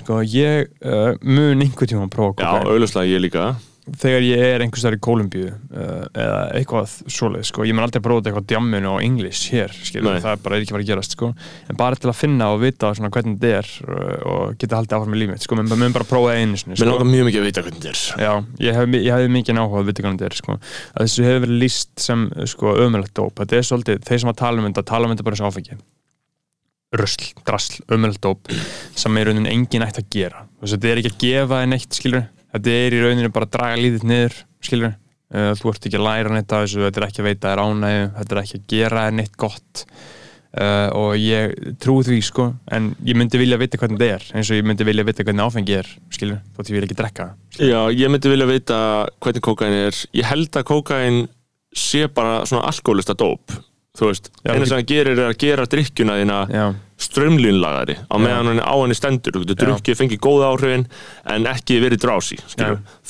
sko, 0.02 0.20
ég 0.24 0.70
uh, 0.82 1.12
mun 1.22 1.64
einhver 1.64 1.88
tíma 1.88 2.06
að 2.06 2.14
prófa 2.14 2.42
já, 2.42 2.64
auðvitað 2.64 3.10
ég 3.12 3.20
líka 3.22 3.48
þegar 3.82 4.22
ég 4.22 4.40
er 4.46 4.62
einhvers 4.62 4.84
þar 4.86 4.94
í 4.94 4.98
Kólumbíu 5.02 5.48
uh, 5.50 6.04
eða 6.14 6.36
eitthvað 6.54 6.92
svoleið 7.10 7.46
sko. 7.48 7.64
ég 7.66 7.74
mun 7.74 7.82
aldrei 7.82 8.02
prófa 8.04 8.28
eitthvað 8.28 8.46
djamminu 8.52 8.92
á 8.94 8.96
English 9.02 9.50
hér, 9.50 9.72
skilur, 9.74 10.20
það 10.22 10.36
er 10.36 10.42
bara 10.44 10.58
ekki 10.60 10.70
að 10.70 10.76
fara 10.76 10.84
að 10.84 10.90
gerast 10.92 11.16
sko. 11.16 11.30
en 11.66 11.78
bara 11.80 11.98
til 11.98 12.10
að 12.12 12.18
finna 12.20 12.50
og 12.54 12.60
vita 12.62 12.92
svona 12.94 13.10
hvernig 13.14 13.40
þetta 13.42 13.58
er 13.58 13.70
uh, 13.82 14.12
og 14.32 14.60
geta 14.60 14.78
haldið 14.78 14.96
áfram 14.98 15.14
með 15.14 15.22
lífið 15.24 15.46
sko, 15.46 15.58
menn 15.58 15.72
mun 15.82 15.96
bara 15.96 16.06
prófa 16.06 16.36
einu 16.36 16.60
sinni, 16.60 16.76
mér 16.76 16.82
sko. 16.82 16.90
langar 16.92 17.10
mjög 17.10 17.26
mikið 17.30 17.42
að 17.42 17.48
vita 17.48 17.64
hvernig 17.66 17.82
þetta 17.82 17.96
er 17.96 18.26
Já, 18.26 18.32
ég 18.68 18.78
hef, 18.78 18.94
ég 18.98 19.16
hef 19.16 19.32
mikið 19.38 19.62
áhuga 19.62 19.82
að 19.82 19.90
vita 19.90 20.04
hvernig 20.04 20.22
þetta 20.22 20.30
er 20.30 20.38
sko. 20.38 20.58
að 20.92 21.08
þessu 21.08 21.26
hefur 21.26 21.42
verið 21.46 21.64
líst 21.64 22.04
sem 22.06 22.28
sko, 22.52 22.76
ömulegt 22.86 23.16
dóp, 23.18 23.34
þetta 23.42 23.58
er 23.58 23.66
svolítið 23.66 24.06
þeir 24.06 24.22
sem 24.22 24.30
að 24.30 24.38
tala 24.44 24.62
um 24.62 24.70
þetta, 24.70 24.86
tala 24.92 25.10
um 25.10 25.16
þetta 25.16 25.26
bara 25.26 25.42
og 25.42 25.50
áfengi 25.50 25.80
rusl, 26.92 27.32
drasl, 27.48 27.80
ömulegt 27.90 28.22
dóp 28.22 28.52
sem 28.94 29.16
er 29.16 29.26
í 29.26 29.32
rauninni 29.32 29.52
engin 29.52 29.84
ætti 29.86 30.04
að 30.04 30.10
gera 30.12 30.44
Þú 30.44 30.66
veist, 30.66 30.74
þetta 30.76 30.90
er 30.90 31.00
ekki 31.00 31.12
að 31.12 31.22
gefa 31.22 31.60
þér 31.62 31.70
neitt 31.72 31.96
skilur 31.96 32.26
þetta 32.52 32.74
er 32.78 32.96
í 32.96 33.02
rauninni 33.02 33.32
bara 33.34 33.48
að 33.48 33.54
draga 33.58 33.82
líðið 33.82 34.08
niður 34.08 34.40
skilur, 34.62 34.96
uh, 35.34 35.52
þú 35.58 35.72
ert 35.72 35.86
ekki 35.88 36.00
að 36.00 36.08
læra 36.08 36.34
neitt 36.34 36.56
af 36.56 36.64
þessu, 36.66 36.82
þetta 36.86 37.02
er 37.02 37.06
ekki 37.08 37.22
að 37.22 37.30
veita 37.30 37.52
þér 37.52 37.62
ánægju 37.66 38.10
þetta 38.18 38.36
er 38.36 38.42
ekki 38.42 38.58
að 38.60 38.66
gera 38.74 39.06
þér 39.06 39.16
neitt 39.18 39.38
gott 39.40 39.84
uh, 40.60 40.88
og 41.00 41.10
ég 41.20 41.56
trúi 41.82 42.06
því 42.08 42.20
sko, 42.28 42.48
en 42.76 42.92
ég 43.08 43.18
myndi 43.18 43.40
vilja 43.40 43.60
vita 43.60 43.80
hvernig 43.80 44.00
þetta 44.00 44.18
er 44.18 44.28
eins 44.38 44.52
og 44.52 44.60
ég 44.60 44.68
myndi 44.68 44.88
vilja 44.88 45.06
vita 45.08 45.26
hvernig 45.26 45.48
áfengi 45.48 45.76
er 45.80 45.92
skilur, 46.12 46.40
þótt 46.56 46.72
ég 46.72 46.78
vil 46.78 46.86
ekki 46.88 46.98
drekka. 47.00 47.28
Já, 47.58 47.80
ég 47.92 48.12
myndi 48.12 48.32
vilja 48.32 48.48
vita 48.50 48.80
hvernig 49.22 49.44
kókain 49.44 49.76
er 49.88 50.02
Ég 50.16 50.28
held 50.28 50.56
að 50.56 50.68
kókain 50.68 51.22
sé 51.72 52.06
bara 52.12 52.42
svona 52.48 52.68
alkoholista 52.68 53.16
dóp 53.16 53.52
Þú 53.92 54.08
veist, 54.08 54.30
eina 54.48 54.64
sem 54.64 54.78
hann 54.78 54.88
gerir 54.88 55.18
er 55.18 55.26
að 55.28 55.38
gera 55.42 55.66
drikkjuna 55.68 56.14
þína 56.16 56.36
Já. 56.48 56.62
Strömlínlagari 57.02 57.96
á 58.10 58.14
meðan 58.18 58.46
hann 58.52 58.60
á 58.62 58.74
henni 58.82 58.96
stendur. 58.98 59.32
Þú 59.36 59.44
getur 59.44 59.60
drukkið, 59.66 59.98
fengið 60.00 60.20
góða 60.24 60.50
áhrifin 60.52 60.86
en 61.34 61.46
ekki 61.50 61.80
verið 61.82 62.02
drási 62.04 62.38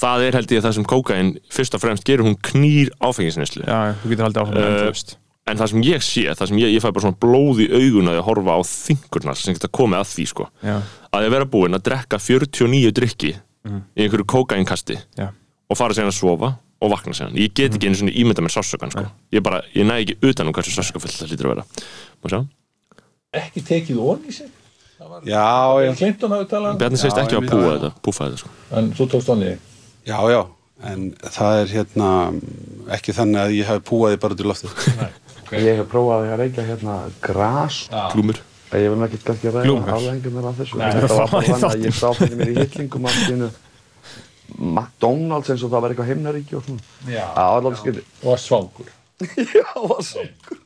það 0.03 0.27
er 0.29 0.39
held 0.39 0.55
ég 0.57 0.63
það 0.65 0.75
sem 0.79 0.85
kókain 0.89 1.33
fyrst 1.53 1.75
og 1.77 1.83
fremst 1.83 2.05
gerur, 2.09 2.27
hún 2.29 2.39
knýr 2.41 2.91
áfengisneslu 3.03 3.65
Já, 3.67 3.95
þú 4.03 4.13
getur 4.15 4.29
haldið 4.29 4.43
áfram 4.43 4.57
með 4.57 5.19
Eh, 5.43 5.51
en 5.51 5.59
það 5.59 5.71
sem 5.73 5.83
ég 5.83 6.03
sé, 6.07 6.23
það 6.39 6.49
sem 6.53 6.59
ég, 6.63 6.71
ég 6.77 6.83
fæ 6.85 6.93
bara 6.95 7.03
svona 7.03 7.19
blóð 7.19 7.63
í 7.65 7.67
augun 7.75 8.09
að 8.13 8.19
ég 8.21 8.27
horfa 8.29 8.55
á 8.55 8.61
þingurnar 8.63 9.35
sem 9.41 9.57
geta 9.57 9.69
komið 9.75 9.99
að 9.99 10.11
því 10.13 10.27
sko. 10.31 10.45
Að 11.13 11.25
ég 11.27 11.33
vera 11.35 11.49
búinn 11.51 11.75
að 11.75 11.83
drekka 11.89 12.19
49 12.23 12.93
drikki 12.95 13.33
Mhm. 13.63 13.81
í 13.97 14.03
einhverju 14.07 14.25
kókainkasti 14.27 14.97
og 15.71 15.77
fara 15.79 15.95
síðan 15.95 16.11
að 16.11 16.19
sofa 16.19 16.49
og 16.83 16.91
vakna 16.91 17.13
síðan. 17.15 17.35
Ég 17.39 17.53
get 17.55 17.75
ekki 17.75 17.87
einu 17.91 17.95
svona 17.99 18.15
ímynda 18.15 18.43
mér 18.43 18.51
sásökan 18.55 18.91
sko. 18.91 19.05
ég 19.33 19.43
bara, 19.43 19.61
ég 19.75 19.87
næ 19.87 19.99
ekki 20.03 20.17
utan 20.23 20.47
um 20.47 20.53
hversu 20.53 20.71
sásökafullt 20.75 21.15
það 21.19 21.31
lítur 21.31 21.47
að 21.47 21.55
vera. 21.55 21.65
Má 22.23 22.27
sjá 22.31 22.41
Ekki 23.33 23.63
tekið 23.65 24.01
ón 24.05 24.27
í 24.29 24.33
sig? 24.37 24.51
Já, 25.27 25.45
já. 25.83 25.93
Clinton 25.99 26.35
hafi 26.37 26.47
talað 26.51 26.75
um 26.75 26.81
Bjarni 26.83 26.99
segist 27.01 27.19
ekki 27.19 27.39
að 27.39 27.47
púa 27.51 27.71
þetta, 27.75 27.89
púfa 28.05 28.27
þetta 28.29 28.41
sko. 28.43 28.51
En 28.79 28.91
þú 28.95 29.07
tókst 29.15 29.31
onni 29.33 29.49
Já, 30.07 30.19
já, 30.31 30.41
en 30.93 31.07
það 31.25 31.59
er 31.63 31.73
hérna 31.73 32.11
ekki 32.99 33.15
þannig 33.17 33.41
að 33.43 33.55
ég 33.57 33.71
hef 33.71 33.83
púaði 33.89 34.21
bara 34.23 34.37
út 34.37 34.43
í 34.45 34.47
loftið. 34.51 34.87
Ég 35.53 35.81
hef 35.81 35.89
prófað 35.91 36.27
að 36.29 36.39
reykja 36.43 36.65
hérna 36.69 36.97
gras. 37.25 37.81
Glúmur. 38.15 38.41
Ég 38.73 38.89
vil 38.95 39.07
ekki 39.09 39.21
kannski 39.27 39.51
ræða 39.53 39.65
Glúmur. 39.67 39.91
afleggingunar 39.97 40.49
af 40.53 40.61
þessu. 40.63 40.79
Nei, 40.81 40.87
Þetta 40.97 41.11
það 41.13 41.19
var 41.19 41.33
bara 41.33 41.37
var 41.37 41.45
í 41.49 41.53
þannig 41.53 41.69
að 41.73 41.85
ég 41.89 41.99
sá 41.99 42.09
fyrir 42.21 42.39
mér 42.41 42.53
í 42.53 42.57
hillingum 42.61 43.09
allt 43.11 43.21
í 43.23 43.35
einu 43.37 43.51
McDonalds 44.77 45.53
eins 45.53 45.65
og 45.67 45.73
það 45.73 45.85
var 45.87 45.95
eitthvað 45.95 46.11
himnaríki 46.13 46.57
og 46.59 46.65
svona. 46.69 46.87
Var 47.09 48.33
Og 48.33 48.41
svangur. 48.41 48.89
Já, 49.57 49.69
var 49.77 50.03
svangur. 50.07 50.63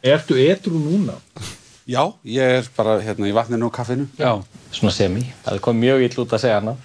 Ertu 0.00 0.38
etru 0.40 0.80
núna? 0.80 1.16
Já, 1.90 2.02
ég 2.30 2.56
er 2.60 2.70
bara 2.76 2.96
hérna 3.02 3.26
í 3.26 3.34
vatninu 3.34 3.66
og 3.66 3.74
kaffinu. 3.74 4.06
Já, 4.20 4.36
svona 4.70 4.94
semi. 4.94 5.24
Það 5.44 5.60
kom 5.64 5.80
mjög 5.82 6.04
ill 6.06 6.18
út 6.22 6.34
að 6.36 6.44
segja 6.44 6.60
hana. 6.60 6.76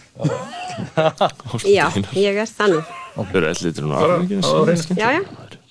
Já, 1.78 1.88
ég 2.18 2.40
er 2.42 2.50
það 2.50 2.74
nú. 2.74 2.84
Þau 3.16 3.26
eru 3.38 3.48
allir 3.48 3.68
litur 3.70 3.86
nú 3.86 3.94
Bara- 3.96 4.16
afhengi, 4.18 4.40
á 4.42 4.52
reynslu. 4.68 4.98
Já, 5.00 5.10
já. 5.20 5.24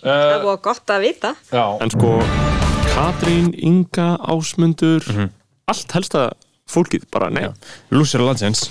Það 0.05 0.31
er 0.31 0.43
búið 0.45 0.61
gott 0.69 0.93
að 0.95 1.07
vita. 1.09 1.35
Já. 1.53 1.65
En 1.83 1.93
sko, 1.93 2.13
Katrín, 2.95 3.51
Inga, 3.59 4.15
Ásmundur 4.31 5.03
allt 5.67 5.95
helsta 5.97 6.29
fólkið, 6.71 7.09
bara 7.13 7.31
nei 7.33 7.49
Lúsir 7.91 8.23
landsins 8.23 8.69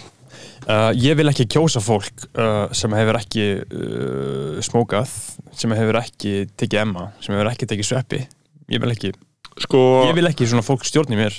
uh, 0.70 0.92
Ég 0.96 1.18
vil 1.20 1.28
ekki 1.32 1.48
kjósa 1.52 1.82
fólk 1.84 2.28
uh, 2.38 2.70
sem 2.76 2.94
hefur 2.96 3.20
ekki 3.20 3.48
uh, 3.66 4.62
smókað 4.64 5.12
sem 5.58 5.74
hefur 5.76 6.00
ekki 6.00 6.34
tekið 6.56 6.84
emma 6.86 7.10
sem 7.20 7.36
hefur 7.36 7.52
ekki 7.52 7.70
tekið 7.74 7.90
sveppi 7.90 8.22
Ég 8.72 8.80
vil 8.84 8.94
ekki 8.96 9.12
sko, 9.62 9.80
Ég 10.10 10.16
vil 10.18 10.28
ekki 10.30 10.48
svona 10.50 10.64
fólk 10.66 10.86
stjórni 10.88 11.16
mér 11.20 11.36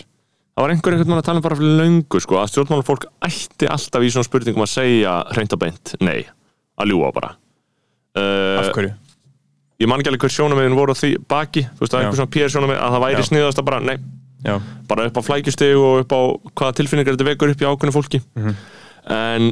Það 0.55 0.63
var 0.63 0.71
einhver 0.71 0.95
einhvern 0.95 1.09
veginn 1.11 1.19
að 1.19 1.27
tala 1.27 1.41
um 1.41 1.45
bara 1.49 1.57
fyrir 1.59 1.79
löngu 1.81 2.21
sko, 2.23 2.37
að 2.39 2.51
stjórnmálafólk 2.53 3.07
ætti 3.27 3.67
alltaf 3.75 4.03
í 4.07 4.11
svona 4.15 4.29
spurningum 4.29 4.63
að 4.63 4.71
segja 4.71 5.15
reynd 5.35 5.53
og 5.57 5.59
beint, 5.65 5.95
nei 6.01 6.21
að 6.79 6.93
ljúa 6.93 7.11
bara 7.17 7.33
uh, 8.15 8.61
Af 8.63 8.71
hverju? 8.77 8.93
Ég 9.83 9.91
man 9.91 9.99
ekki 9.99 10.13
alveg 10.13 10.23
hver 10.29 10.31
sjónamiðin 10.37 10.77
voru 10.79 10.95
því 10.95 11.11
baki 11.27 11.65
þú 11.75 11.83
veist, 11.83 11.97
Já. 11.97 11.99
einhver 12.05 12.21
svona 12.21 12.31
PR 12.37 12.53
sjónamið 12.55 12.79
að 12.79 12.95
það 12.95 13.03
væri 13.09 13.19
Já. 13.19 13.27
sniðast 13.31 13.59
að 13.59 13.67
bara, 13.73 13.81
nei 13.83 13.97
Já. 14.47 14.55
bara 14.87 15.09
upp 15.11 15.19
á 15.19 15.23
flækjustegu 15.27 15.83
og 15.83 16.05
upp 16.05 16.15
á 16.15 16.21
hvaða 16.55 16.77
tilfinningar 16.79 17.17
þetta 17.17 17.27
vekur 17.33 17.51
upp 17.55 17.65
í 17.65 17.69
ákveðinu 17.73 17.97
fólki 17.99 18.21
Mhm. 18.39 18.55
en 19.11 19.51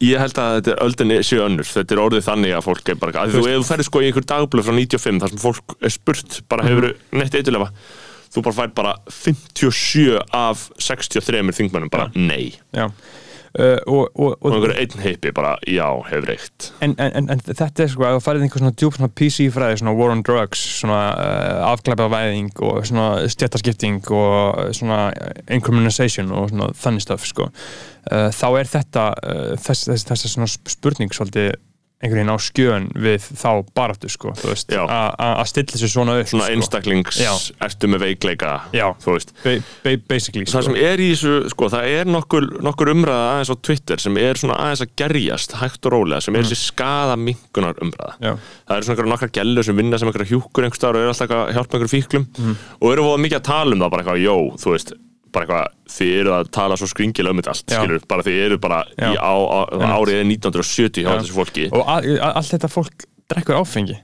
ég 0.00 0.18
held 0.22 0.38
að 0.38 0.52
þetta 0.58 0.72
er 0.74 0.82
öldin 0.86 1.14
séu 1.26 1.40
önnur, 1.44 1.66
þetta 1.66 1.94
er 1.96 2.02
orðið 2.04 2.26
þannig 2.28 2.52
að 2.58 2.66
fólk 2.68 2.88
er 2.92 2.98
bara, 3.00 3.24
þú, 3.26 3.40
ef 3.48 3.56
þú 3.58 3.68
ferð 3.72 3.86
sko 3.88 4.02
í 4.02 4.06
einhver 4.10 4.26
dagblöð 4.30 4.68
frá 4.68 4.74
95 4.78 5.22
þar 5.24 5.32
sem 5.34 5.38
fólk 5.42 5.74
er 5.82 5.90
spurt 5.90 6.40
bara 6.48 6.62
Mhm. 6.62 6.68
hefur 6.68 6.94
neitt 7.18 7.34
eitthulefa 7.34 7.70
þú 8.34 8.42
bara 8.44 8.54
fær 8.60 8.74
bara 8.74 8.94
57 9.08 10.18
af 10.32 10.68
63 10.78 11.42
þingmennum 11.58 11.90
bara 11.90 12.10
nei 12.14 12.52
Já. 12.74 12.90
Uh, 13.56 13.78
og, 13.86 14.10
og, 14.12 14.34
og 14.44 14.52
einhver 14.52 14.74
einn 14.76 15.00
heipi 15.00 15.30
bara 15.32 15.54
já, 15.64 15.86
hefur 16.10 16.26
reykt 16.28 16.66
en, 16.84 16.92
en, 17.00 17.14
en, 17.16 17.30
en 17.32 17.40
þetta 17.46 17.84
er 17.84 17.88
sko 17.88 18.04
að 18.04 18.18
það 18.18 18.24
farið 18.26 18.44
einhver 18.44 18.62
svona 18.62 18.76
djúpt 18.76 18.98
svona 18.98 19.12
PC 19.20 19.46
fræði, 19.54 19.78
svona 19.80 19.94
war 19.96 20.12
on 20.12 20.24
drugs 20.26 20.64
svona 20.82 20.98
uh, 21.14 21.62
afglæpavæðing 21.70 22.50
og 22.68 22.82
svona 22.90 23.06
stjættaskipting 23.32 24.02
og 24.12 24.34
uh, 24.66 24.68
svona 24.76 25.00
incrimination 25.48 26.34
og 26.36 26.50
svona 26.52 26.68
þannig 26.76 27.06
stöf 27.06 27.24
sko. 27.30 27.48
uh, 27.48 28.28
þá 28.36 28.46
er 28.50 28.72
þetta 28.74 29.06
uh, 29.16 29.54
þess, 29.56 29.88
þess, 29.88 30.10
þess 30.12 30.34
svona 30.34 30.50
spurning 30.52 31.16
svolítið 31.16 31.56
einhvern 31.98 32.20
veginn 32.20 32.30
á 32.30 32.38
skjön 32.38 32.84
við 32.94 33.24
þá 33.34 33.50
baráttu 33.74 34.06
sko, 34.08 34.30
þú 34.38 34.52
veist, 34.52 34.70
að 34.70 35.46
stilla 35.50 35.78
sér 35.80 35.90
svona 35.90 36.14
upp 36.20 36.28
svona 36.30 36.44
sko. 36.46 36.52
einstaklings, 36.54 37.16
Já. 37.18 37.32
ertu 37.66 37.88
með 37.90 38.04
veikleika 38.04 38.52
Já. 38.72 38.86
þú 39.02 39.16
veist 39.16 39.32
ba 39.42 39.54
ba 39.82 39.94
basically 40.08 40.44
það 40.46 40.64
sem 40.68 40.76
er 40.78 41.02
í 41.02 41.08
þessu, 41.10 41.32
sko, 41.50 41.68
það 41.74 41.88
er 41.98 42.04
nokkur, 42.06 42.46
nokkur 42.62 42.92
umræða 42.94 43.24
aðeins 43.32 43.50
á 43.50 43.56
Twitter 43.66 43.96
sem 43.98 44.16
er 44.22 44.34
svona 44.38 44.60
aðeins 44.62 44.84
að 44.86 44.94
gerjast 45.02 45.56
hægt 45.58 45.86
og 45.90 45.92
rólega, 45.96 46.22
sem 46.22 46.36
er 46.36 46.42
Mm. 46.42 46.46
þessi 46.52 46.70
skada 46.70 47.16
minkunar 47.18 47.74
umræða. 47.82 48.14
Já. 48.22 48.36
Það 48.68 48.76
eru 48.76 48.86
svona 48.86 49.08
nokkar 49.10 49.30
gellur 49.34 49.64
sem 49.64 49.76
vinna 49.76 49.98
sem 49.98 50.08
einhverja 50.08 50.30
hjúkur 50.30 50.62
einhver 50.64 50.78
staðar 50.78 50.94
og 50.94 51.02
eru 51.02 51.10
alltaf 51.10 51.34
að 51.34 51.52
hjálpa 51.56 51.74
einhverjum 51.74 51.96
fíklum 51.98 52.26
Mhm. 52.38 52.56
og 52.80 52.92
eru 52.92 53.02
voða 53.02 53.18
mikið 53.26 53.38
að 53.40 53.42
tala 53.50 53.72
um 53.74 53.80
það 53.82 53.90
bara 53.90 54.02
eitthvað, 54.04 54.22
jó, 54.22 54.36
þú 54.54 54.70
veist, 54.76 54.92
bara 55.32 55.44
eitthvað, 55.46 55.76
þið 55.98 56.12
eru 56.20 56.32
að 56.38 56.50
tala 56.56 56.76
svo 56.80 56.88
skringilega 56.90 57.34
um 57.34 57.40
þetta 57.42 57.52
allt, 57.54 57.64
Já. 57.72 57.78
skilur, 57.82 58.02
bara 58.08 58.22
þið 58.26 58.38
eru 58.46 58.58
bara 58.58 58.78
í 58.96 59.12
á, 59.16 59.32
á, 59.34 59.60
árið 59.98 60.20
1970 60.24 61.04
hjá 61.04 61.10
Já. 61.12 61.18
þessu 61.22 61.36
fólki. 61.38 61.66
og 61.72 61.82
a- 61.86 62.32
allt 62.34 62.52
þetta 62.54 62.70
fólk 62.72 63.06
drekkur 63.28 63.58
áfengi 63.60 63.98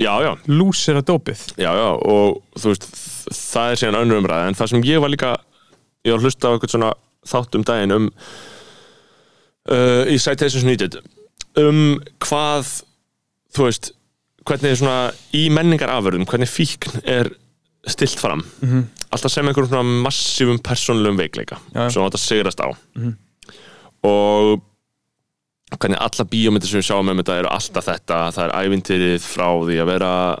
Já, 0.00 0.12
já. 0.24 0.32
lúsir 0.48 0.96
að 0.98 1.06
dópið 1.12 1.42
Já, 1.56 1.70
já, 1.72 1.88
og 1.94 2.42
þú 2.58 2.72
veist, 2.72 2.86
þ- 2.90 3.36
það 3.52 3.70
er 3.70 3.80
síðan 3.82 4.00
önnur 4.02 4.20
umræða, 4.22 4.48
en 4.48 4.54
það 4.58 4.68
sem 4.74 4.82
ég 4.88 5.00
var 5.00 5.08
líka, 5.12 5.36
ég 6.04 6.12
var 6.12 6.18
að 6.20 6.24
hlusta 6.26 6.48
á 6.48 6.52
eitthvað 6.56 6.74
svona 6.74 6.92
þátt 7.30 7.54
um 7.60 7.62
daginn 7.68 7.92
um, 7.92 8.10
uh, 9.70 10.04
í 10.10 10.18
Citations 10.20 10.64
Needed, 10.66 10.98
um 11.60 12.00
hvað, 12.24 12.82
þú 13.54 13.66
veist, 13.68 13.90
hvernig 14.48 14.78
svona 14.80 15.12
í 15.36 15.46
menningaraförðum, 15.52 16.26
hvernig 16.28 16.48
fíkn 16.50 17.02
er 17.04 17.30
stilt 17.88 18.18
fram, 18.20 18.42
Mhm. 18.62 18.82
alltaf 19.12 19.32
sem 19.32 19.46
einhverjum 19.46 19.68
svona 19.70 20.02
massífum 20.04 20.58
persónulegum 20.62 21.16
veikleika, 21.18 21.56
Já, 21.74 21.86
já. 21.86 21.90
sem 21.92 22.02
þetta 22.02 22.18
sigrast 22.18 22.60
á. 22.60 22.68
Mhm. 22.96 23.14
Og 24.04 24.60
hvernig 25.78 25.98
alla 26.00 26.24
bíómyndir 26.26 26.66
sem 26.68 26.80
við 26.80 26.88
sjáum 26.90 27.10
um 27.10 27.16
þetta 27.22 27.38
eru 27.38 27.48
alltaf 27.48 27.84
þetta, 27.86 28.18
það 28.34 28.44
er 28.48 28.56
ævintýrið 28.64 29.20
frá 29.22 29.48
því 29.64 29.76
að 29.80 29.86
vera 29.86 30.38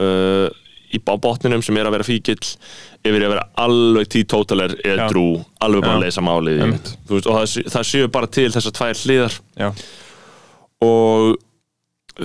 uh, 0.00 0.48
í 0.90 0.98
á 1.06 1.14
botninum 1.20 1.62
sem 1.62 1.76
er 1.76 1.84
að 1.86 1.92
vera 1.98 2.04
fíkill 2.04 2.56
yfir 3.04 3.22
að 3.26 3.28
vera 3.34 3.44
alveg 3.58 4.08
títótaler 4.08 4.72
edru, 4.82 5.44
alveg 5.60 5.82
bara 5.84 5.98
að 5.98 6.04
leysa 6.06 6.20
málið 6.24 6.62
veist, 6.64 6.96
og 7.26 7.36
það, 7.36 7.68
það 7.70 7.84
séu 7.90 8.08
bara 8.10 8.26
til 8.26 8.48
þessar 8.50 8.72
tvær 8.72 8.98
hliðar 9.04 9.36
Já. 9.60 9.68
og 10.82 11.36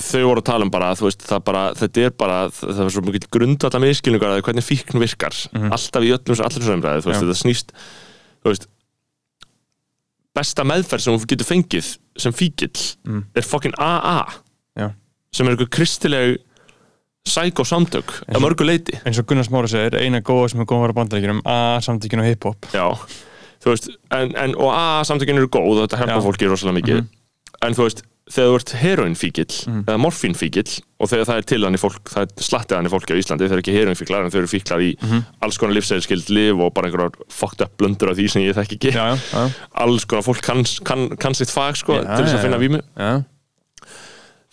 þau 0.01 0.23
voru 0.27 0.41
að 0.41 0.45
tala 0.49 0.65
um 0.65 0.71
bara, 0.71 0.93
veist, 0.95 1.21
það 1.25 1.43
bara 1.45 1.73
þetta 1.73 2.01
er 2.05 2.09
bara, 2.11 2.37
það 2.49 2.79
er 2.85 2.89
svo 2.89 3.01
mikil 3.05 3.27
grundvallar 3.31 3.81
miskilningar 3.83 4.29
að 4.33 4.39
því 4.41 4.45
hvernig 4.49 4.65
fíkn 4.67 4.99
virkar 4.99 5.35
Mhm. 5.53 5.71
alltaf 5.71 6.03
í 6.03 6.11
öllum, 6.15 6.39
allir 6.45 6.63
svo 6.63 6.73
umræði, 6.75 7.03
þetta 7.05 7.37
snýst 7.41 7.71
veist 8.45 8.67
besta 10.35 10.65
meðferð 10.67 11.01
sem 11.05 11.15
þú 11.15 11.27
getur 11.31 11.47
fengið 11.47 11.97
sem 12.17 12.33
fíkill 12.35 12.95
Mm. 13.07 13.23
er 13.35 13.41
fokkin 13.41 13.73
AA 13.79 14.25
Já. 14.77 14.91
sem 15.31 15.47
er 15.47 15.51
einhver 15.55 15.69
kristileg 15.69 16.37
sækósamtök 17.27 18.11
að 18.29 18.41
mörgu 18.43 18.65
leiti 18.67 18.99
eins 19.05 19.17
og 19.19 19.25
Gunnar 19.25 19.45
Smára 19.47 19.67
segir, 19.67 19.95
eina 19.99 20.21
góða 20.21 20.49
sem 20.51 20.59
er 20.61 20.65
góða 20.65 20.77
að 20.77 20.85
vara 20.85 20.93
bandaríkjunum 20.99 21.41
a 21.45 21.79
samtökjun 21.81 22.19
og 22.19 22.25
hip-hop 22.25 22.65
og 23.65 24.69
AA 24.73 25.03
samtökin 25.03 25.37
eru 25.39 25.47
góð 25.47 25.79
og 25.81 25.89
þetta 25.89 25.97
hjálpa 26.03 26.19
Já. 26.19 26.25
fólki 26.27 26.49
rosalega 26.51 26.81
mikið 26.81 26.97
Mhm. 26.99 27.07
en 27.63 27.73
þú 27.73 27.83
veist, 27.87 28.03
þegar 28.25 28.49
þú 28.49 28.55
ert 28.57 28.71
heroinfíkill 28.81 29.55
Mhm. 29.69 29.81
eða 29.85 29.99
morfínfíkill 30.01 30.81
og 30.99 31.09
þegar 31.11 31.25
það 31.29 31.37
er 31.37 31.45
til 31.51 31.63
hann 31.63 31.75
í 31.77 31.81
fólk, 31.81 31.99
það 32.09 32.21
er 32.25 32.41
slattið 32.41 32.75
hann 32.79 32.87
í 32.87 32.89
fólki 32.89 33.13
á 33.13 33.19
Íslandi 33.21 33.45
þeir 33.45 33.53
eru 33.53 33.61
ekki 33.61 33.75
heroinfíklar 33.75 34.23
en 34.25 34.31
þeir 34.33 34.41
eru 34.41 34.49
fíklar 34.49 34.81
í 34.81 34.91
Mhm. 35.01 35.25
alls 35.45 35.57
konar 35.61 35.75
lífsæðiskild 35.77 36.29
liv 36.33 36.59
og 36.59 36.73
bara 36.73 36.87
einhverjar 36.89 37.11
fucked 37.29 37.61
up 37.61 37.77
blöndur 37.77 38.09
af 38.09 38.17
því 38.17 38.29
sem 38.31 38.41
ég 38.41 38.55
þekki 38.57 38.77
ekki 38.79 38.91
já, 38.97 39.13
já. 39.15 39.51
alls 39.75 40.05
konar 40.05 40.23
fólk 40.25 40.41
kann, 40.41 40.63
kann, 40.83 41.09
kann 41.17 41.33
sitt 41.35 41.49
fag 41.53 41.75
sko, 41.77 41.93
Já, 42.01 42.15
til 42.15 42.25
þess 42.25 42.33
já, 42.33 42.39
að 42.39 42.41
finna 42.41 42.81
já. 42.81 42.97
Já. 42.97 43.23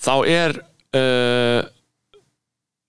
þá 0.03 0.15
er 0.29 0.53
uh, 0.95 1.63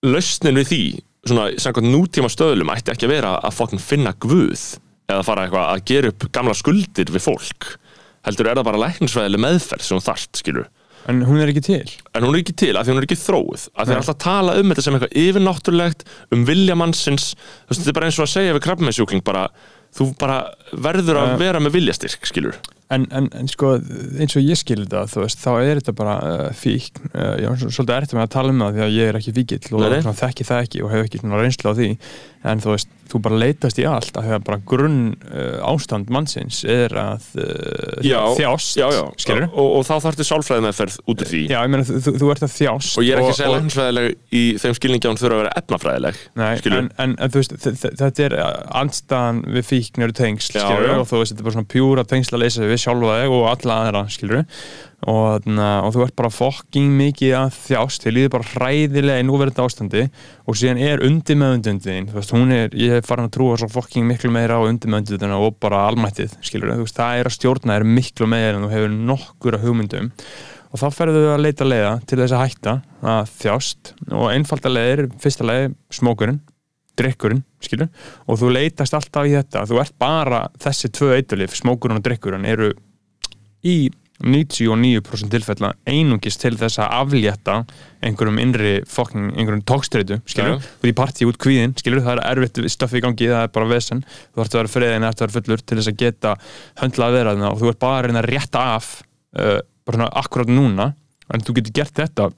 lausnin 0.04 0.58
við 0.60 0.66
því 0.68 0.82
svona, 1.24 1.46
samkvæmt 1.56 1.88
nútíma 1.94 2.28
stöðlum 2.28 2.68
ætti 2.74 2.92
ekki 2.92 3.06
að 3.08 3.14
vera 3.14 3.40
að 3.40 3.54
fokkin 3.56 3.80
finna 3.80 4.12
guð 4.20 4.78
eða 5.08 5.24
fara 5.24 5.46
að 5.48 5.84
gera 5.88 6.08
upp 6.12 6.26
gamla 6.32 6.52
skuldir 6.56 7.08
við 7.12 7.24
fólk 7.24 7.70
heldur 8.26 8.48
er 8.50 8.58
það 8.60 8.68
bara 8.70 8.82
læknisfræðileg 8.86 9.44
meðferð 9.44 9.86
sem 9.88 9.98
hún 9.98 10.06
þarft, 10.08 10.40
skilur 10.40 10.70
en 11.04 11.18
hún 11.28 11.36
er 11.44 11.50
ekki 11.52 11.60
til? 11.66 11.90
En 12.16 12.24
hún 12.24 12.32
er 12.32 12.40
ekki 12.40 12.54
til, 12.56 12.70
af 12.80 12.86
því 12.86 12.94
hún 12.94 13.00
er 13.02 13.04
ekki 13.04 13.18
þróið 13.20 13.64
af 13.76 13.84
því 13.84 13.90
Nei. 13.90 13.94
að 13.94 13.98
alltaf 14.00 14.20
tala 14.24 14.54
um 14.56 14.70
þetta 14.72 14.84
sem 14.86 14.94
eitthvað 14.96 15.16
yfirnáttúrulegt 15.20 16.04
um 16.32 16.44
vilja 16.48 16.76
mannsins. 16.80 17.26
Þú 17.36 17.74
veist, 17.74 17.82
þetta 17.82 17.92
er 17.92 17.98
bara 17.98 18.08
eins 18.08 18.20
og 18.22 18.24
að 18.24 18.30
segja 18.32 18.54
við 18.56 18.62
krabbmessjúkling 18.64 19.24
bara, 19.26 19.42
þú 19.98 20.06
bara 20.22 20.38
verður 20.72 21.20
að 21.20 21.28
Ja. 21.34 21.36
vera 21.44 21.60
með 21.60 21.76
viljastyrk, 21.76 22.24
skilur 22.30 22.56
en, 22.94 23.04
en, 23.12 23.28
en 23.36 23.48
sko 23.52 23.74
eins 24.20 24.36
og 24.38 24.44
ég 24.48 24.56
skilur 24.60 24.88
það 24.88 25.12
þú 25.12 25.22
veist, 25.26 25.40
þá 25.44 25.50
er 25.60 25.78
þetta 25.82 25.94
bara 26.00 26.16
uh, 26.24 26.48
fík 26.56 26.96
uh, 27.12 27.36
ég 27.42 27.60
svo- 27.60 27.72
svolítið 27.72 27.96
erfitt 27.98 28.16
með 28.16 28.24
að 28.24 28.32
tala 28.38 28.52
um 28.54 28.64
það 28.64 28.76
því 28.78 28.84
að 28.88 28.96
ég 28.96 29.08
er 29.12 29.18
ekki 29.20 29.36
fíkill 29.36 29.76
og 29.76 30.18
þekki 30.24 30.46
það 30.48 30.64
ekki 30.64 30.82
og 30.84 30.92
hef 30.94 31.04
ekki 31.08 31.22
reynslu 31.24 31.68
á 31.68 31.74
því. 31.76 31.88
En 32.44 32.60
þú 32.64 32.72
veist, 32.74 32.88
þú 33.10 33.20
bara 33.24 33.38
leitast 33.42 33.78
í 33.78 33.84
allt 33.88 34.16
að 34.18 34.28
það 34.30 34.44
bara 34.46 34.58
grunn 34.70 34.98
uh, 35.28 35.58
ástand 35.68 36.08
mannsins 36.14 36.62
er 36.68 36.94
að 36.98 37.26
uh, 37.38 37.98
já, 38.04 38.18
þjást 38.38 38.78
já, 38.80 38.86
já. 38.94 39.02
skilur 39.24 39.46
Og, 39.52 39.68
og 39.78 39.84
þá 39.88 39.92
þarftu 40.06 40.26
sálfræði 40.28 40.64
meðferð 40.64 40.96
út 41.12 41.24
af 41.24 41.30
því. 41.32 41.42
Já, 41.52 41.58
ég 41.60 41.72
meina, 41.74 41.86
þú, 41.88 42.14
þú- 42.20 42.30
ert 42.34 42.46
að 42.46 42.54
þjást 42.56 42.98
og 43.00 43.06
ég 43.06 43.14
er 43.16 43.22
ekki 43.22 43.34
að 43.34 43.38
segja 43.40 43.50
og- 43.50 43.56
læknisfræðileg 43.58 44.08
í 44.40 44.44
þeim 44.64 44.78
skilningi 44.80 45.04
að 45.08 45.12
hún 45.14 45.20
þurfa 45.22 45.36
að 45.38 45.42
vera 45.44 45.54
efnafræðileg 45.62 46.22
Nei, 46.40 46.48
en, 46.78 46.90
en, 47.04 47.14
en 47.18 47.34
þú 47.34 47.42
veist, 47.42 47.56
þetta 48.02 48.26
er 48.28 48.36
andstaðan 48.82 49.42
við 49.58 49.68
fíkn 49.70 50.06
eru 50.08 50.16
tengsl, 50.16 50.58
og 50.64 51.06
þú 51.10 51.20
veist, 51.22 51.34
þetta 51.34 51.44
er 51.44 51.48
bara 51.50 51.58
svona 51.58 51.72
pjúra 51.74 52.06
tengsl 52.08 52.36
að 52.38 52.44
leysa 52.46 52.66
við 52.68 52.82
sjálfa 52.86 53.20
þig 53.22 53.36
og 53.38 53.46
alla 53.52 53.78
aðra, 53.84 54.04
skilur 54.14 54.44
og, 55.10 55.44
og 55.46 55.90
þú 55.94 56.04
ert 56.04 56.16
bara 56.18 56.30
fokking 56.32 56.94
mikið 56.98 57.34
að 57.38 57.58
þjást, 57.58 58.06
þið 58.06 58.16
líður 58.16 58.32
bara 58.34 58.48
hræðilega 58.52 59.22
í 59.22 59.26
núverðandi 59.28 59.64
ástandi. 59.64 60.04
Og 60.48 60.58
síðan 60.60 60.80
er 60.84 61.04
undir 61.06 61.38
meðundundin, 61.40 62.08
þú 62.10 62.18
veist, 62.18 62.34
hún 62.36 62.54
er 62.54 62.74
ég 62.78 62.98
er 62.98 63.06
farin 63.06 63.28
að 63.28 63.34
trúa 63.36 63.58
svo 63.60 63.68
fokking 63.72 64.08
miklu 64.08 64.32
meira 64.34 64.58
á 64.58 64.62
undir 64.64 64.92
meðundundina 64.92 65.38
og 65.40 65.58
bara 65.62 65.84
almættið, 65.90 66.38
skilur 66.44 66.74
þú 66.74 66.86
veist, 66.86 66.98
það 66.98 67.20
er 67.20 67.30
að 67.30 67.36
stjórna 67.38 67.78
er 67.78 67.86
miklu 67.88 68.28
meira 68.30 68.56
en 68.58 68.66
þú 68.66 68.72
hefur 68.74 68.98
nokkur 69.12 69.58
að 69.58 69.68
hugmyndum. 69.68 70.10
Og 70.74 70.80
þá 70.82 70.88
ferðu 70.90 71.20
þau 71.22 71.32
að 71.36 71.44
leita 71.44 71.66
leiða 71.68 71.92
til 72.02 72.18
þess 72.18 72.34
að 72.34 72.40
hætta 72.42 72.72
að 73.14 73.34
þjást. 73.38 73.92
Og 74.10 74.24
einfalda 74.32 74.72
leiðir, 74.72 75.04
fyrsta 75.22 75.46
leið 75.46 75.76
smókurinn, 75.94 76.40
drikkurinn 76.98 77.44
skilur, 77.62 77.90
og 78.26 78.40
þú 78.40 78.50
leitast 78.56 78.96
alltaf 78.96 79.28
í 79.28 79.36
þetta. 79.36 79.62
Þú 79.70 79.78
ert 79.82 79.94
bara, 80.02 80.40
þessi 80.62 80.90
tvö 80.94 81.12
eitulif 81.14 81.54
smókurinn 81.58 82.00
og 82.00 82.06
drikkurinn 82.06 82.48
eru 82.50 82.72
í 83.62 83.76
99% 84.22 85.32
tilfella 85.32 85.72
einungis 85.90 86.36
til 86.38 86.54
þess 86.58 86.78
að 86.78 86.92
aflétta 87.00 87.56
einhverjum 88.04 88.38
innri 88.38 88.74
fokking, 88.86 89.32
einhverjum 89.34 89.64
tókstreitu, 89.66 90.20
skilur, 90.30 90.60
þú 90.62 90.86
ert 90.86 90.92
í 90.92 90.94
partí 91.00 91.26
út 91.26 91.38
kvíðin, 91.42 91.74
skilur, 91.80 92.04
það 92.04 92.20
er 92.20 92.22
erfitt 92.30 92.60
stöfi 92.70 93.00
í 93.00 93.02
gangi, 93.02 93.28
það 93.32 93.48
er 93.48 93.52
bara 93.56 93.70
vesen, 93.72 94.04
þú 94.34 94.44
ert 94.44 94.54
að 94.54 94.60
vera 94.60 94.72
friðin, 94.76 95.06
ert 95.08 95.18
að 95.18 95.26
vera 95.26 95.36
fullur 95.38 95.64
til 95.64 95.78
þess 95.80 95.90
að 95.90 95.98
geta 96.04 96.36
höndla 96.82 97.08
að 97.08 97.18
vera 97.18 97.34
þarna 97.34 97.50
og 97.50 97.58
þú 97.58 97.72
ert 97.72 97.82
bara 97.82 97.98
að 97.98 98.06
reyna 98.06 98.22
að 98.22 98.30
rétta 98.30 98.64
af 98.76 98.92
uh, 99.40 99.58
bara 99.84 99.98
svona 99.98 100.10
akkurat 100.22 100.54
núna. 100.54 100.92
En 101.32 101.42
þú 101.42 101.58
getur 101.58 101.76
gert 101.80 101.98
þetta. 101.98 102.30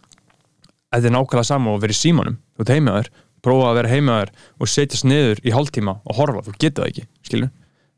Þetta 0.95 1.11
er 1.11 1.13
nákvæmlega 1.13 1.47
sama 1.49 1.75
og 1.75 1.81
verið 1.83 1.99
símanum. 1.99 2.41
Þú 2.57 2.65
ert 2.65 2.73
heimaður, 2.73 3.13
prófa 3.45 3.69
að 3.69 3.79
vera 3.81 3.93
heimaður 3.93 4.35
og 4.57 4.71
setjast 4.71 5.07
niður 5.07 5.43
í 5.45 5.55
hálftíma 5.55 5.99
og 6.07 6.21
horfa. 6.21 6.45
Þú 6.47 6.57
getur 6.57 6.85
það 6.85 6.93
ekki, 6.93 7.09
skilur 7.27 7.55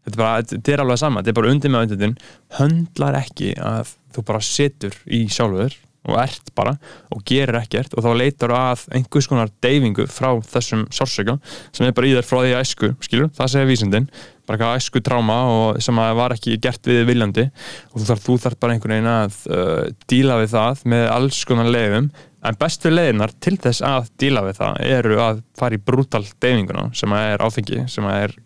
þetta 0.09 0.17
er, 0.17 0.23
bara, 0.23 0.47
þetta 0.55 0.75
er 0.75 0.85
alveg 0.85 1.03
sama, 1.03 1.21
þetta 1.23 1.35
er 1.35 1.41
bara 1.41 1.53
undir 1.53 1.75
með 1.75 1.93
undir 1.99 2.33
höndlar 2.59 3.21
ekki 3.21 3.53
að 3.61 3.93
þú 4.17 4.25
bara 4.31 4.43
setur 4.45 4.97
í 5.05 5.27
sjálfur 5.33 5.77
og 6.09 6.17
ert 6.23 6.51
bara 6.57 6.75
og 7.13 7.23
gerir 7.29 7.59
ekkert 7.61 7.95
og 7.97 8.05
þá 8.05 8.09
leitar 8.17 8.55
að 8.57 8.87
einhvers 8.97 9.29
konar 9.29 9.51
deyfingu 9.65 10.07
frá 10.11 10.31
þessum 10.55 10.87
sársöka 10.95 11.37
sem 11.75 11.87
er 11.87 11.95
bara 11.97 12.09
í 12.09 12.15
þér 12.17 12.29
frá 12.29 12.41
því 12.41 12.55
að 12.55 12.65
æsku 12.65 12.91
skilur, 13.05 13.31
það 13.37 13.53
segir 13.53 13.71
vísindin. 13.71 14.09
Bara 14.49 14.57
eitthvað 14.57 14.79
æsku 14.81 15.03
tráma 15.05 15.39
og 15.53 15.83
sem 15.85 15.99
að 16.01 16.15
var 16.17 16.35
ekki 16.39 16.57
gert 16.65 16.89
við 16.89 17.03
viljandi. 17.11 17.45
Og 17.93 17.99
þú 17.99 18.07
þarf, 18.09 18.25
þú 18.25 18.37
þarf 18.45 18.61
bara 18.63 18.77
einhvern 18.77 18.95
veginn 18.95 19.11
að 19.13 19.43
uh, 19.53 19.83
díla 20.09 20.39
við 20.41 20.55
það 20.55 20.85
með 20.95 21.05
alls 21.19 21.43
konar 21.51 21.69
leiðum 21.69 22.09
en 22.49 22.59
bestu 22.59 22.91
leiðinar 22.93 23.33
til 23.43 23.57
þess 23.61 23.85
að 23.85 24.11
díla 24.21 24.43
við 24.47 24.59
það 24.59 24.83
eru 24.89 25.21
að 25.23 25.41
fara 25.59 25.77
í 25.79 25.81
brútal 25.91 26.25
deyfinguna 26.41 26.89
sem 26.97 27.15
að 27.15 27.31
er 27.33 27.45
áfengi, 27.45 27.81
sem 27.93 28.09
að 28.09 28.21
er 28.25 28.37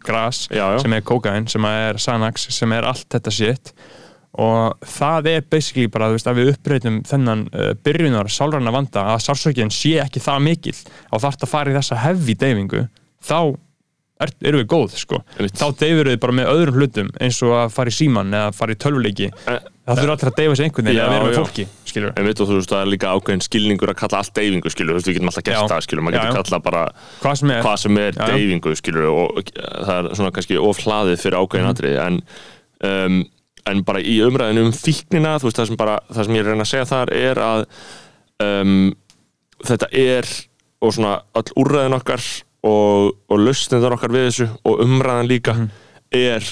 já. 0.50 0.64
sem 0.82 0.96
er 0.96 1.04
kókain, 1.06 1.48
sem 1.50 1.66
að 1.68 1.80
er 1.88 2.00
Xanax, 2.02 2.46
sem 2.56 2.76
er 2.76 2.88
allt 2.88 3.08
þetta 3.14 3.34
shit. 3.34 3.74
Og 4.42 4.86
það 4.88 5.28
er 5.28 5.42
basically 5.52 5.90
bara 5.92 6.08
veist, 6.14 6.28
að 6.30 6.40
við 6.40 6.54
uppbreytum 6.54 7.02
þennan 7.04 7.44
uh, 7.52 7.72
byrjunar 7.84 8.30
sálræna 8.32 8.72
vanda 8.72 9.04
að 9.12 9.26
sársökinn 9.26 9.72
sé 9.74 9.98
ekki 10.00 10.22
það 10.24 10.46
mikil 10.46 10.78
og 11.12 11.20
þarf 11.20 11.44
að 11.44 11.52
fara 11.52 11.74
í 11.74 11.76
þessa 11.76 12.00
heavy 12.00 12.38
deyfingu 12.40 12.86
þá 13.22 13.36
er, 14.22 14.32
eru 14.48 14.62
við 14.62 14.70
góð 14.72 14.96
sko. 15.02 15.20
þá 15.36 15.66
deyfur 15.82 16.10
við 16.14 16.18
bara 16.22 16.36
með 16.38 16.50
öðrum 16.54 16.80
hlutum 16.80 17.12
eins 17.20 17.42
og 17.44 17.58
að 17.58 17.76
fara 17.76 17.92
í 17.92 17.96
síman 17.98 18.32
eða 18.32 18.56
fara 18.56 18.72
í 18.74 18.80
tölvuleiki 18.80 19.28
það 19.82 19.98
þurfa 19.98 20.14
allir 20.14 20.30
að 20.30 20.36
deyfa 20.38 20.56
sig 20.58 20.64
einhvern 20.68 20.86
veginn 20.86 21.02
að 21.02 21.12
vera 21.12 21.26
með 21.26 21.38
fólki 21.40 21.64
en 22.16 22.26
veit 22.28 22.40
og 22.40 22.48
þú 22.48 22.56
veist 22.58 22.70
það 22.72 22.82
er 22.84 22.90
líka 22.92 23.10
ákveðin 23.16 23.42
skilningur 23.46 23.90
að 23.92 23.98
kalla 24.02 24.18
allt 24.22 24.34
deyfingu 24.38 24.70
skilur, 24.72 24.92
þú 24.94 24.98
veist 25.00 25.08
við 25.10 25.16
getum 25.18 25.30
alltaf 25.32 25.44
gert 25.48 25.72
það 25.72 25.82
skilur, 25.86 26.02
maður 26.06 26.16
getur 26.18 26.30
já. 26.30 26.36
kalla 26.42 26.60
bara 26.62 26.82
hvað 27.22 27.34
sem 27.42 27.50
er, 27.50 27.62
hvað 27.66 27.76
sem 27.82 27.98
er 27.98 28.12
deyfingu 28.22 28.74
skilur 28.78 29.08
og 29.10 29.42
það 29.52 29.98
er 29.98 30.08
svona 30.20 30.32
kannski 30.36 30.58
of 30.62 30.78
hlaðið 30.86 31.18
fyrir 31.24 31.38
ákveðin 31.42 31.66
Mhm. 31.66 31.74
atriði. 31.74 31.98
En, 32.06 32.22
um, 32.88 33.18
en 33.66 33.82
bara 33.84 34.00
í 34.00 34.16
umræðinu 34.24 34.64
um 34.66 34.72
fíknina 34.72 35.34
þú 35.38 35.50
veist 35.50 35.58
það 35.60 35.66
sem 35.72 35.76
bara, 35.76 35.98
það 36.12 36.24
sem 36.24 36.34
ég 36.34 36.40
er 36.40 36.50
reyna 36.52 36.64
að 36.64 36.72
segja 36.72 36.88
þar 36.94 37.12
er 37.18 37.42
að 37.42 37.66
um, 38.42 38.94
þetta 39.66 39.88
er 39.92 40.26
og 40.82 40.92
svona 40.96 41.12
öll 41.38 41.52
úrræðin 41.62 41.94
okkar 41.98 42.22
og, 42.62 43.12
og 43.30 43.38
lausnindar 43.38 43.94
okkar 43.98 44.10
við 44.14 44.28
þessu 44.30 44.48
og 44.64 44.80
umræðan 44.86 45.28
líka 45.30 45.54
Mhm. 45.54 45.68
er 46.12 46.42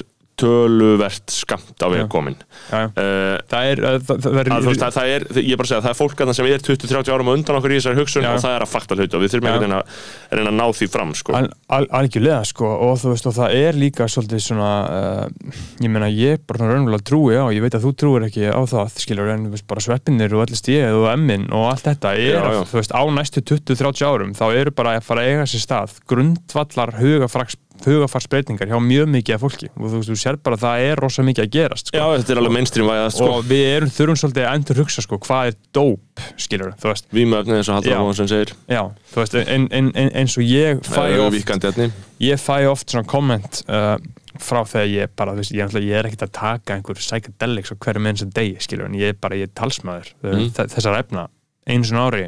töluvert 0.41 1.35
skamt 1.35 1.85
á 1.85 1.87
veg 1.93 2.07
komin 2.13 2.37
Já, 2.71 2.87
uh, 2.89 3.37
það 3.51 3.71
er, 3.71 3.83
uh, 3.85 3.97
það, 4.09 4.23
það 4.27 4.41
er, 4.43 4.51
að, 4.57 4.69
veist, 4.71 4.83
það, 4.83 4.97
það 4.97 5.13
er, 5.15 5.27
ég 5.41 5.53
er 5.55 5.61
bara 5.61 5.69
að 5.69 5.73
segja, 5.73 5.85
það 5.87 5.93
er 5.93 5.99
fólk 6.01 6.17
þarna 6.21 6.37
sem 6.39 6.49
er 6.51 6.65
20-30 6.67 7.15
árum 7.15 7.31
á 7.31 7.33
undan 7.35 7.59
okkur 7.61 7.75
í 7.75 7.79
þessari 7.79 8.01
hugsun 8.01 8.27
Já. 8.27 8.31
og 8.33 8.45
það 8.45 8.57
er 8.57 8.65
að 8.67 8.73
fakta 8.75 8.99
hluti 8.99 9.19
og 9.19 9.25
við 9.25 9.35
þurfum 9.35 9.51
veginn 9.51 9.77
að 9.77 10.01
reyna 10.31 10.53
að 10.53 10.59
ná 10.61 10.65
því 10.81 10.89
fram 10.95 11.15
sko. 11.19 11.37
Al, 11.39 11.51
al, 11.77 11.89
algjörlega 12.01 12.41
sko 12.51 12.73
og 12.89 12.95
þú 13.03 13.15
veist 13.15 13.31
og 13.31 13.37
það 13.39 13.57
er 13.61 13.81
líka 13.81 14.09
svolítið 14.11 14.45
svona 14.45 14.73
uh, 14.89 15.55
ég 15.85 15.93
meina 15.93 16.11
ég 16.11 16.45
bara 16.49 16.71
raunverulega 16.71 17.07
trúi 17.11 17.39
á 17.39 17.47
ég 17.53 17.65
veit 17.65 17.77
að 17.79 17.87
þú 17.89 17.95
trúir 18.03 18.29
ekki 18.29 18.51
á 18.51 18.61
það 18.71 19.01
skilur 19.05 19.33
en 19.35 19.49
veist 19.53 19.69
bara 19.71 19.85
sveppinir 19.85 20.35
og 20.37 20.45
allir 20.47 20.61
stíð 20.61 21.01
og 21.01 21.09
emmin 21.13 21.49
og 21.55 21.71
allt 21.73 21.89
þetta 21.91 22.15
er 22.17 22.37
Já, 22.37 22.45
já. 22.59 22.63
þú 22.71 22.81
veist 22.81 22.95
á 22.95 23.03
næstu 23.17 23.45
20-30 23.53 24.07
árum 24.07 24.37
þá 24.39 24.45
eru 24.51 24.75
bara 24.77 24.97
að 24.99 25.07
fara 25.09 25.25
að 25.25 25.33
eiga 25.35 25.49
sér 25.51 25.65
stað 25.65 25.99
grundvallar 26.11 26.97
hugafraks 27.01 27.59
hugafarsbreytingar 27.89 28.69
hjá 28.71 28.79
mjög 28.85 29.09
mikið 29.15 29.35
af 29.37 29.41
fólki 29.45 29.69
og 29.77 29.87
þú 29.87 30.01
veist, 30.01 30.11
þú 30.11 30.17
sér 30.21 30.39
bara 30.45 30.57
að 30.59 30.65
það 30.67 30.85
er 30.91 31.03
rosa 31.05 31.25
mikið 31.27 31.45
að 31.47 31.51
gerast 31.57 31.91
sko. 31.91 31.97
Já, 32.01 32.05
þetta 32.19 32.35
er 32.35 32.41
alveg 32.43 32.55
mainstream 32.57 32.91
væðast 32.91 33.21
sko. 33.21 33.29
og 33.39 33.45
við 33.51 33.65
erum, 33.77 33.93
þurfum 33.97 34.21
svolítið 34.21 34.47
að 34.47 34.55
endur 34.59 34.81
hugsa 34.83 35.05
sko, 35.07 35.19
hvað 35.27 35.51
er 35.51 35.59
dóp, 35.79 36.25
skilur 36.37 36.73
þú 36.81 36.91
veist 36.91 37.11
Vímöfni 37.15 37.57
eins 37.59 37.71
og 37.71 37.79
Halldór 37.79 37.95
Já. 37.95 38.01
Móðsson 38.05 38.31
segir 38.31 38.55
Já, 38.69 38.83
þú 39.15 39.23
veist, 39.23 39.37
en, 39.41 39.69
en, 39.71 39.93
en, 39.95 40.11
eins 40.23 40.37
og 40.37 40.45
ég 40.47 40.83
fæ 40.87 41.03
Eða 41.09 41.29
oft 41.29 41.93
ég 42.21 42.41
fæ 42.43 42.57
oft 42.69 42.91
svona 42.93 43.07
komment 43.09 43.63
uh, 43.69 43.95
frá 44.41 44.61
þegar 44.69 44.91
ég 44.93 45.15
bara, 45.17 45.33
þú 45.37 45.43
veist, 45.45 45.55
ég, 45.57 45.79
ég 45.87 45.97
er 46.01 46.09
ekkert 46.11 46.27
að 46.29 46.35
taka 46.37 46.77
einhver 46.77 47.01
psychedelics 47.01 47.73
og 47.75 47.81
hverju 47.81 48.03
menn 48.05 48.17
sem 48.21 48.31
degi, 48.35 48.59
skilur, 48.61 48.89
en 48.91 48.99
ég 48.99 49.15
er 49.15 49.19
bara, 49.21 49.39
ég 49.41 49.49
er 49.49 49.55
talsmaður 49.57 50.13
Mhm. 50.23 50.51
mm. 50.51 50.71
þessar 50.75 50.99
efna, 51.01 51.29
einu 51.69 51.85
svona 51.89 52.07
ári 52.11 52.27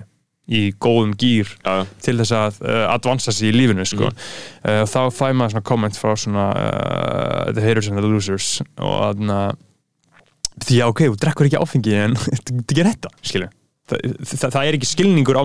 í 0.50 0.62
góðum 0.82 1.14
gýr 1.18 1.50
ja. 1.62 1.82
til 2.02 2.16
þess 2.18 2.34
að 2.34 2.60
uh, 2.66 2.84
advansa 2.90 3.34
sig 3.34 3.52
í 3.52 3.56
lífinu 3.56 3.86
sko. 3.86 4.10
Mhm. 4.10 4.28
uh, 4.66 4.82
þá 4.90 5.00
fæ 5.14 5.26
maður 5.30 5.56
svona 5.56 5.68
komment 5.70 5.98
frá 5.98 6.14
svona 6.18 6.48
uh, 6.58 7.52
the 7.54 7.62
haters 7.62 7.88
and 7.88 8.00
the 8.00 8.06
losers 8.06 8.58
og 8.78 8.96
að 9.12 9.56
því 10.62 10.82
að 10.82 10.92
ok, 10.92 11.02
þú 11.08 11.18
drekkur 11.22 11.48
ekki 11.48 11.62
áfengi 11.62 11.98
en 11.98 12.16
þetta 12.22 12.80
er 12.82 12.92
þetta, 12.92 13.12
skilur 13.22 13.52
Þa, 13.82 13.98
það, 14.22 14.42
það 14.54 14.68
er 14.68 14.76
ekki 14.76 14.88
skilningur 14.88 15.38
á 15.42 15.44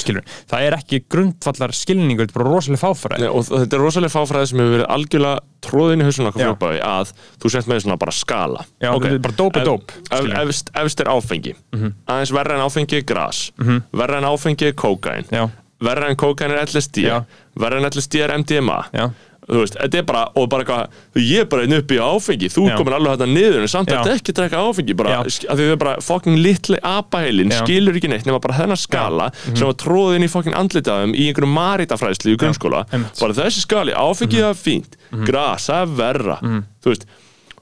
skilur, 0.00 0.24
það 0.48 0.66
er 0.66 0.76
ekki 0.78 1.00
grundvallar 1.12 1.74
skilningur, 1.76 2.24
þetta 2.24 2.32
er 2.32 2.40
bara 2.40 2.52
rosalega 2.54 2.80
fáfræði. 2.80 3.20
Nei, 3.26 3.28
og 3.28 3.48
þetta 3.50 3.76
er 3.76 3.82
rosalega 3.84 4.14
fáfræði 4.14 4.48
sem 4.48 4.62
hefur 4.62 4.72
verið 4.78 4.86
algjörlega 4.96 5.42
tróðin 5.66 6.02
í 6.02 6.06
hausun 6.08 6.30
okkar 6.30 6.46
fljópaði 6.46 6.80
að 6.88 7.12
þú 7.42 7.52
sett 7.52 7.68
með 7.68 7.82
svona 7.84 7.98
bara 8.00 8.14
skala. 8.16 8.64
Já, 8.80 8.88
er 8.96 9.18
bara 9.26 9.36
dóp 9.42 9.58
er 9.60 9.68
dóp, 9.68 9.92
efst, 10.40 10.72
efst 10.80 11.04
er 11.04 11.12
áfengi. 11.12 11.52
Mhm. 11.76 11.92
aðeins 12.08 12.32
verra 12.32 12.56
en 12.56 12.64
áfengi 12.64 12.96
er 13.02 13.04
gras. 13.12 13.42
Mhm. 13.60 13.82
verra 13.92 14.22
en 14.22 14.24
áfengi 14.32 14.66
er 14.70 14.72
kókain 14.72 15.28
Já. 15.28 15.50
verra 15.82 16.08
en 16.08 16.16
kókain 16.16 16.50
er 16.56 16.64
LSD 16.64 17.04
Já. 17.04 17.24
verra 17.54 17.76
en 17.78 17.84
LSD 17.90 18.22
er 18.24 18.32
MDMA 18.38 18.80
Já. 18.94 19.10
Þú 19.42 19.58
veist, 19.58 19.74
þetta 19.74 19.98
er 19.98 20.04
bara, 20.06 20.20
og 20.38 20.48
bara 20.48 20.62
eitthvað 20.64 21.22
ég 21.26 21.40
er 21.42 21.46
bara 21.50 21.62
einn 21.66 21.74
uppi 21.74 21.96
á 21.98 22.06
áfengi, 22.14 22.48
þú 22.52 22.66
Já. 22.70 22.76
komin 22.78 22.94
alveg 22.94 23.16
þetta 23.16 23.26
niður 23.32 23.60
en 23.64 23.68
samt 23.72 23.88
að 23.90 23.98
þetta 24.04 24.14
ekki 24.20 24.34
drekka 24.38 24.60
áfengi 24.62 24.94
bara, 24.96 25.16
af 25.18 25.26
því 25.58 25.66
þau 25.72 25.78
bara 25.82 25.94
fucking 26.00 26.36
litli 26.38 26.78
apaheilin 26.82 27.50
skilur 27.50 27.98
ekki 27.98 28.08
neitt 28.12 28.24
nema 28.28 28.38
bara 28.40 28.54
þennan 28.60 28.78
skala 28.78 29.30
Mhm. 29.32 29.56
sem 29.58 29.66
var 29.66 29.74
tróðin 29.74 30.22
í 30.24 30.30
fucking 30.30 30.54
andlitaðum 30.54 31.14
í 31.18 31.26
einhverjum 31.32 31.54
maritafræðslu 31.58 32.34
í 32.34 32.38
grunnskóla. 32.38 32.84
Bara 33.20 33.32
þessi 33.34 33.60
skali, 33.66 33.92
áfengi 33.92 34.38
Mhm. 34.38 34.46
það 34.46 34.50
er 34.50 34.62
fínt 34.62 35.26
gras, 35.26 35.66
það 35.66 35.82
er 35.82 35.96
verra. 35.96 36.38
Þú 36.82 36.88
veist, 36.94 37.04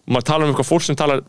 og 0.06 0.14
maður 0.14 0.24
talar 0.24 0.44
um 0.48 0.54
eitthvað 0.54 0.68
fólk 0.68 0.82
sem 0.82 0.96
talar 0.96 1.20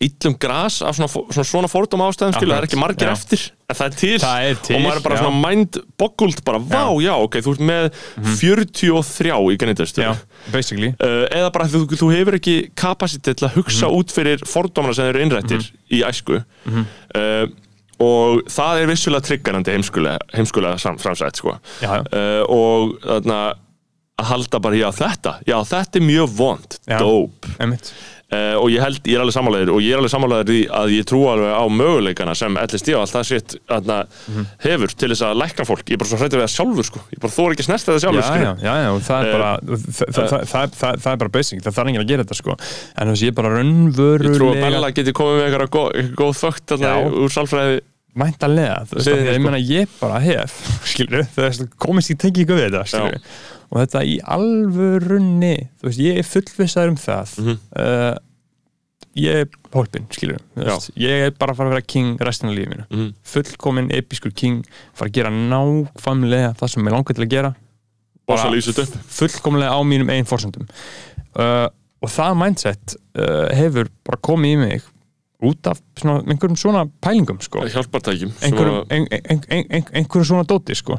illum 0.00 0.34
gras 0.40 0.80
af 0.82 0.96
svona, 0.96 1.08
svona, 1.10 1.44
svona 1.44 1.68
fordóma 1.70 2.08
ástæðum 2.10 2.34
skilur, 2.36 2.54
það 2.54 2.62
er 2.62 2.66
ekki 2.68 2.80
margir 2.80 3.08
já. 3.08 3.12
eftir 3.12 3.42
en 3.72 3.76
það 3.78 3.86
er 3.86 3.96
til, 4.00 4.18
Það 4.22 4.46
er 4.50 4.56
til, 4.66 4.74
og 4.76 4.82
maður 4.84 4.96
er 5.00 5.04
bara 5.06 5.16
já. 5.16 5.22
svona 5.22 5.42
mind-boggult 5.48 6.42
bara, 6.44 6.58
vá, 6.58 6.82
já, 7.02 7.12
ok, 7.24 7.38
þú 7.46 7.54
ert 7.56 7.64
með 7.70 7.88
43 8.40 9.32
í 9.52 9.56
genitastöðu. 9.62 10.06
Já, 10.12 10.50
basically 10.52 10.92
uh, 10.98 11.24
eða 11.30 11.50
bara 11.54 11.68
þú, 11.70 11.84
þú 11.96 12.10
hefur 12.12 12.36
ekki 12.38 12.56
kapasitet 12.78 13.38
til 13.40 13.48
að 13.48 13.56
hugsa 13.60 13.86
Mhm. 13.88 13.96
út 13.98 14.12
fyrir 14.14 14.44
fordómana 14.48 14.94
sem 14.94 15.06
eru 15.10 15.22
innrættir 15.24 15.68
í 15.92 16.02
æsku 16.06 16.40
uh, 16.42 17.46
og 18.02 18.42
það 18.50 18.80
er 18.82 18.88
vissulega 18.90 19.22
triggerandi 19.28 19.70
heimskulega, 19.76 20.18
heimskulega 20.34 20.94
framsætt 20.98 21.36
sko. 21.38 21.52
Já, 21.82 22.00
já. 22.00 22.00
uh, 22.02 22.42
og 22.50 22.96
þarna 23.04 23.40
að 24.22 24.26
halda 24.28 24.58
bara, 24.62 24.76
já 24.76 24.88
þetta 24.92 25.36
já 25.48 25.56
þetta 25.66 25.98
er 25.98 26.04
mjög 26.06 26.34
vond, 26.36 26.74
dope. 26.98 27.48
Uh, 28.32 28.54
og 28.56 28.70
ég 28.72 28.80
held, 28.80 28.96
ég 29.04 29.18
er 29.18 29.20
alveg 29.20 29.34
sammálaður 29.36 29.70
og 29.74 29.80
ég 29.84 29.92
er 29.92 30.00
alveg 30.00 30.08
sammálaður 30.14 30.52
í 30.56 30.60
að 30.72 30.92
ég 30.94 31.04
trú 31.04 31.18
alveg 31.28 31.50
á 31.52 31.64
möguleikana 31.68 32.32
sem 32.38 32.54
LSD 32.56 32.94
og 32.96 33.02
allt 33.02 33.12
það 33.12 33.26
sitt 33.28 33.54
aðna, 33.68 33.96
Mhm. 34.32 34.46
hefur 34.64 34.94
til 34.96 35.08
þess 35.12 35.24
að 35.26 35.36
lækna 35.42 35.66
fólk. 35.68 35.82
Ég 35.84 35.92
er 35.92 36.00
bara 36.00 36.08
svo 36.08 36.16
hrættur 36.22 36.40
við 36.40 36.46
það 36.46 36.54
sjálfur 36.56 36.86
sko. 36.88 37.00
Ég 37.12 37.20
bara 37.20 37.32
þóra 37.36 37.52
ekki 37.52 37.66
snerta 37.68 37.92
það 37.92 38.00
sjálfur 38.06 38.22
já, 38.22 38.28
skilur. 38.30 38.48
já, 38.48 38.54
já, 38.64 38.74
já, 38.86 38.90
það 39.10 39.20
er 39.20 39.28
Eh, 39.28 39.36
bara 39.36 39.50
það, 39.60 39.84
það, 39.92 40.46
það, 40.48 40.72
það, 40.80 40.96
það, 41.04 41.12
er 41.12 41.20
bara 41.24 41.34
basic, 41.36 41.60
það 41.62 41.76
þarf 41.76 41.88
enginn 41.92 42.04
að 42.06 42.08
gera 42.08 42.24
þetta 42.24 42.40
sko. 42.40 42.56
En 42.96 43.06
þú 43.06 43.12
veist, 43.12 43.22
ég 43.22 43.28
er 43.28 43.38
bara 43.42 43.52
ég 44.24 44.36
trú 44.40 44.48
að 44.48 44.60
Bella 44.64 44.90
geti 44.96 45.12
komið 45.12 45.36
með 45.36 45.44
eitthvað 45.52 45.72
góð, 45.76 46.12
góð 46.16 46.34
þögt 46.40 46.72
úr 46.72 47.28
að 49.12 49.12
þér, 49.12 49.28
ég 49.28 49.36
sko. 49.36 49.44
meina 49.44 49.60
ég 49.60 49.88
bara 50.00 50.18
hef, 50.24 50.52
skilur 50.92 51.26
komist 51.80 52.10
í 52.12 52.16
tengingu 52.16 52.56
við 52.56 52.70
þetta, 52.70 52.84
skilur 52.88 53.20
og 53.72 53.78
þetta 53.80 54.02
í 54.04 54.18
alvörunni 54.20 55.54
þú 55.80 55.88
veist, 55.88 56.02
ég 56.04 56.18
er 56.20 56.28
fullvissaður 56.28 56.92
um 56.92 57.00
það 57.00 57.32
Mhm. 57.40 57.56
uh, 57.76 58.14
ég 59.16 59.42
er 59.42 59.48
hólpinn, 59.74 60.06
skilur 60.12 60.38
ég 60.96 61.26
er 61.26 61.30
bara 61.36 61.52
að 61.52 61.56
fara 61.58 61.68
að 61.68 61.74
vera 61.74 61.86
king 61.94 62.20
restina 62.20 62.52
af 62.52 62.56
lífið 62.58 62.70
mínu 62.72 62.86
Mhm. 62.90 63.10
fullkomin 63.24 63.90
episkur 63.92 64.32
king 64.34 64.62
fara 64.94 65.08
að 65.10 65.12
gera 65.18 65.30
nákvæmlega 65.30 66.54
það 66.56 66.68
sem 66.74 66.84
ég 66.88 66.92
langar 66.92 67.14
til 67.16 67.24
að 67.24 67.30
gera 67.34 67.54
fullkomlega 69.18 69.72
á 69.74 69.80
mínum 69.84 70.08
einn 70.14 70.24
fórsöndum 70.28 70.68
uh, 71.36 71.68
og 72.02 72.08
það 72.10 72.36
mindset 72.38 72.96
uh, 73.18 73.48
hefur 73.54 73.88
bara 74.04 74.18
komið 74.22 74.52
í 74.52 74.58
mig 74.58 74.82
út 75.42 75.66
af 75.66 75.80
svona, 75.98 76.20
einhverjum 76.30 76.56
svona 76.56 76.84
pælingum 77.02 77.40
sko. 77.42 77.64
hjálpartækjum 77.66 78.30
einhverjum, 78.46 78.84
ein, 78.94 79.06
ein, 79.10 79.40
ein, 79.50 79.84
einhverjum 79.92 80.24
svona 80.28 80.44
dóti 80.46 80.76
sko. 80.78 80.98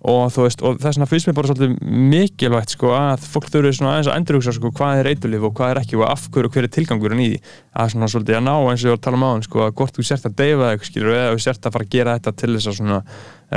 Og 0.00 0.30
þú 0.32 0.44
veist, 0.46 0.62
og 0.64 0.78
þess 0.80 0.96
vegna 0.96 1.08
finnst 1.10 1.28
mér 1.28 1.36
bara 1.36 1.50
svolítið 1.50 1.74
mikilvægt 2.10 2.72
sko 2.72 2.92
að 2.96 3.26
fólk 3.34 3.50
þurfi 3.52 3.72
svona 3.76 3.96
aðeins 3.96 4.08
að 4.08 4.20
endurhugsa 4.20 4.54
sko 4.56 4.70
hvað 4.78 5.00
er 5.02 5.10
eitulif 5.12 5.42
og 5.44 5.52
hvað 5.58 5.74
er 5.74 5.80
ekki 5.82 5.98
og 6.00 6.06
af 6.08 6.22
hverju 6.32 6.48
og 6.48 6.54
hver 6.56 6.68
er 6.68 6.72
tilgangurinn 6.76 7.20
í 7.20 7.26
því 7.34 7.40
að 7.82 7.92
svona 7.92 8.08
svolítið 8.14 8.38
að 8.38 8.46
ná 8.46 8.54
eins 8.54 8.80
og 8.80 8.88
ég 8.88 8.94
var 8.94 9.00
að 9.00 9.04
tala 9.08 9.20
um 9.20 9.26
áðan 9.28 9.44
sko 9.44 9.66
að 9.66 9.74
hvort 9.80 9.98
þú 9.98 10.06
sért 10.08 10.30
að 10.30 10.38
deyfa 10.40 10.70
þig 10.72 10.88
skilur 10.88 11.18
eða 11.18 11.34
þú 11.36 11.44
sért 11.44 11.68
að 11.68 11.76
fara 11.76 11.86
að 11.88 11.92
gera 11.98 12.16
þetta 12.16 12.34
til 12.40 12.50
þess 12.56 12.70
að 12.72 12.78
svona 12.80 13.02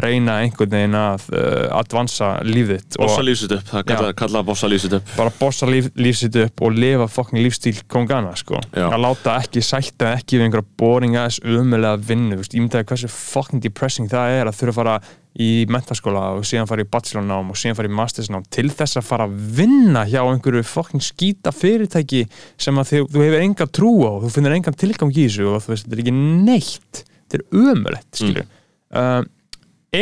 reyna 0.03 0.39
einhvern 0.41 0.71
veginn 0.73 0.95
að 0.97 1.25
uh, 1.37 1.77
advansa 1.77 2.29
og- 2.41 2.97
bossa 2.97 3.23
þetta 3.23 3.59
upp, 3.59 3.67
það 3.69 3.83
Já. 3.83 3.87
kalla, 3.93 4.13
kalla 4.17 4.43
bossa 4.43 4.67
þetta 4.73 4.99
upp 4.99 5.11
bara 5.17 5.33
bossa 5.39 5.69
líf, 5.69 5.89
lífsitt 5.95 6.35
upp 6.43 6.63
og 6.65 6.73
lifa 6.73 7.07
fokkin 7.07 7.43
lífstíl 7.43 7.77
kongana 7.87 8.33
sko. 8.35 8.57
Já. 8.73 8.87
að 8.89 9.03
láta 9.05 9.37
ekki 9.39 9.61
sætta 9.61 10.15
ekki 10.17 10.39
við 10.41 10.47
einhverja 10.47 10.65
boringa 10.81 11.27
þess 11.29 11.45
umulega 11.45 11.99
vinnu, 12.01 12.35
þú 12.35 12.41
veist, 12.41 12.57
ímyndaði 12.57 12.89
hversu 12.89 13.11
fokkin 13.13 13.61
depressing 13.61 14.09
það 14.09 14.39
er 14.39 14.49
að 14.49 14.57
þurfa 14.63 14.73
að 14.73 14.79
fara 14.81 14.97
í 15.41 15.65
mentaskóla 15.71 16.27
og 16.37 16.43
síðan 16.45 16.67
fara 16.69 16.83
í 16.85 16.89
bachelornám 16.89 17.49
og 17.49 17.57
síðan 17.57 17.77
fara 17.79 17.89
í 17.89 17.95
mastersnám 17.97 18.45
til 18.53 18.67
þess 18.69 18.99
að 18.99 19.07
fara 19.07 19.25
að 19.25 19.39
vinna 19.57 20.03
hjá 20.09 20.19
einhverju 20.21 20.61
fokkin 20.69 21.01
skýta 21.01 21.53
fyrirtæki 21.55 22.27
sem 22.61 22.77
að 22.77 22.91
þið, 22.91 23.07
þú 23.15 23.23
hefur 23.25 23.39
enga 23.39 23.69
trú 23.79 23.93
á 24.05 24.11
þú 24.21 24.31
finnir 24.35 24.57
engan 24.59 24.77
tilgang 24.77 25.13
í 25.15 25.25
þessu 25.25 25.49
og 25.49 25.65
þú 25.65 25.73
veist, 25.73 25.87
þetta 25.87 25.97
er 25.97 26.03
ekki 26.03 26.15
neitt. 26.19 27.03
Þetta 27.23 27.39
er 27.39 27.69
ömulegt, 27.73 28.09
skilju 28.13 28.45
mm. 28.45 29.29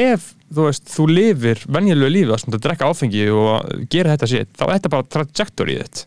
ef 0.02 0.32
þú 0.52 0.68
veist, 0.68 0.90
þú 0.92 1.10
lifir 1.12 1.62
venjulegu 1.72 2.16
lífi 2.18 2.36
að 2.36 2.50
að 2.52 2.64
drekka 2.66 2.90
áfengi 2.92 3.28
og 3.32 3.86
gera 3.92 4.18
þetta 4.18 4.32
sétt, 4.34 4.56
þá 4.58 4.66
er 4.68 4.74
þetta 4.76 4.96
bara 4.98 5.12
trajectory 5.16 5.78
þitt. 5.80 6.04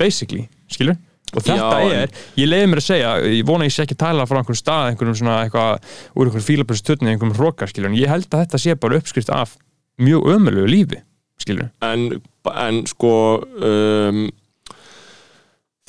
Basically, 0.00 0.44
skilur 0.68 1.00
og 1.34 1.44
þetta 1.46 1.78
Já, 1.84 2.00
er, 2.02 2.14
ég 2.40 2.50
leiði 2.50 2.70
mér 2.70 2.82
að 2.82 2.86
segja 2.88 3.12
ég 3.26 3.46
vona 3.48 3.68
ég 3.68 3.74
sé 3.74 3.84
ekki 3.84 3.98
tala 4.00 4.26
frá 4.28 4.40
einhverjum 4.40 4.60
stað 4.60 4.90
einhverjum 4.90 5.18
svona 5.20 5.38
eitthvað, 5.44 5.92
úr 6.14 6.28
einhverjum 6.30 6.48
fílabröðs 6.48 6.84
tutni 6.86 7.12
einhverjum 7.12 7.36
hróka, 7.38 7.70
skilur, 7.70 7.92
en 7.92 7.98
ég 8.00 8.10
held 8.10 8.28
að 8.30 8.44
þetta 8.44 8.62
sé 8.64 8.76
bara 8.80 9.00
uppskrift 9.00 9.32
af 9.34 9.56
mjög 10.00 10.28
ömulegu 10.34 10.68
lífi 10.70 11.02
skilur, 11.40 11.70
en, 11.86 12.20
en 12.50 12.82
sko 12.90 13.14
um, 13.40 14.26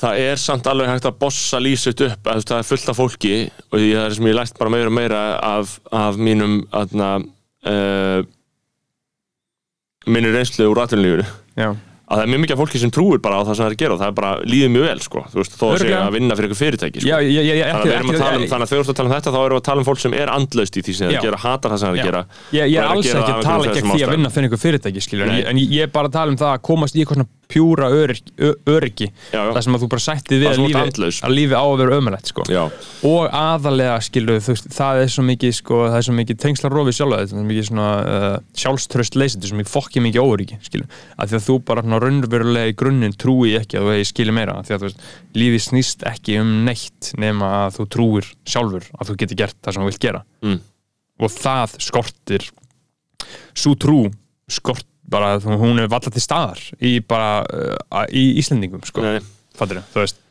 það 0.02 0.22
er 0.24 0.40
samt 0.40 0.66
alveg 0.70 0.90
hægt 0.90 1.06
að 1.08 1.18
bossa 1.20 1.60
lýsut 1.62 2.02
upp 2.08 2.30
að 2.30 2.44
það 2.48 2.58
er 2.58 2.68
fullt 2.68 2.90
af 2.90 2.98
fólki 2.98 3.34
og 3.68 3.76
því 3.78 3.88
það 3.92 4.04
er 4.04 4.16
sem 4.16 4.28
ég 4.30 4.38
læst 4.38 4.58
bara 4.58 4.72
meira 4.74 4.90
og 4.90 4.96
meira 4.96 5.22
af, 5.46 5.76
af 5.94 6.18
mínum 6.18 6.58
aðna, 6.74 7.10
uh, 7.70 8.20
minni 10.10 10.32
reynslu 10.34 10.66
úr 10.72 10.82
atvinnulífinu. 10.82 11.26
Já. 11.58 11.70
Að 12.12 12.18
það 12.20 12.24
er 12.26 12.30
mjög 12.32 12.42
mikið 12.44 12.58
fólki 12.60 12.80
sem 12.82 12.92
trúir 12.92 13.20
bara 13.24 13.38
á 13.40 13.42
það 13.42 13.54
sem 13.56 13.62
það 13.64 13.70
er 13.70 13.76
að 13.76 13.80
gera 13.82 13.94
og 13.96 14.00
það 14.02 14.10
er 14.12 14.16
bara 14.20 14.32
líðið 14.52 14.70
mjög 14.76 14.84
vel 14.88 15.00
sko, 15.06 15.22
þú 15.32 15.38
veist, 15.40 15.54
þó 15.56 15.64
að 15.64 15.72
Örugglega. 15.78 16.02
að 16.02 16.16
vinna 16.18 16.36
fyrir 16.36 16.48
eitthvað 16.52 16.62
fyrirtæki 16.62 17.00
sko. 17.02 17.08
Já, 17.08 17.16
ég- 17.22 17.32
ég- 17.32 17.46
ég- 17.48 17.62
þannig 17.62 17.72
að 17.72 17.82
ekki- 17.82 17.88
við 17.88 17.96
erum 17.96 18.08
að 18.08 18.12
ekki- 18.12 18.22
tala 18.22 18.36
um, 18.36 18.42
ekki- 18.42 18.52
þannig 18.52 18.66
að 18.66 18.72
þegar 18.72 18.82
þú 18.82 18.84
ert 18.84 18.92
að 18.92 18.98
tala 19.00 19.08
um 19.08 19.14
þetta 19.16 19.32
þá 19.32 19.40
erum 19.42 19.56
við 19.56 19.62
að 19.62 19.68
tala 19.70 19.80
um 19.82 19.88
fólk 19.88 20.00
sem 20.02 20.14
er 20.22 20.28
andlaust 20.36 20.74
í 20.76 20.82
því 20.82 20.92
sem 20.92 21.06
það 21.06 21.10
er 21.10 21.14
Já. 21.16 21.20
að 21.22 21.26
gera, 21.28 21.38
hatar 21.46 21.70
það 21.72 21.78
sem 21.82 21.88
það 21.88 21.92
er 21.92 21.96
Já. 21.96 22.02
að 22.02 22.10
gera 22.12 22.22
ég, 22.52 22.76
er 22.76 22.84
alls 22.92 23.06
ekki 23.06 23.16
það 23.16 23.32
að 23.32 23.42
tala 23.42 23.64
þessum 23.72 23.92
því 23.92 24.02
að 24.06 24.10
vinna 24.12 24.30
fyrir 24.32 24.46
einhver 24.48 24.62
fyrirtæki 24.62 25.00
skilur, 25.02 25.28
en, 25.32 25.56
ég- 25.56 25.82
er 25.82 25.86
bara 25.88 26.08
að 26.08 26.12
tala 26.12 26.30
um 26.32 26.36
það 26.36 26.52
að 26.52 26.62
komast 26.62 26.94
í 26.96 27.00
eitthvað 27.02 27.16
svona 27.22 27.28
pjúra 27.52 27.88
öryggi, 28.66 29.08
já. 29.32 29.42
þar 29.52 29.62
sem 29.66 29.74
að 29.76 29.82
þú 29.84 29.88
bara 29.92 30.02
sættið 30.06 30.38
við 30.40 30.46
Það 30.46 30.52
að 31.22 31.34
lífi, 31.36 31.52
á 31.52 31.64
að 31.68 31.76
vera 31.82 31.96
ömulegt 32.00 32.30
sko. 32.32 32.44
Já. 32.48 32.62
og 33.04 33.28
aðalega 33.28 33.96
skilur 34.06 34.40
veist, 34.40 34.68
það 34.72 35.02
er 35.02 35.10
svo 35.12 35.24
mikið 35.26 35.52
sko, 35.58 35.80
það 35.92 36.00
mikið 36.16 36.40
tengslarofið 36.46 36.96
sjálf 36.96 37.12
það 37.12 37.20
er 37.20 37.28
uh, 38.08 38.38
sjálfströst 38.56 39.18
leysið 39.20 39.36
þetta 39.36 39.48
er 39.48 39.52
svo 39.52 39.60
mikið 39.60 39.72
fokkið 39.76 40.06
mikið 40.08 40.22
óryggi 40.32 40.58
skilur 40.64 40.86
að 41.18 41.28
því 41.32 41.38
að 41.38 41.46
þú 41.48 41.56
bara 41.68 41.84
raunverulega 42.02 42.72
í 42.72 42.76
grunninn 42.78 43.16
trúi 43.18 43.54
ekki 43.58 43.78
að 43.78 43.86
þú 43.86 43.92
hefði 43.94 44.08
skilið 44.10 44.36
meira 44.38 44.56
því 44.66 44.76
að 44.76 44.86
veist, 44.86 45.04
lífið 45.38 45.64
snýst 45.66 46.06
ekki 46.10 46.38
um 46.42 46.52
neitt 46.66 47.12
nema 47.22 47.50
að 47.64 47.78
þú 47.78 47.88
trúir 47.96 48.30
sjálfur 48.48 48.88
að 48.98 49.10
þú 49.10 49.18
getur 49.22 49.40
gert 49.42 49.58
það 49.60 49.76
sem 49.76 49.84
þú 49.84 49.90
vilt 49.90 50.06
gera. 50.06 50.24
Mm. 50.42 50.58
og 51.22 51.34
það 51.36 51.76
skortir 51.86 52.48
svo 53.54 53.76
trú 53.78 54.00
skort 54.50 54.88
bara, 55.12 55.36
hún 55.38 55.80
er 55.82 55.90
valla 55.92 56.10
til 56.12 56.22
staðar 56.24 56.60
í 56.80 56.96
bara, 57.04 57.42
uh, 57.44 58.04
í 58.08 58.38
Íslendingum 58.40 58.82
sko, 58.88 59.04
fattur 59.58 59.82
þú 59.92 60.04
veist 60.04 60.22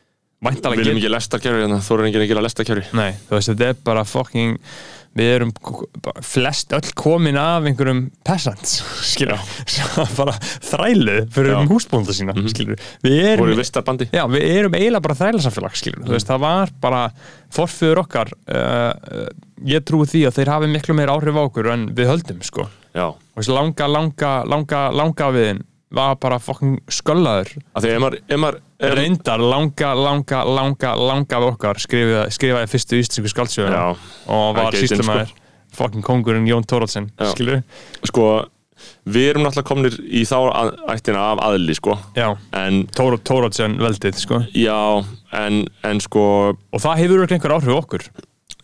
væntalega 0.42 0.80
Við 0.80 0.88
viljum 0.88 1.00
ekki 1.00 1.12
lestarkerfi, 1.12 1.62
þannig 1.62 1.78
að 1.78 1.86
þú 1.86 1.96
erum 1.96 2.08
ekki 2.08 2.20
að 2.20 2.26
gera 2.32 2.44
lestarkerfi. 2.46 2.84
Nei, 2.98 3.10
þú 3.28 3.36
veist, 3.36 3.50
þetta 3.52 3.68
er 3.68 3.80
bara 3.86 4.04
fucking 4.08 4.56
við 5.18 5.30
erum 5.36 5.52
flest 6.24 6.72
öll 6.76 6.92
komin 6.96 7.36
af 7.40 7.66
einhverjum 7.68 8.06
peasants 8.24 8.78
bara 10.18 10.34
þrælu 10.40 11.16
fyrir 11.32 11.56
um 11.58 11.70
húsbúnda 11.70 12.16
sína, 12.16 12.34
skilur 12.48 12.80
við 13.04 13.20
erum, 13.34 13.52
já, 14.08 14.24
við 14.32 14.46
erum 14.48 14.76
eiginlega 14.78 15.04
bara 15.04 15.18
þrælasamfélag, 15.20 15.80
þú 15.82 16.14
veist, 16.14 16.30
það 16.30 16.44
var 16.46 16.72
bara 16.82 17.02
forföður 17.52 18.04
okkar 18.06 18.32
uh, 18.48 19.26
ég 19.68 19.84
trúi 19.86 20.08
því 20.08 20.26
að 20.28 20.38
þeir 20.38 20.54
hafi 20.54 20.70
miklu 20.72 20.96
meira 20.96 21.16
áhrif 21.16 21.36
á 21.36 21.42
okkur 21.44 21.72
en 21.74 21.90
við 21.96 22.12
höldum, 22.12 22.40
sko. 22.46 22.68
Já. 22.92 23.08
og 23.08 23.38
þessi 23.40 23.54
langa, 23.56 23.86
langa, 23.88 24.32
langa, 24.48 24.80
langa 24.92 25.28
viðin 25.32 25.62
var 25.94 26.16
bara 26.20 26.38
fucking 26.42 26.78
sköllaður. 26.90 27.52
Að 27.76 27.84
því 27.86 27.92
ef 27.92 28.40
maður, 28.40 28.58
reyndar 28.96 29.42
langa, 29.44 29.92
langa, 29.94 30.40
langa, 30.48 30.94
langa 30.98 31.38
af 31.38 31.46
okkar 31.52 31.80
skrifaði, 31.82 32.32
skrifaði 32.34 32.70
fyrstu 32.72 32.98
íslensku 33.02 33.30
skaldsöguna 33.32 33.78
Já. 33.78 34.08
og 34.32 34.56
var 34.56 34.78
síslumæður 34.78 35.34
fucking 35.76 36.04
kongurinn 36.04 36.48
Jón 36.48 36.66
skilur 37.32 37.62
sko, 38.04 38.26
við 39.06 39.30
erum 39.30 39.46
náttúrulega 39.46 39.68
komnir 39.68 39.96
í 40.02 40.24
þá 40.26 40.36
að- 40.50 40.74
ættina 40.96 41.22
af 41.32 41.38
aðli 41.46 41.74
sko. 41.78 41.96
Já, 42.16 42.36
en 42.52 42.86
Thoraldsen 42.92 43.78
veldið 43.78 44.18
sko. 44.18 44.42
Já, 44.54 45.04
en, 45.32 45.66
en 45.84 46.00
sko 46.00 46.26
og 46.72 46.80
það 46.82 46.98
hefur 47.04 47.18
örugglega 47.22 47.38
einhver 47.38 47.56
áhrif 47.56 47.78
okkur. 47.78 48.08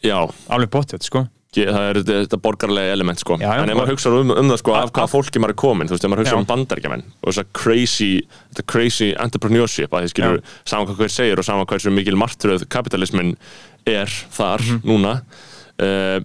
Já. 0.03 0.19
Alveg 0.51 0.71
bóttið, 0.75 1.03
sko 1.07 1.29
það 1.57 1.87
er 1.89 1.99
þetta, 2.05 2.39
borgarlega 2.45 2.93
element 2.93 3.19
sko. 3.23 3.39
Já, 3.41 3.55
en 3.63 3.71
ef 3.71 3.75
og- 3.77 3.81
maður 3.81 3.93
hugsa 3.95 4.11
um, 4.13 4.31
um 4.31 4.51
það 4.53 4.59
sko, 4.61 4.75
af 4.77 4.93
hvaða 4.93 5.09
fólki 5.15 5.41
maður 5.41 5.55
er 5.55 5.61
komin 5.65 5.89
þú 5.89 5.97
veist, 5.97 6.05
ef 6.05 6.11
maður 6.13 6.23
hugsa 6.25 6.37
Já. 6.37 6.39
um 6.39 6.49
bandaríkjaman 6.51 7.03
og 7.23 7.29
þess 7.33 7.43
að 7.43 7.53
crazy, 7.53 8.11
crazy 8.67 9.13
entrepreneurship 9.19 9.91
að 9.91 10.05
þið 10.07 10.13
skilur 10.15 10.43
saman 10.69 10.87
hvað 10.91 10.97
hver 11.03 11.15
segir 11.17 11.39
og 11.39 11.45
saman 11.49 11.67
hversu 11.67 11.91
mikil 11.95 12.17
martröð 12.21 12.67
kapitalismin 12.69 13.37
er 13.87 14.07
þar 14.37 14.61
Mhm. 14.61 14.83
núna 14.85 15.23
uh, 15.81 16.21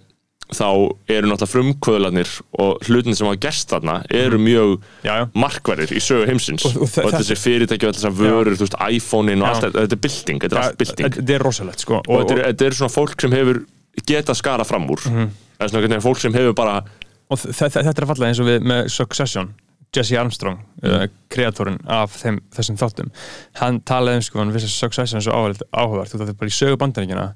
þá 0.54 0.68
eru 1.10 1.30
náttúrulega 1.32 1.50
frumkvöðlarnir 1.50 2.30
og 2.60 2.84
hlutin 2.86 3.16
sem 3.16 3.26
hafa 3.26 3.40
gerst 3.42 3.72
þarna 3.72 4.04
eru 4.12 4.38
mjög 4.38 4.82
já, 5.08 5.26
markverðir 5.34 5.96
í 5.96 6.02
sögu 6.04 6.28
heimsins. 6.30 6.66
Og- 6.68 6.76
og, 6.76 6.82
og 6.84 7.12
þe- 7.14 7.24
þessi 7.24 7.38
fyrirtæki 7.40 7.88
og 7.88 7.96
þessar 7.96 8.14
vörur, 8.20 8.54
þú 8.60 8.68
veist, 8.68 8.76
iPhone-in 8.92 9.42
og 9.42 9.48
allt 9.50 9.64
þetta, 9.64 9.80
þetta 9.88 9.94
er 9.98 10.04
bylting, 10.04 10.40
þetta 10.44 10.54
er 10.60 10.62
allt 10.68 10.78
bylting 10.78 11.10
þetta 11.16 11.34
er 11.34 11.40
rosalegt, 11.48 11.80
sko. 11.80 12.02
Og, 12.06 12.22
þetta, 12.22 12.38
er, 12.38 12.44
þetta 12.54 12.66
er 12.68 12.78
svona 12.78 12.94
fólk 12.94 13.22
sem 13.22 13.32
hefur 13.32 13.64
getað 14.02 14.36
skara 14.36 14.64
fram 14.66 14.88
úr 14.90 15.00
Mhm. 15.06 15.30
það 15.60 15.66
er 15.66 15.68
svona 15.70 15.82
veginn 15.88 16.02
fólk 16.02 16.18
sem 16.20 16.34
hefur 16.34 16.56
bara 16.56 16.84
og 17.30 17.38
þe- 17.40 17.54
þe- 17.70 17.84
þetta 17.84 18.02
er 18.02 18.08
fallað 18.08 18.28
eins 18.28 18.40
og 18.40 18.46
við 18.48 18.60
með 18.62 18.90
Succession 18.92 19.54
Jesse 19.96 20.18
Armstrong, 20.18 20.58
mm. 20.82 21.10
kreatorinn 21.30 21.78
af 21.88 22.12
þeim, 22.24 22.40
þessum 22.50 22.78
þáttum 22.78 23.12
hann 23.56 23.80
talaði 23.82 24.16
um 24.16 24.22
sko, 24.22 24.40
hann 24.40 24.52
vissi 24.52 24.66
að 24.66 24.70
Succession 24.80 25.18
er 25.18 25.22
svo 25.22 25.34
áhugavert- 25.34 26.10
þú 26.10 26.18
veist, 26.26 26.38
bara 26.38 26.50
í 26.50 26.58
sögu 26.58 26.78
bandaríkina 26.78 27.34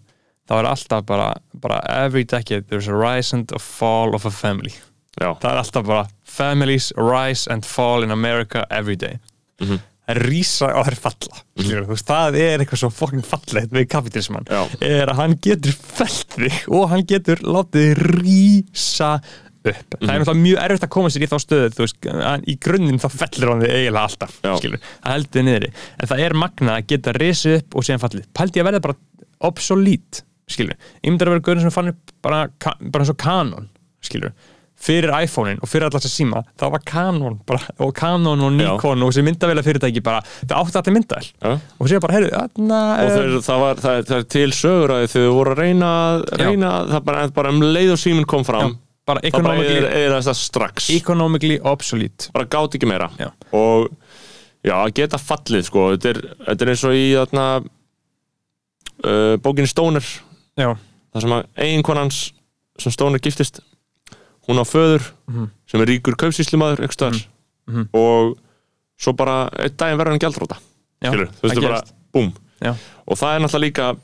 þá 0.49 0.59
er 0.59 0.65
alltaf 0.65 1.05
bara, 1.05 1.35
bara 1.53 1.79
every 1.87 2.23
decade 2.23 2.67
there's 2.69 2.87
a 2.87 2.93
rise 2.93 3.31
and 3.33 3.51
a 3.51 3.59
fall 3.59 4.15
of 4.15 4.25
a 4.25 4.31
family 4.31 4.73
Já. 5.21 5.37
það 5.39 5.51
er 5.51 5.57
alltaf 5.63 5.85
bara 5.85 6.07
families 6.23 6.91
rise 6.97 7.47
and 7.47 7.63
fall 7.65 8.01
in 8.03 8.09
America 8.11 8.65
every 8.71 8.95
day 8.95 9.19
Mhm. 9.61 9.77
það 9.77 9.79
er 10.07 10.21
rísa 10.23 10.69
og 10.79 10.87
er 10.87 10.95
falla. 10.99 11.41
Mm. 11.57 11.87
veist, 11.89 12.07
það 12.07 12.37
er 12.39 12.61
eitthvað 12.63 12.83
svo 12.83 12.91
fucking 12.93 13.25
fallegt 13.27 13.73
við 13.75 13.89
kapitalisman 13.91 14.47
er 14.79 15.11
að 15.11 15.19
hann 15.19 15.35
getur 15.43 15.75
felt 15.75 16.37
þig 16.37 16.61
og 16.71 16.87
hann 16.93 17.03
getur 17.09 17.43
látið 17.43 18.01
rísa 18.21 19.17
upp. 19.67 19.97
Það 19.97 20.13
er 20.13 20.21
náttúrulega 20.21 20.43
mjög 20.43 20.59
erfitt 20.63 20.85
að 20.87 20.91
koma 20.95 21.11
sér 21.11 21.25
í 21.25 21.29
þá 21.31 21.37
stöðu 21.43 21.71
þú 21.75 21.83
veist, 21.83 22.09
í 22.47 22.55
grunninn 22.63 23.01
þá 23.03 23.07
fellir 23.13 23.51
hann 23.51 23.63
þig 23.63 23.73
eiginlega 23.73 24.03
alltaf, 24.07 24.37
skilur, 24.61 24.83
það 25.03 25.15
heldur 25.15 25.39
þig 25.39 25.47
niðri 25.47 25.71
en 25.73 26.11
það 26.11 26.23
er 26.27 26.37
magnað 26.43 26.75
að 26.77 26.87
geta 26.93 27.15
risið 27.17 27.57
upp 27.59 27.75
og 27.75 27.87
síðan 27.87 28.03
fallið, 28.03 28.29
pældi 28.37 28.61
ég 28.61 28.63
að 28.63 28.69
verða 28.69 28.83
bara 28.87 28.97
obsolít, 29.49 30.21
skilur, 30.47 30.77
myndi 31.03 31.27
að 31.27 31.33
vera 31.33 31.45
gaurin 31.49 31.65
sem 31.65 31.75
fann 31.75 31.91
upp 31.91 32.15
bara, 32.23 32.45
bara 32.63 33.03
eins 33.03 33.11
og 33.11 33.19
kanon 33.21 33.67
skilur, 34.07 34.31
fyrir 34.77 35.11
iPhone-in 35.23 35.61
og 35.63 35.69
fyrir 35.69 35.87
alltaf 35.87 36.03
þess 36.03 36.11
að 36.11 36.15
síma, 36.21 36.41
það 36.59 36.73
var 36.75 36.83
kanon 36.87 37.37
bara, 37.49 37.75
og 37.81 37.93
kanon 37.97 38.43
og 38.45 38.51
Nikon 38.53 39.03
og 39.03 39.11
þessi 39.11 39.23
myndavela 39.25 39.63
fyrirtæki 39.65 40.03
bara, 40.05 40.21
það 40.43 40.57
átti 40.59 40.81
allir 40.81 40.95
myndavel 40.97 41.29
Já. 41.33 41.53
og 41.57 41.89
sér 41.89 42.03
bara, 42.03 42.17
heyrðu, 42.17 42.33
þarna 42.35 42.81
og 42.93 43.13
þeir, 43.15 43.37
það, 43.47 43.63
var, 43.63 43.81
það, 43.85 44.01
það 44.09 44.19
er 44.19 44.27
til 44.35 44.49
sögur 44.59 44.93
að 44.93 45.05
þau 45.13 45.23
voru 45.33 45.55
að 45.55 45.63
reyna, 45.63 45.93
reyna 46.43 46.73
það 46.91 47.07
bara, 47.09 47.23
bara 47.39 47.53
um 47.55 47.63
leið 47.65 47.95
og 47.95 48.01
síminn 48.03 48.29
kom 48.29 48.45
fram 48.47 48.75
Já, 48.75 48.77
bara 49.07 49.23
economically 50.99 51.57
obsolete. 51.63 52.29
Bara 52.35 52.49
gátt 52.51 52.75
ekki 52.75 52.89
meira. 52.89 53.07
Já. 53.17 53.31
og 53.55 53.87
já, 54.67 54.75
geta 54.91 55.19
fallið 55.21 55.63
sko, 55.69 55.85
þetta 55.95 56.11
er, 56.11 56.21
þetta 56.49 56.65
er 56.65 56.71
eins 56.73 56.83
og 56.85 56.97
í 56.97 57.05
þarna 57.15 57.45
uh, 57.63 59.35
bókinni 59.41 59.71
Stoner. 59.71 60.11
Já. 60.59 60.73
það 61.15 61.23
sem 61.23 61.35
að 61.37 61.47
eiginkonans 61.65 62.21
sem 62.81 62.93
Stoner 62.93 63.23
giftist 63.23 63.61
hún 64.47 64.59
á 64.59 64.65
föður 64.65 65.11
Mhm. 65.27 65.49
sem 65.67 65.81
er 65.81 65.85
ríkur 65.87 66.15
kaupsýslimaður 66.15 66.79
einhvers 66.81 66.95
staðar 66.99 67.27
Mhm. 67.67 67.89
og 67.93 68.37
svo 68.99 69.13
bara 69.13 69.49
einn 69.59 69.75
daginn 69.77 69.97
verður 69.99 70.11
hann 70.15 70.19
Skilur, 71.11 71.27
þú 71.27 71.41
veist 71.43 71.55
það 71.57 71.61
bara, 71.61 71.81
búm 72.13 72.33
og 73.07 73.17
það 73.17 73.35
er 73.35 73.39
náttúrulega 73.41 73.67
líka 73.67 73.97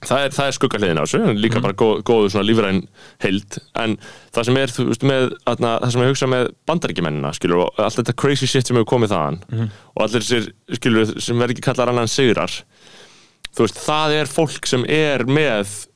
það 0.00 0.22
er, 0.24 0.30
er 0.48 0.54
skuggahliðin 0.56 0.96
á 0.96 1.04
þessu, 1.04 1.18
líka 1.36 1.58
Mhm. 1.58 1.62
bara 1.62 1.74
góð, 1.74 2.02
góðu 2.08 2.30
svona 2.32 2.46
lífræn 2.48 2.86
heild, 3.20 3.58
en 3.76 3.98
það 4.32 4.44
sem 4.46 4.56
er 4.56 4.66
þú 4.68 4.86
veist, 4.88 5.02
með, 5.04 5.34
atna, 5.46 5.78
það 5.82 5.92
sem 5.92 6.00
ég 6.00 6.08
hugsa 6.08 6.26
með 6.26 6.48
bandaríkjamennina, 6.66 7.32
skilur, 7.36 7.66
og 7.66 7.74
allt 7.78 7.96
þetta 7.96 8.16
crazy 8.16 8.46
shit 8.46 8.66
sem 8.66 8.76
hefur 8.76 8.86
komið 8.96 9.08
þaðan, 9.12 9.42
Mhm. 9.50 9.70
og 9.96 10.02
allir 10.08 10.22
þessir, 10.22 10.52
skilur, 10.72 11.20
sem 11.20 11.36
verður 11.36 11.50
ekki 11.52 11.60
kallar 11.68 11.88
annan 11.90 12.06
sigrar 12.08 12.62
þú 13.54 13.66
veist, 13.66 13.74
það 13.76 14.10
er 14.22 14.24
fólk 14.26 14.64
sem 14.66 14.84
er 14.88 15.24
með 15.26 15.86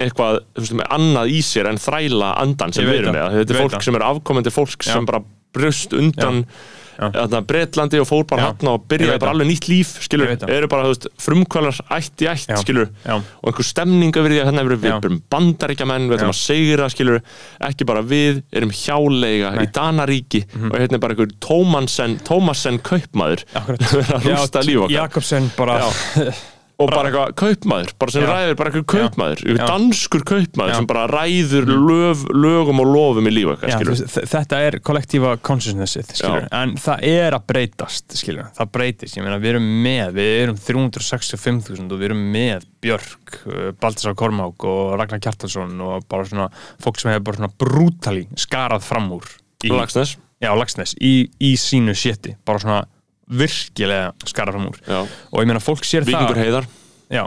eitthvað, 0.00 0.40
þú 0.56 0.64
veist, 0.64 0.76
með 0.80 0.88
annað 0.98 1.34
í 1.36 1.40
sér 1.46 1.68
en 1.70 1.78
þræla 1.78 2.32
andan 2.42 2.72
sem 2.74 2.86
við 2.88 3.02
erum 3.04 3.14
með, 3.14 3.36
þetta 3.40 3.54
er 3.54 3.60
fólk 3.62 3.76
það. 3.78 3.84
sem 3.88 3.94
er 4.00 4.06
afkomandi 4.10 4.50
fólk 4.54 4.80
Já. 4.82 4.92
sem 4.92 5.06
bara 5.06 5.22
brust 5.54 5.92
undan 5.94 6.46
Þarna, 6.94 7.40
Bretlandi 7.42 7.98
og 7.98 8.04
fór 8.06 8.22
bara 8.30 8.52
hann 8.52 8.68
og 8.70 8.84
Ég 8.84 8.86
byrjaði 8.92 9.18
bara 9.18 9.32
alveg 9.34 9.48
nýtt 9.48 9.64
líf 9.66 9.88
skilur, 10.04 10.28
eru 10.30 10.68
bara, 10.70 10.84
þú 10.86 10.92
veist, 10.92 11.06
frumkvælar 11.24 11.80
ætt 11.90 12.22
í 12.22 12.28
ætt, 12.30 12.44
Já. 12.52 12.58
skilur, 12.62 12.86
Já. 13.02 13.16
og 13.18 13.48
einhver 13.50 13.66
stemning 13.66 14.14
yfir 14.14 14.30
því 14.30 14.38
að 14.38 14.46
hérna 14.52 14.62
við 14.70 14.86
Já. 14.86 14.94
erum 15.02 15.16
bandaríkjamenn, 15.34 16.06
við 16.06 16.20
ætlum 16.20 16.30
að 16.30 16.38
segra, 16.38 16.86
skilur 16.94 17.18
ekki 17.66 17.88
bara 17.90 18.02
við, 18.06 18.44
erum 18.54 18.70
hjáleiga 18.70 19.50
í 19.58 19.66
Danaríki 19.74 20.44
Mhm. 20.54 20.70
og 20.70 20.78
hérna 20.84 20.94
er 20.94 21.02
bara 21.02 21.14
einhver 21.16 21.34
Tómansen, 21.42 22.14
Tómasen 22.22 22.78
kaupmaður. 22.78 23.42
Að 23.58 24.30
rústa 24.30 24.62
líf 24.62 24.86
okkar. 24.86 24.94
Jakobsen 24.94 25.50
bara 25.58 25.80
og 26.74 26.90
bara 26.90 27.06
eitthvað 27.10 27.34
kaupmaður, 27.38 27.90
bara 28.02 28.10
sem 28.10 28.24
Já. 28.24 28.28
ræður 28.32 28.56
bara 28.58 28.70
einhver 28.72 28.84
kaupmaður, 28.90 29.40
Já. 29.40 29.46
einhver 29.52 29.68
danskur 29.70 30.24
kaupmaður 30.26 30.72
Já. 30.72 30.76
sem 30.80 30.86
bara 30.90 31.04
ræður 31.06 31.68
löf, 31.70 32.24
lögum 32.34 32.80
og 32.82 32.88
lofum 32.90 33.28
í 33.30 33.32
líf 33.34 33.52
okkar, 33.52 33.70
Já, 33.70 33.76
skilur 33.78 34.26
þetta 34.34 34.58
er 34.66 34.78
kollektífa 34.82 35.34
consciousnessið 35.46 36.10
skilur, 36.18 36.48
en 36.50 36.74
það 36.82 37.06
er 37.12 37.36
að 37.38 37.44
breytast 37.52 38.16
skilur, 38.18 38.48
það 38.58 38.72
breytist, 38.74 39.18
ég 39.18 39.22
meina 39.26 39.38
við 39.38 39.52
erum 39.54 39.68
með 39.86 40.18
við 40.18 40.32
erum 40.42 40.58
365.000 40.64 41.94
og 41.94 42.00
við 42.02 42.08
erum 42.10 42.24
með 42.34 42.66
Björk, 42.84 43.38
uh, 43.46 43.70
Baltasar 43.80 44.16
Kormák 44.18 44.66
og 44.68 44.96
Ragnar 44.98 45.22
Kjartansson 45.22 45.78
og 45.80 46.08
bara 46.10 46.26
svona 46.28 46.48
fólk 46.82 46.98
sem 47.00 47.12
hefur 47.14 47.28
bara 47.30 47.40
svona 47.40 47.54
brútali 47.62 48.26
skarað 48.36 48.82
fram 48.84 49.12
úr 49.14 49.30
í, 49.64 49.70
Lagsnes. 49.72 50.16
já, 50.42 50.50
Lagsnes, 50.58 50.96
í, 50.98 51.14
í 51.40 51.54
sínu 51.60 51.94
sétti, 51.96 52.34
bara 52.44 52.60
svona 52.60 52.82
virkilega 53.30 54.12
skarað 54.28 54.58
fram 54.58 54.68
úr. 54.72 54.80
Já. 54.86 55.00
og 55.32 55.40
ég 55.40 55.46
meina 55.48 55.60
fólk 55.64 55.84
sér 55.86 56.04
Víkingur 56.08 56.36
það. 56.36 56.44
Heiðar. 56.44 56.68
Já, 57.10 57.24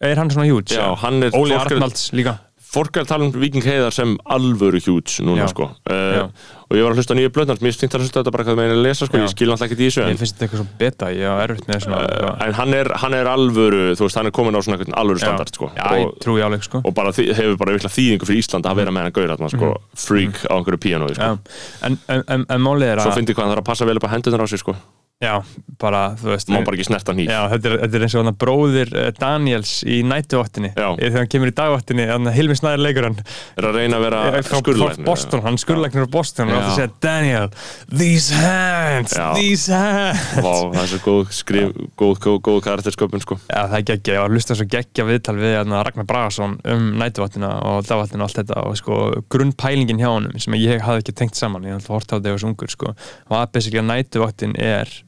er 0.00 0.16
hann 0.20 0.30
svona 0.30 0.48
hjúts? 0.48 0.74
Já, 0.76 0.88
hann 1.04 1.22
er 1.22 1.30
Óli 1.36 1.54
fólk 1.54 1.70
er- 1.70 1.76
Arnalds 1.76 2.10
líka. 2.12 2.38
fólk 2.76 2.96
er 2.98 3.04
að 3.06 3.08
tala 3.08 3.24
um 3.24 3.30
Viking 3.32 3.62
Heiðar 3.64 3.92
sem 3.94 4.16
alvöru 4.26 4.76
hjúts 4.82 5.20
núna 5.24 5.46
Já. 5.46 5.48
sko. 5.54 5.70
Já. 5.88 6.24
uh, 6.26 6.30
og 6.68 6.76
ég 6.76 6.82
var 6.82 6.92
að 6.92 6.98
hlusta 6.98 7.14
á 7.14 7.16
nýju 7.16 7.30
blöðnars 7.30 7.60
mér 7.62 7.72
finnst 7.72 7.94
það 7.94 8.00
að 8.00 8.02
hlusta 8.04 8.20
þetta 8.20 8.32
bara 8.34 8.44
hvað 8.44 8.56
með 8.58 8.72
að 8.74 8.82
lesa 8.82 9.06
sko. 9.06 9.16
Já. 9.16 9.22
ég 9.22 9.30
skil 9.32 9.46
náttúrulega 9.48 9.70
ekki 9.70 9.76
í 9.78 9.86
þessu 9.86 10.02
ég 10.02 10.10
en, 10.10 10.18
finnst 10.20 10.34
þetta 10.36 10.44
eitthvað 10.46 10.60
svo 10.60 10.66
beta, 10.80 11.06
ég 11.14 11.24
á 11.30 11.34
erfitt 11.46 11.68
með 11.70 11.80
svona 11.86 12.00
uh, 12.02 12.44
en 12.46 12.52
hann, 12.58 12.74
er, 12.74 12.90
hann 13.00 13.14
er 13.14 13.26
alvöru 13.30 13.82
þú 13.96 14.02
veist 14.08 14.16
hann 14.18 14.26
er 14.26 14.34
komin 14.34 14.58
á 14.58 14.60
svona 14.66 14.76
einhvern 14.76 14.98
alvöru 14.98 15.22
standard 15.22 15.54
sko. 15.54 15.70
Já, 15.78 15.86
ég 15.94 16.06
og, 16.10 16.18
trúi 16.20 16.42
alveg 16.42 16.66
sko. 16.66 16.82
og 16.84 16.92
bara 16.98 17.14
þi- 17.16 17.30
hefur 17.38 17.56
bara 17.56 17.72
virkla 17.78 17.88
þýðingu 17.96 18.26
fyrir 18.28 18.42
Ísland 18.42 18.66
að 18.66 18.76
vera 18.82 18.90
með 18.92 19.02
hann 19.06 19.16
gauður 19.16 19.54
sko, 19.54 19.72
freak 19.94 20.42
á 20.50 20.52
einhverju 20.58 20.82
píanói 20.82 21.14
sko. 21.14 21.22
Mhm. 21.22 21.38
Já, 21.40 21.86
en, 21.86 21.98
en, 22.08 22.24
en, 22.28 22.46
en 22.50 22.60
málið 22.60 22.92
er 22.92 22.98
að 22.98 23.06
svo 23.08 23.14
fyndi 23.16 23.32
hvað 23.32 23.46
hann 23.46 23.54
þarf 23.56 23.62
að 23.64 23.70
passa 23.70 23.86
vel 23.86 23.96
upp 23.96 24.04
á 24.10 24.12
hendunar 24.12 24.42
á 24.42 24.46
sig 24.50 24.58
sko 24.60 24.74
Já, 25.16 25.40
bara, 25.80 26.10
þú 26.20 26.28
veist 26.28 26.50
má 26.52 26.58
bara 26.60 26.76
ekki 26.76 26.84
snerta 26.90 27.14
hníf 27.16 27.30
Já, 27.30 27.46
þetta 27.48 27.68
er, 27.70 27.74
þetta 27.86 27.96
er 27.96 28.02
eins 28.04 28.14
og 28.18 28.24
hann 28.26 28.36
bróðir 28.36 28.90
uh, 28.92 29.06
Daniels 29.16 29.70
í 29.88 30.02
nætuváttinni 30.04 30.74
Já. 30.74 30.90
Þegar 30.98 31.14
hann 31.16 31.30
kemur 31.32 31.48
í 31.48 31.54
dagváttinni, 31.56 32.04
hann 32.10 32.28
Hilmi 32.34 32.52
Snæður 32.58 32.82
leikur 32.84 33.06
hann. 33.08 33.16
Er 33.56 33.64
að 33.70 33.78
reyna 33.80 33.96
að 33.96 34.04
vera 34.04 34.42
skurðlæknir 34.44 35.06
Boston, 35.06 35.40
hann 35.46 35.56
skurðlæknir 35.62 36.04
frá 36.04 36.10
Boston 36.18 36.50
og 36.50 36.52
Já. 36.52 36.58
hann 36.58 36.68
að 36.68 36.76
segja, 36.76 36.92
Daniel, 37.06 37.48
these 37.88 38.42
hands, 38.42 39.14
Já. 39.16 39.30
these 39.38 39.72
hands. 39.72 40.36
Vá, 40.36 40.52
það 40.74 40.82
er 40.82 40.92
svo 40.92 41.00
góð 41.06 41.32
skrif 41.38 41.72
góð, 41.96 42.20
góð, 42.26 42.36
góð 42.50 42.60
karaktersköpun 42.68 43.24
sko. 43.24 43.40
Já, 43.48 43.62
það 43.62 43.78
er 43.80 43.88
geggja, 43.94 44.18
ég 44.18 44.20
var 44.20 44.28
að 44.28 44.36
hlusta 44.36 44.58
svo 44.60 44.68
geggja 44.76 45.08
viðtal 45.08 45.36
við 45.40 45.56
hérna, 45.56 45.80
Ragnar 45.88 46.10
Bragason 46.12 46.58
um 46.60 46.92
nætuváttina 47.00 47.54
og 47.72 47.88
dagváttina 47.88 48.20
og 48.20 48.28
allt 48.28 48.42
þetta 48.42 48.68
og 48.68 48.76
sko 48.82 49.00
grunnpælingin 49.32 50.04
hjá 50.04 50.12
honum 50.12 50.36
sem 50.36 50.60
ég 50.60 50.84
hafði 50.84 51.06
ekki 51.06 51.16
tengt 51.24 51.40
saman, 51.40 51.64
ég 51.64 51.80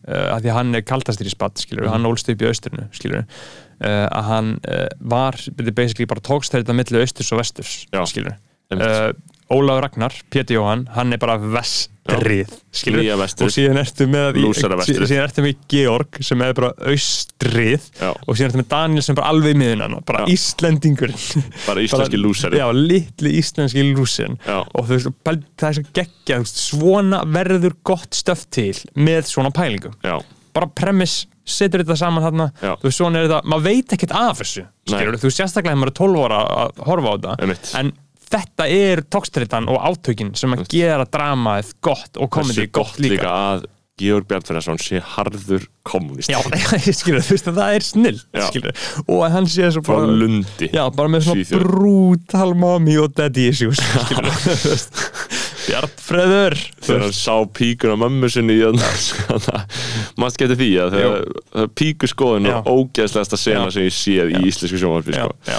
basically 0.09 0.28
að 0.28 0.28
að 0.34 0.42
því 0.42 0.50
að 0.52 0.59
hann 0.59 0.74
er 0.74 0.84
kaldastir 0.88 1.26
í 1.26 1.30
spatt 1.34 1.59
skilur, 1.62 1.84
Mhm. 1.84 1.92
hann 1.92 2.06
ólst 2.11 2.28
upp 2.32 2.42
í 2.42 2.48
austrinu 2.48 2.88
skilur, 2.92 3.24
uh, 3.84 4.06
að 4.09 4.24
hann 4.24 4.52
uh, 4.68 4.86
var 5.00 5.32
basically 5.74 6.06
bara 6.06 6.20
tókst 6.20 6.54
þetta 6.56 6.74
milli 6.74 7.00
austurs 7.02 7.32
og 7.32 7.38
vesturs 7.42 7.86
skilur 8.06 8.36
Ólafur 9.49 9.82
Ragnar, 9.86 10.12
Pétur 10.30 10.59
Jóhann 10.59 10.86
hann 10.92 11.12
er 11.12 11.20
bara 11.22 11.38
vestrið 11.40 12.51
skilur, 12.72 13.05
og 13.16 13.51
síðan 13.53 13.78
ertu 13.80 14.07
með 14.09 14.36
í- 14.40 14.44
síðan 15.09 15.22
ertu 15.24 15.44
með 15.44 15.55
Georg 15.72 16.18
sem 16.24 16.42
er 16.44 16.53
bara 16.57 16.70
austrið 16.90 17.86
og 18.28 18.36
síðan 18.36 18.51
ertu 18.51 18.61
með 18.62 18.68
Daniel 18.72 19.05
sem 19.07 19.16
bara 19.18 19.30
alveg 19.32 19.57
miðunan 19.61 19.99
bara 20.09 20.24
Já. 20.26 20.32
Íslendingur. 20.34 21.12
Bara 21.66 21.80
íslenski 21.84 22.20
lúsari. 22.20 22.61
já, 22.61 22.66
litli 22.76 23.34
íslenski 23.40 23.84
lúsin. 23.94 24.36
Og 24.49 24.84
þú 24.88 24.96
veist, 24.99 25.12
það 25.24 25.68
er 25.70 25.78
svo 25.78 25.86
geggja 26.01 26.40
svona 26.49 27.22
verður 27.24 27.76
gott 27.88 28.11
stöf 28.16 28.44
til 28.53 28.74
með 28.96 29.28
svona 29.32 29.53
pælingum. 29.57 29.96
Já. 30.05 30.18
bara 30.59 30.66
premiss, 30.74 31.26
setur 31.46 31.84
þetta 31.84 31.94
saman 32.01 32.24
þarna. 32.24 32.46
Já. 32.61 32.72
þú 32.80 32.88
veist, 32.88 32.99
svona 32.99 33.20
er 33.20 33.28
þetta, 33.28 33.40
maður 33.46 33.66
veit 33.68 33.92
ekkert 33.94 34.12
af 34.18 34.40
þessu 34.40 34.64
skilur, 34.88 35.16
þú 35.20 35.28
veist, 35.28 35.38
sérstaklega 35.38 35.70
þegar 35.72 35.80
maður 35.84 35.92
er 35.92 35.99
12 36.01 36.24
ára 36.24 36.38
að 36.64 36.80
horfa 36.88 37.09
á 37.09 37.14
þetta. 37.14 37.36
En 37.78 37.92
þetta 38.33 38.68
er 38.72 39.03
tókstritan 39.12 39.68
og 39.72 39.81
átökin 39.89 40.35
sem 40.39 40.55
að 40.57 40.66
gera 40.72 41.07
dramaðið 41.09 41.74
gott 41.85 42.20
og 42.20 42.31
komedi 42.35 42.64
Hversu 42.66 42.72
gott 42.79 43.03
líka, 43.03 43.33
að 43.55 43.66
Georg 43.99 44.29
Bjarnfjörðarsson 44.31 44.79
sé 44.79 45.01
harður 45.16 45.64
kommunist 45.89 46.31
Já, 46.31 46.39
ég 46.87 46.95
skilur, 46.95 47.24
þú 47.24 47.35
veist 47.35 47.49
að 47.51 47.57
það 47.59 47.79
er 47.79 47.87
snill 47.87 48.20
Já. 48.20 48.45
skilur, 48.47 48.85
og 49.09 49.24
að 49.26 49.35
hann 49.35 49.49
sé 49.51 49.70
svo 49.74 49.83
frá 49.89 50.05
Lundi 50.07 50.68
Já, 50.70 50.85
bara 50.95 51.11
með 51.11 51.26
svona 51.26 51.43
Svíþjóð. 51.43 51.66
brutal 51.66 52.55
mommy 52.62 52.95
og 53.03 53.11
daddy 53.18 53.49
issues 53.51 53.83
skilur, 54.07 54.31
þú 54.45 54.72
veist 54.74 55.03
Bjartfreður 55.68 56.55
þegar 56.81 57.03
hann 57.05 57.16
sá 57.18 57.35
píkun 57.59 57.93
á 57.93 57.97
mömmu 58.01 58.31
sinni 58.33 58.55
í 58.57 58.62
þannig 58.64 59.79
maður 60.20 60.39
getur 60.45 60.61
því 60.62 60.68
að 60.85 60.95
þegar 60.97 61.72
píku 61.76 62.09
skoðun 62.09 62.49
Já. 62.49 62.57
og 62.62 62.70
ógeðslegasta 62.87 63.41
sena 63.41 63.66
Já. 63.66 63.74
sem 63.74 63.89
ég 63.89 63.97
séð 63.99 64.33
í 64.39 64.45
íslensku 64.49 64.81
sjónvarpi 64.81 65.16
Já, 65.18 65.26
sko. 65.26 65.37
já. 65.51 65.59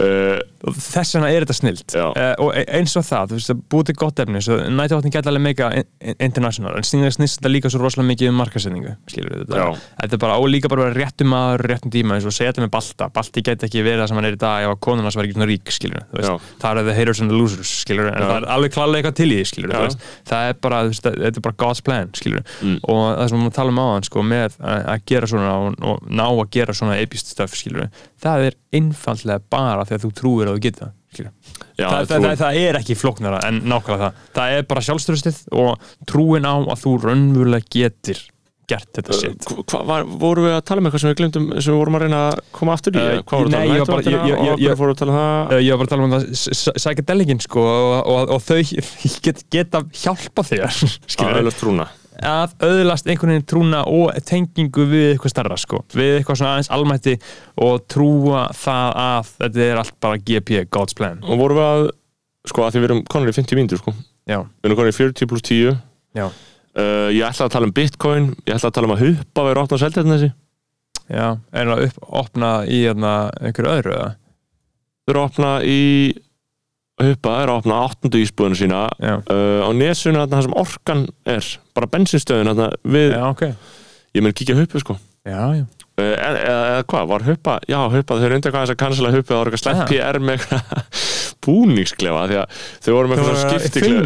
Uh, 0.00 0.72
þess 0.74 1.14
vegna 1.16 1.28
er 1.30 1.44
þetta 1.44 1.56
snilt. 1.58 1.94
Uh, 1.94 2.32
og 2.40 2.50
e- 2.56 2.64
eins 2.78 2.94
og 2.96 3.04
það, 3.04 3.30
þú 3.32 3.38
veist, 3.38 3.52
að 3.52 3.60
búið 3.74 3.88
til 3.90 3.96
gott 4.00 4.22
efni 4.24 4.40
svo 4.44 4.56
nættuvatnin 4.72 5.12
geta 5.14 5.30
alveg 5.32 5.44
meika 5.44 5.68
in- 5.76 5.88
in- 6.00 6.16
international 6.28 6.76
en 6.78 6.86
snýðast 6.88 7.18
snýst 7.20 7.38
þetta 7.40 7.52
líka 7.52 7.70
svo 7.72 7.82
rosalega 7.82 8.08
mikið 8.12 8.30
um 8.32 8.38
markasetningu 8.40 8.94
skilur 9.12 9.34
við 9.34 9.44
þetta? 9.44 9.60
Þetta 10.00 10.18
er 10.18 10.22
bara 10.24 10.38
og 10.40 10.48
líka 10.50 10.70
bara 10.72 10.86
vera 10.88 10.98
réttum 11.04 11.30
maður, 11.34 11.64
réttum 11.70 11.92
tíma 11.94 12.16
eins 12.18 12.28
og 12.28 12.34
segja 12.36 12.52
þetta 12.54 12.64
með 12.66 12.72
Balta, 12.74 13.10
Balti 13.14 13.44
geti 13.44 13.68
ekki 13.68 13.84
verið 13.84 14.02
það 14.04 14.08
sem 14.12 14.20
hann 14.22 14.28
er 14.30 14.38
í 14.38 14.40
dag 14.44 14.64
ef 14.64 14.72
að 14.74 14.80
konun 14.88 15.04
hans 15.08 15.18
var 15.20 15.28
ekki 15.28 15.36
svona 15.38 15.50
rík 15.52 15.74
skilur 15.74 16.04
við, 16.14 16.30
það 16.64 16.80
er 16.80 16.88
the 16.88 16.96
haters 16.96 17.20
and 17.24 17.30
the 17.30 17.36
losers 17.38 17.74
skilur 17.84 18.08
við, 18.08 18.14
en 18.16 18.22
Já. 18.24 18.28
það 18.30 18.36
er 18.40 18.48
alveg 18.56 18.74
klálega 18.74 19.00
eitthvað 19.02 19.18
til 19.20 19.28
í 19.30 19.38
því 19.40 19.46
skilur 19.52 19.74
við, 19.74 19.98
það 20.32 20.48
er 20.48 20.58
bara, 20.64 20.80
þetta 20.94 21.28
er 21.28 21.44
bara 21.44 21.58
God's 21.64 21.84
plan 21.84 22.10
skilur 22.16 22.42
Mm. 22.64 22.78
og 22.88 23.00
það 23.18 23.28
sem 23.30 23.42
við 23.44 23.52
tala 23.56 23.72
um 23.72 23.78
áðan 23.82 24.04
sko, 24.06 24.22
með 24.24 24.54
að 24.60 24.84
að 24.94 25.02
gera 25.10 25.26
svona 25.28 25.52
og, 25.58 25.74
og 25.84 26.04
ná 26.10 26.24
að 26.28 26.50
gera 26.54 26.74
svona 26.76 26.96
það 29.84 29.92
þegar 29.92 30.04
þú 30.04 30.12
trúir 30.20 30.50
að 30.50 30.56
þú 30.58 30.64
við 30.66 30.90
Já, 31.14 31.86
það, 31.86 32.06
það, 32.10 32.24
það, 32.24 32.36
það 32.42 32.60
er 32.64 32.78
ekki 32.80 32.98
flóknara 32.98 33.40
en 33.46 33.60
nákvæmlega 33.70 34.08
það. 34.08 34.22
Það 34.34 34.54
er 34.58 34.68
bara 34.70 34.84
sjálfstörustið 34.88 35.42
og 35.62 35.90
trúin 36.10 36.48
á 36.48 36.54
að 36.58 36.80
þú 36.82 36.94
raunverulega 37.04 37.70
getur 37.74 38.22
gert 38.70 38.88
þetta 38.96 39.16
Hvað 39.68 39.82
var, 39.88 40.06
vorum 40.24 40.46
við 40.48 40.54
að 40.56 40.62
tala 40.68 40.80
um 40.80 40.88
eitthvað 40.88 41.02
sem 41.02 41.10
við 41.12 41.18
glemdum 41.20 41.48
sem 41.58 41.74
við 41.74 41.80
vorum 41.80 41.98
að 41.98 42.04
reyna 42.06 42.20
að 42.30 42.38
koma 42.56 42.76
aftur 42.76 42.96
í? 42.96 43.02
Uh, 43.04 43.34
nei, 43.52 43.64
ég 43.68 43.82
var 43.82 43.84
um? 43.84 43.90
bara- 43.90 44.94
að 44.94 45.00
tala 45.02 45.12
um 45.12 45.18
það? 45.18 45.52
Uh, 45.52 45.60
ég 45.60 45.74
var 45.74 45.80
bara 45.82 45.88
að 45.88 45.92
tala 45.92 46.06
um 46.08 46.14
það 46.14 46.78
psychedelicin 46.80 47.42
sko 47.44 47.66
og, 47.68 47.96
og, 48.14 48.32
og 48.36 48.44
þau 48.44 48.60
get, 49.26 49.44
geta 49.52 49.84
hjálpa 50.04 50.46
þér 50.48 50.64
að 51.28 51.36
öðlast 51.42 51.60
trúna 51.60 51.88
að 52.22 52.54
öðlast 52.68 53.08
einhvern 53.08 53.34
veginn 53.34 53.46
trúna 53.50 53.82
og 53.90 54.14
tengingu 54.28 54.86
við 54.90 55.06
eitthvað 55.12 55.32
starra 55.34 55.58
sko 55.60 55.82
við 55.94 56.18
eitthvað 56.18 56.40
svona 56.40 56.52
aðeins 56.54 56.70
almætti 56.76 57.14
og 57.66 57.84
trúa 57.90 58.46
það 58.54 58.98
að 59.04 59.32
þetta 59.34 59.64
er 59.66 59.82
allt 59.82 59.96
bara 60.04 60.20
GP, 60.20 60.64
God's 60.70 60.96
plan 60.98 61.22
Og 61.24 61.40
vorum 61.40 61.58
við 61.58 61.66
að, 61.66 61.86
sko, 62.52 62.64
að 62.66 62.74
því 62.74 62.82
við 62.82 62.88
erum 62.90 63.04
konur 63.10 63.32
í 63.32 63.36
50 63.40 63.60
mínútur, 63.60 63.82
sko 63.82 63.94
Já. 64.24 64.40
Við 64.40 64.70
erum 64.70 64.80
konur 64.80 64.94
í 64.94 64.98
40 65.00 65.30
pluss 65.32 65.46
10 65.50 65.74
Já. 66.14 66.26
Uh, 66.74 67.10
ég 67.14 67.22
ætla 67.26 67.46
að 67.46 67.54
tala 67.54 67.68
um 67.68 67.74
bitcoin, 67.74 68.32
ég 68.46 68.56
ætla 68.56 68.70
að 68.70 68.76
tala 68.78 68.90
um 68.90 68.96
að 68.96 69.04
huppa 69.04 69.46
við 69.46 69.56
rótna 69.58 69.80
seltjarnesi 69.82 70.30
Já, 71.04 71.36
er 71.52 71.68
það 71.68 71.82
upp, 71.84 72.04
opna 72.22 72.50
í 72.64 72.78
hérna, 72.86 73.14
einhverju 73.42 73.72
öðru 73.74 73.96
eða? 73.98 74.12
Þau 75.04 75.12
eru 75.12 75.20
að 75.20 75.26
opna 75.28 75.50
í 75.68 75.80
huppa, 77.02 77.38
er 77.42 77.50
að 77.50 77.60
opna 77.62 77.80
áttundu 77.88 78.20
ísbúðinu 78.22 78.58
sína 78.58 78.84
uh, 78.92 79.64
á 79.66 79.70
nesunu 79.74 80.20
þarna 80.20 80.36
þar 80.36 80.46
sem 80.46 80.58
orkan 80.62 81.06
er 81.34 81.48
bara 81.74 81.90
bensinstöðin 81.90 82.52
þarna 82.52 82.68
við 82.86 83.16
Já, 83.16 83.24
ok. 83.30 83.46
Ég 84.14 84.22
mun 84.22 84.36
kíkja 84.36 84.54
huppu 84.58 84.82
sko. 84.82 84.94
Já, 85.26 85.40
já. 85.58 85.64
Uh, 85.94 86.10
eða, 86.10 86.38
eða, 86.38 86.62
eða 86.74 86.84
hvað, 86.90 87.08
var 87.10 87.26
huppa 87.28 87.56
já, 87.70 87.78
huppa, 87.96 88.18
þau 88.18 88.26
eru 88.28 88.38
undir 88.38 88.54
hvað 88.54 88.64
þess 88.64 88.74
að 88.74 88.80
cancela 88.82 89.14
huppa 89.14 89.30
það 89.32 89.40
var 89.40 89.50
eitthvað 89.54 89.80
Já. 89.80 89.86
PR 89.90 90.20
með 90.22 90.38
eitthvað 90.38 91.02
búningsklefa 91.44 92.22
því 92.30 92.38
að 92.40 92.58
þau 92.84 92.90
voru 92.96 93.10
með 93.10 93.20
eitthvað 93.20 93.34
að 93.34 93.40
skiptiklefa. 93.64 94.04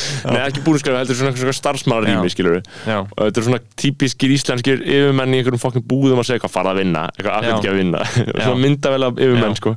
Nei, 0.34 0.40
ekki 0.44 0.62
búningsklefa, 0.66 1.00
heldur 1.02 1.18
svona, 1.20 1.32
svona 1.38 1.54
starfsmannarými, 1.58 2.32
skilur 2.34 2.56
við 2.58 2.68
og 3.04 3.20
þetta 3.20 3.40
eru 3.40 3.46
svona 3.48 3.60
típiskir 3.80 4.34
íslenskir 4.34 4.82
yfirmenn 4.84 5.34
í 5.34 5.40
einhverjum 5.40 5.62
fokkin 5.62 5.84
búðum 5.90 6.20
að 6.22 6.28
segja 6.30 6.42
hvað 6.44 6.54
fara 6.54 6.74
að 6.74 6.80
vinna 6.82 7.04
eitthvað 7.12 7.36
aðeins 7.38 7.54
ekki 7.58 7.70
að 7.72 7.78
vinna. 7.80 8.02
Svona 8.44 8.60
myndavel 8.64 9.06
af 9.08 9.20
yfirmenn, 9.24 9.56
sko. 9.58 9.74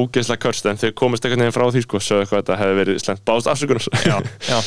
Ógeðslega 0.00 0.42
körst, 0.46 0.68
en 0.70 0.80
þau 0.80 0.90
komist 1.00 1.24
eitthvað 1.26 1.42
neginn 1.42 1.56
frá 1.56 1.66
því, 1.74 1.84
sko 1.86 2.02
sögðu 2.04 2.24
eitthvað 2.26 2.38
að 2.38 2.44
þetta 2.44 2.58
hefði 2.62 2.78
verið 2.80 3.00
slæmt. 3.04 3.24
Báðast 3.30 3.50
afsökunar 3.54 3.88
já, 4.06 4.16
já, 4.50 4.58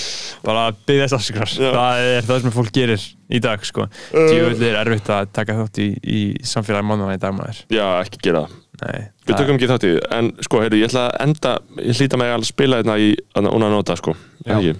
bara 0.45 0.65
að 0.69 0.81
byggja 0.89 1.07
þess 1.07 1.17
afsökunar 1.19 1.53
það 1.77 2.07
er 2.13 2.27
það 2.29 2.41
sem 2.45 2.55
fólk 2.57 2.73
gerir 2.75 3.07
í 3.33 3.41
dag 3.43 3.63
sko, 3.65 3.87
Uh. 4.13 4.27
djúvöld 4.29 4.61
er 4.67 4.77
erfitt 4.83 5.09
að 5.13 5.31
taka 5.33 5.55
þátt 5.57 5.79
í, 5.81 5.87
í 6.03 6.19
samfélagi 6.45 6.85
mánuna 6.89 7.15
í 7.15 7.21
dag 7.21 7.33
maður. 7.35 7.63
Já, 7.73 7.85
ekki 8.03 8.21
gera 8.27 8.45
það 8.45 8.59
Nei, 8.81 9.03
Við 9.27 9.37
tökum 9.37 9.59
ekki 9.59 9.69
þátt 9.69 9.85
í 9.85 9.91
því, 9.91 9.99
en 10.17 10.31
sko, 10.41 10.63
heyrðu, 10.63 10.79
ég 10.81 10.89
ætla 10.89 11.03
að 11.05 11.19
enda, 11.27 11.51
ég 11.77 11.99
hlýta 11.99 12.19
mig 12.19 12.31
að 12.33 12.47
spila 12.49 12.79
þetta 12.81 12.95
í 12.97 13.11
unna 13.37 13.69
nota, 13.69 13.95
sko. 13.99 14.15
Ekki? 14.43 14.73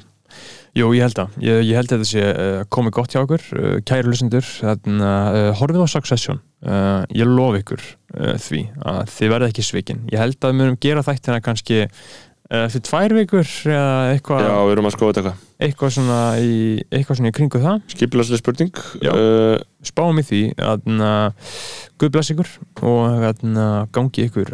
Jú, 0.74 0.88
ég 0.98 1.06
held 1.06 1.20
að, 1.22 1.36
ég, 1.46 1.60
ég 1.68 1.78
held 1.78 1.92
að 1.92 2.00
þetta 2.02 2.10
sé 2.10 2.24
uh, 2.32 2.64
komið 2.74 2.96
gott 2.98 3.14
hjá 3.14 3.20
okkur, 3.22 3.44
uh, 3.60 3.76
kæru 3.86 4.10
lusendur 4.10 4.48
þannig 4.50 5.04
að 5.06 5.38
uh, 5.38 5.50
horfið 5.60 5.86
á 5.86 5.94
Succession. 5.94 6.42
Ég 7.12 7.28
lof 7.28 7.58
ykkur 7.60 7.82
því 8.40 8.60
að 8.88 9.00
þið 9.12 9.32
verða 9.34 9.48
ekki 9.52 9.66
svikin. 9.68 10.06
Ég 10.14 10.22
held 10.22 10.38
að 10.40 10.54
við 10.54 10.60
munum 10.62 10.78
gera 10.80 11.04
þættina 11.04 11.42
kannski 11.44 11.82
fyrir 12.70 12.84
tvær 12.90 13.14
vikur 13.16 13.48
eða 13.72 13.94
eitthvað 14.14 14.44
Já, 14.44 14.56
við 14.68 14.72
erum 14.76 14.88
að 14.90 14.96
skoða 14.98 15.14
þetta 15.14 15.34
eitthvað. 15.64 15.94
svona 15.96 16.18
í, 16.44 16.56
eitthvað 16.92 17.20
svona 17.20 17.32
í 17.32 17.36
kringu 17.38 17.62
það. 17.64 17.78
Skipilagslega 17.94 18.42
spurning 18.42 18.82
uh, 19.14 19.56
spáum 19.88 20.20
í 20.20 20.26
því 20.28 20.42
að 20.60 20.90
Guð 22.02 22.12
bless 22.12 22.34
ykkur 22.34 22.50
og 22.84 23.00
að 23.08 23.24
gangi 23.96 24.26
ykkur 24.28 24.52